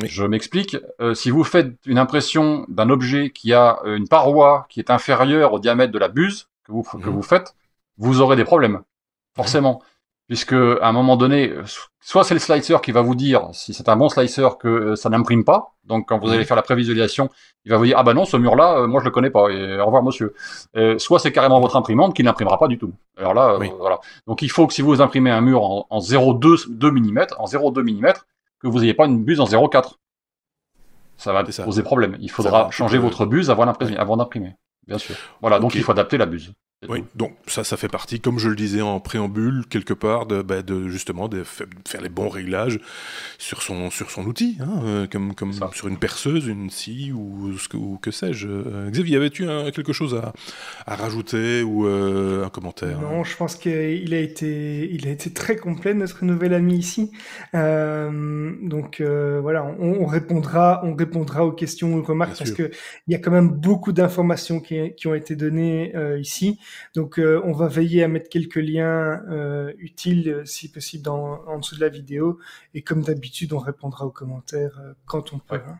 Je 0.01 0.24
m'explique. 0.24 0.78
Euh, 1.01 1.13
si 1.13 1.30
vous 1.30 1.43
faites 1.43 1.74
une 1.86 1.97
impression 1.97 2.65
d'un 2.70 2.89
objet 2.89 3.32
qui 3.32 3.53
a 3.53 3.80
une 3.86 4.07
paroi 4.07 4.65
qui 4.70 4.80
est 4.80 4.89
inférieure 4.89 5.53
au 5.53 5.59
diamètre 5.59 5.91
de 5.91 5.99
la 5.99 6.07
buse 6.07 6.47
que 6.63 6.72
vous, 6.72 6.84
que 6.84 6.97
mhm. 6.97 7.09
vous 7.09 7.22
faites, 7.24 7.55
vous 7.97 8.22
aurez 8.22 8.38
des 8.38 8.45
problèmes, 8.45 8.82
forcément 9.36 9.82
puisque 10.30 10.53
à 10.53 10.88
un 10.88 10.91
moment 10.91 11.17
donné, 11.17 11.51
soit 11.99 12.23
c'est 12.23 12.36
le 12.36 12.39
slicer 12.39 12.77
qui 12.82 12.91
va 12.91 13.01
vous 13.01 13.15
dire, 13.15 13.49
si 13.51 13.73
c'est 13.73 13.89
un 13.89 13.95
bon 13.95 14.09
slicer, 14.09 14.57
que 14.59 14.67
euh, 14.67 14.95
ça 14.95 15.09
n'imprime 15.09 15.43
pas. 15.43 15.73
Donc 15.86 16.07
quand 16.07 16.19
vous 16.19 16.30
allez 16.30 16.45
faire 16.45 16.55
la 16.55 16.61
prévisualisation, 16.61 17.32
il 17.65 17.71
va 17.71 17.77
vous 17.77 17.86
dire 17.86 17.97
ah 17.97 18.03
bah 18.03 18.13
non 18.13 18.25
ce 18.25 18.38
mur-là, 18.38 18.77
euh, 18.77 18.88
moi 18.88 19.01
je 19.01 19.05
le 19.05 19.11
connais 19.11 19.32
pas. 19.32 19.49
Et 19.49 19.80
au 19.80 19.86
revoir 19.88 20.03
monsieur. 20.03 20.36
Euh, 20.77 20.99
soit 20.99 21.17
c'est 21.17 21.32
carrément 21.32 21.59
votre 21.59 21.75
imprimante 21.75 22.15
qui 22.15 22.23
n'imprimera 22.23 22.59
pas 22.59 22.67
du 22.67 22.77
tout. 22.77 22.93
Alors 23.17 23.34
là, 23.34 23.57
voilà. 23.80 23.99
Donc 24.27 24.43
il 24.43 24.51
faut 24.51 24.67
que 24.67 24.73
si 24.73 24.84
vous 24.84 25.01
imprimez 25.01 25.32
un 25.32 25.41
mur 25.41 25.63
en, 25.63 25.88
en 25.89 25.99
0,2 25.99 26.69
mm, 26.69 27.25
en 27.39 27.45
0,2 27.45 27.82
mm, 27.82 28.13
que 28.61 28.67
vous 28.67 28.82
n'ayez 28.82 28.93
pas 28.93 29.07
une 29.07 29.23
buse 29.23 29.39
en 29.39 29.45
0,4. 29.45 29.95
Ça 31.17 31.34
va 31.34 31.43
poser 31.43 31.82
problème. 31.82 32.15
Il 32.19 32.30
faudra 32.30 32.69
changer 32.69 32.99
votre 32.99 33.25
buse 33.25 33.49
avant 33.49 33.65
d'imprimer. 34.15 34.55
Bien 34.88 34.99
sûr. 34.99 35.15
Voilà, 35.41 35.59
donc 35.59 35.73
il 35.75 35.84
faut 35.84 35.91
adapter 35.91 36.17
la 36.17 36.27
buse. 36.27 36.53
Oui, 36.88 37.03
donc 37.13 37.34
ça, 37.45 37.65
ça 37.65 37.75
fait 37.75 37.89
partie, 37.89 38.21
comme 38.21 38.39
je 38.39 38.47
le 38.47 38.55
disais 38.55 38.80
en 38.80 39.01
préambule, 39.01 39.65
quelque 39.69 39.93
part, 39.93 40.25
de, 40.25 40.41
bah, 40.41 40.61
de 40.61 40.88
justement 40.88 41.27
de 41.27 41.43
faire 41.43 42.01
les 42.01 42.07
bons 42.07 42.30
réglages 42.30 42.80
sur 43.38 43.61
son, 43.61 43.89
sur 43.89 44.09
son 44.09 44.23
outil, 44.23 44.57
hein, 44.61 44.82
euh, 44.86 45.05
comme, 45.05 45.36
comme 45.36 45.51
sur 45.73 45.89
une 45.89 45.97
perceuse, 45.97 46.47
une 46.47 46.69
scie 46.69 47.11
ou, 47.11 47.57
ce 47.57 47.67
que, 47.67 47.75
ou 47.75 47.99
que 48.01 48.11
sais-je. 48.11 48.47
Euh, 48.47 48.89
Xavier, 48.91 49.17
avais-tu 49.17 49.45
quelque 49.73 49.91
chose 49.91 50.15
à, 50.15 50.32
à 50.86 50.95
rajouter 50.95 51.63
ou 51.63 51.86
euh, 51.86 52.45
un 52.45 52.49
commentaire? 52.49 53.01
Non, 53.01 53.25
je 53.25 53.36
pense 53.36 53.57
qu'il 53.57 54.13
a 54.13 54.19
été, 54.19 54.89
il 54.89 55.05
a 55.05 55.11
été 55.11 55.34
très 55.34 55.57
complet, 55.57 55.93
notre 55.93 56.23
nouvel 56.23 56.53
ami 56.53 56.77
ici. 56.77 57.11
donc 57.53 59.01
voilà, 59.01 59.65
on, 59.65 60.05
répondra, 60.05 60.80
on 60.86 60.95
répondra 60.95 61.45
aux 61.45 61.51
questions, 61.51 61.93
aux 61.95 62.03
remarques, 62.03 62.38
parce 62.38 62.51
qu'il 62.51 62.71
y 63.09 63.15
a 63.15 63.19
quand 63.19 63.32
même 63.32 63.49
beaucoup 63.49 63.91
d'informations 63.91 64.61
qui, 64.61 64.93
qui, 64.95 65.07
ont 65.07 65.13
été 65.13 65.36
données 65.36 65.93
ici. 66.21 66.57
Donc, 66.95 67.20
euh, 67.20 67.41
on 67.43 67.51
va 67.51 67.67
veiller 67.67 68.03
à 68.03 68.07
mettre 68.07 68.30
quelques 68.30 68.55
liens 68.55 69.24
euh, 69.30 69.74
utiles, 69.78 70.30
euh, 70.30 70.45
si 70.45 70.72
possible, 70.72 71.09
en 71.09 71.59
dessous 71.59 71.76
de 71.76 71.82
la 71.82 71.89
vidéo. 71.89 72.39
Et 72.74 72.82
comme 72.82 73.01
d'habitude, 73.01 73.53
on 73.53 73.59
répondra 73.59 74.05
aux 74.05 74.11
commentaires 74.11 74.80
quand 75.05 75.34
on 75.34 75.39
peut. 75.39 75.61
Hein. 75.67 75.80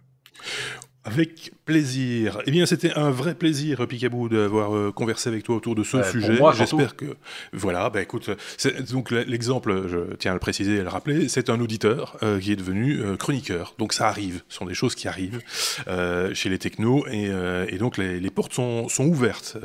Avec 1.06 1.54
plaisir. 1.66 2.42
Eh 2.46 2.52
bien, 2.52 2.66
c'était 2.66 2.94
un 2.94 3.10
vrai 3.10 3.34
plaisir, 3.34 3.88
Picabou, 3.88 4.28
d'avoir 4.28 4.94
conversé 4.94 5.30
avec 5.30 5.44
toi 5.44 5.56
autour 5.56 5.74
de 5.74 5.84
ce 5.84 6.04
sujet. 6.04 6.38
J'espère 6.54 6.96
que. 6.96 7.06
Voilà, 7.54 7.90
bah 7.90 8.02
écoute, 8.02 8.30
donc 8.92 9.12
l'exemple, 9.12 9.88
je 9.88 10.16
tiens 10.16 10.32
à 10.32 10.34
le 10.34 10.40
préciser 10.40 10.76
et 10.76 10.80
à 10.80 10.84
le 10.84 10.90
rappeler, 10.90 11.30
c'est 11.30 11.50
un 11.50 11.60
auditeur 11.62 12.18
qui 12.42 12.52
est 12.52 12.58
devenu 12.58 13.00
chroniqueur. 13.18 13.76
Donc 13.78 13.94
ça 13.94 14.08
arrive, 14.08 14.44
ce 14.50 14.58
sont 14.58 14.66
des 14.66 14.74
choses 14.74 14.94
qui 14.94 15.08
arrivent 15.08 15.42
chez 16.34 16.50
les 16.50 16.60
technos, 16.60 17.06
et, 17.08 17.32
et 17.70 17.78
donc 17.78 17.98
les, 17.98 18.20
les, 18.20 18.30
portes 18.30 18.54
sont, 18.54 18.90
sont 18.90 19.06
ouvertes 19.06 19.58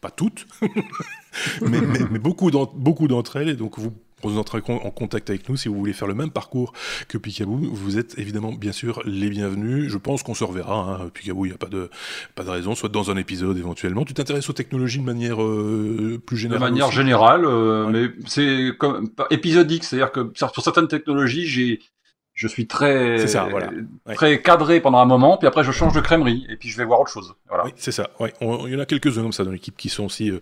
pas 0.00 0.10
toutes, 0.10 0.46
mais, 1.62 1.80
beaucoup 2.18 2.50
d'entre 2.50 3.36
elles, 3.36 3.48
et 3.48 3.56
donc 3.56 3.78
vous 3.78 3.92
vous 4.22 4.38
entrez 4.38 4.60
en 4.66 4.90
contact 4.90 5.30
avec 5.30 5.48
nous 5.48 5.56
si 5.56 5.68
vous 5.68 5.76
voulez 5.76 5.92
faire 5.92 6.08
le 6.08 6.14
même 6.14 6.30
parcours 6.30 6.72
que 7.08 7.18
Picaboo. 7.18 7.56
Vous 7.56 7.98
êtes 7.98 8.18
évidemment, 8.18 8.52
bien 8.52 8.72
sûr, 8.72 9.02
les 9.04 9.30
bienvenus. 9.30 9.88
Je 9.90 9.98
pense 9.98 10.22
qu'on 10.22 10.34
se 10.34 10.44
reverra. 10.44 11.00
Hein. 11.02 11.10
Picaboo, 11.12 11.44
il 11.46 11.50
n'y 11.50 11.54
a 11.54 11.58
pas 11.58 11.68
de, 11.68 11.90
pas 12.34 12.44
de 12.44 12.50
raison, 12.50 12.74
soit 12.74 12.88
dans 12.88 13.10
un 13.10 13.16
épisode 13.16 13.56
éventuellement. 13.58 14.04
Tu 14.04 14.14
t'intéresses 14.14 14.48
aux 14.50 14.54
technologies 14.54 14.98
de 14.98 15.04
manière 15.04 15.42
euh, 15.42 16.20
plus 16.24 16.36
générale 16.36 16.68
De 16.68 16.70
manière 16.70 16.90
générale, 16.90 17.44
euh, 17.44 17.86
mais 17.86 18.10
c'est 18.26 18.72
comme 18.78 19.10
épisodique. 19.30 19.84
C'est-à-dire 19.84 20.12
que 20.12 20.30
sur 20.34 20.62
certaines 20.62 20.88
technologies, 20.88 21.46
j'ai 21.46 21.80
je 22.38 22.46
suis 22.46 22.68
très 22.68 23.16
très 24.14 24.40
cadré 24.40 24.80
pendant 24.80 24.98
un 24.98 25.04
moment, 25.04 25.38
puis 25.38 25.48
après 25.48 25.64
je 25.64 25.72
change 25.72 25.92
de 25.92 26.00
crèmerie 26.00 26.46
et 26.48 26.54
puis 26.54 26.68
je 26.68 26.76
vais 26.76 26.84
voir 26.84 27.00
autre 27.00 27.10
chose. 27.10 27.34
Voilà. 27.48 27.64
Oui, 27.64 27.72
c'est 27.74 27.90
ça. 27.90 28.10
Ouais. 28.20 28.32
il 28.40 28.72
y 28.72 28.76
en 28.76 28.78
a 28.78 28.86
quelques-uns 28.86 29.22
comme 29.22 29.32
ça 29.32 29.42
dans 29.42 29.50
l'équipe 29.50 29.76
qui 29.76 29.88
sont 29.88 30.04
aussi 30.04 30.30
euh, 30.30 30.38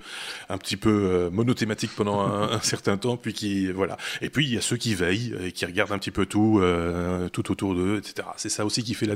un 0.50 0.58
petit 0.58 0.76
peu 0.76 0.90
euh, 0.90 1.30
monothématiques 1.30 1.92
pendant 1.96 2.20
un, 2.20 2.60
certain 2.60 2.98
temps, 2.98 3.16
puis 3.16 3.32
qui 3.32 3.72
voilà. 3.72 3.96
Et 4.20 4.28
puis 4.28 4.44
il 4.44 4.52
y 4.52 4.58
a 4.58 4.60
ceux 4.60 4.76
qui 4.76 4.94
veillent 4.94 5.34
et 5.42 5.52
qui 5.52 5.64
regardent 5.64 5.92
un 5.92 5.98
petit 5.98 6.10
peu 6.10 6.26
tout, 6.26 6.58
euh, 6.60 7.30
tout 7.30 7.50
autour 7.50 7.74
d'eux, 7.74 7.96
etc. 7.96 8.28
C'est 8.36 8.50
ça 8.50 8.66
aussi 8.66 8.82
qui 8.82 8.92
fait 8.92 9.06
la, 9.06 9.14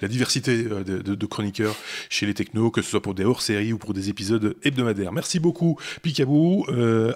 la 0.00 0.08
diversité 0.08 0.62
de, 0.62 0.82
de, 0.82 1.26
chroniqueurs 1.26 1.74
chez 2.08 2.24
les 2.24 2.34
technos, 2.34 2.70
que 2.70 2.82
ce 2.82 2.90
soit 2.90 3.02
pour 3.02 3.14
des 3.14 3.24
hors-séries 3.24 3.72
ou 3.72 3.78
pour 3.78 3.94
des 3.94 4.10
épisodes 4.10 4.54
hebdomadaires. 4.62 5.10
Merci 5.10 5.40
beaucoup, 5.40 5.76
Picabou. 6.02 6.66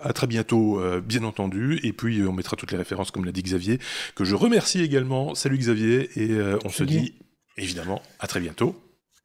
à 0.03 0.13
très 0.13 0.27
bientôt, 0.27 0.81
bien 1.01 1.23
entendu. 1.23 1.79
Et 1.85 1.93
puis 1.93 2.25
on 2.27 2.33
mettra 2.33 2.57
toutes 2.57 2.73
les 2.73 2.79
références, 2.79 3.13
comme 3.13 3.25
l'a 3.25 3.33
dit 3.33 3.43
Xavier, 3.43 3.79
que 4.17 4.25
je 4.25 4.35
remercie 4.35 4.64
Merci 4.65 4.81
également. 4.81 5.35
Salut 5.35 5.59
Xavier 5.59 6.09
et 6.17 6.31
euh, 6.31 6.59
on 6.65 6.71
se 6.71 6.85
dit 6.85 7.17
évidemment 7.59 8.01
à 8.19 8.27
très 8.27 8.41
bientôt. 8.41 8.75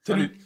Salut. 0.05 0.37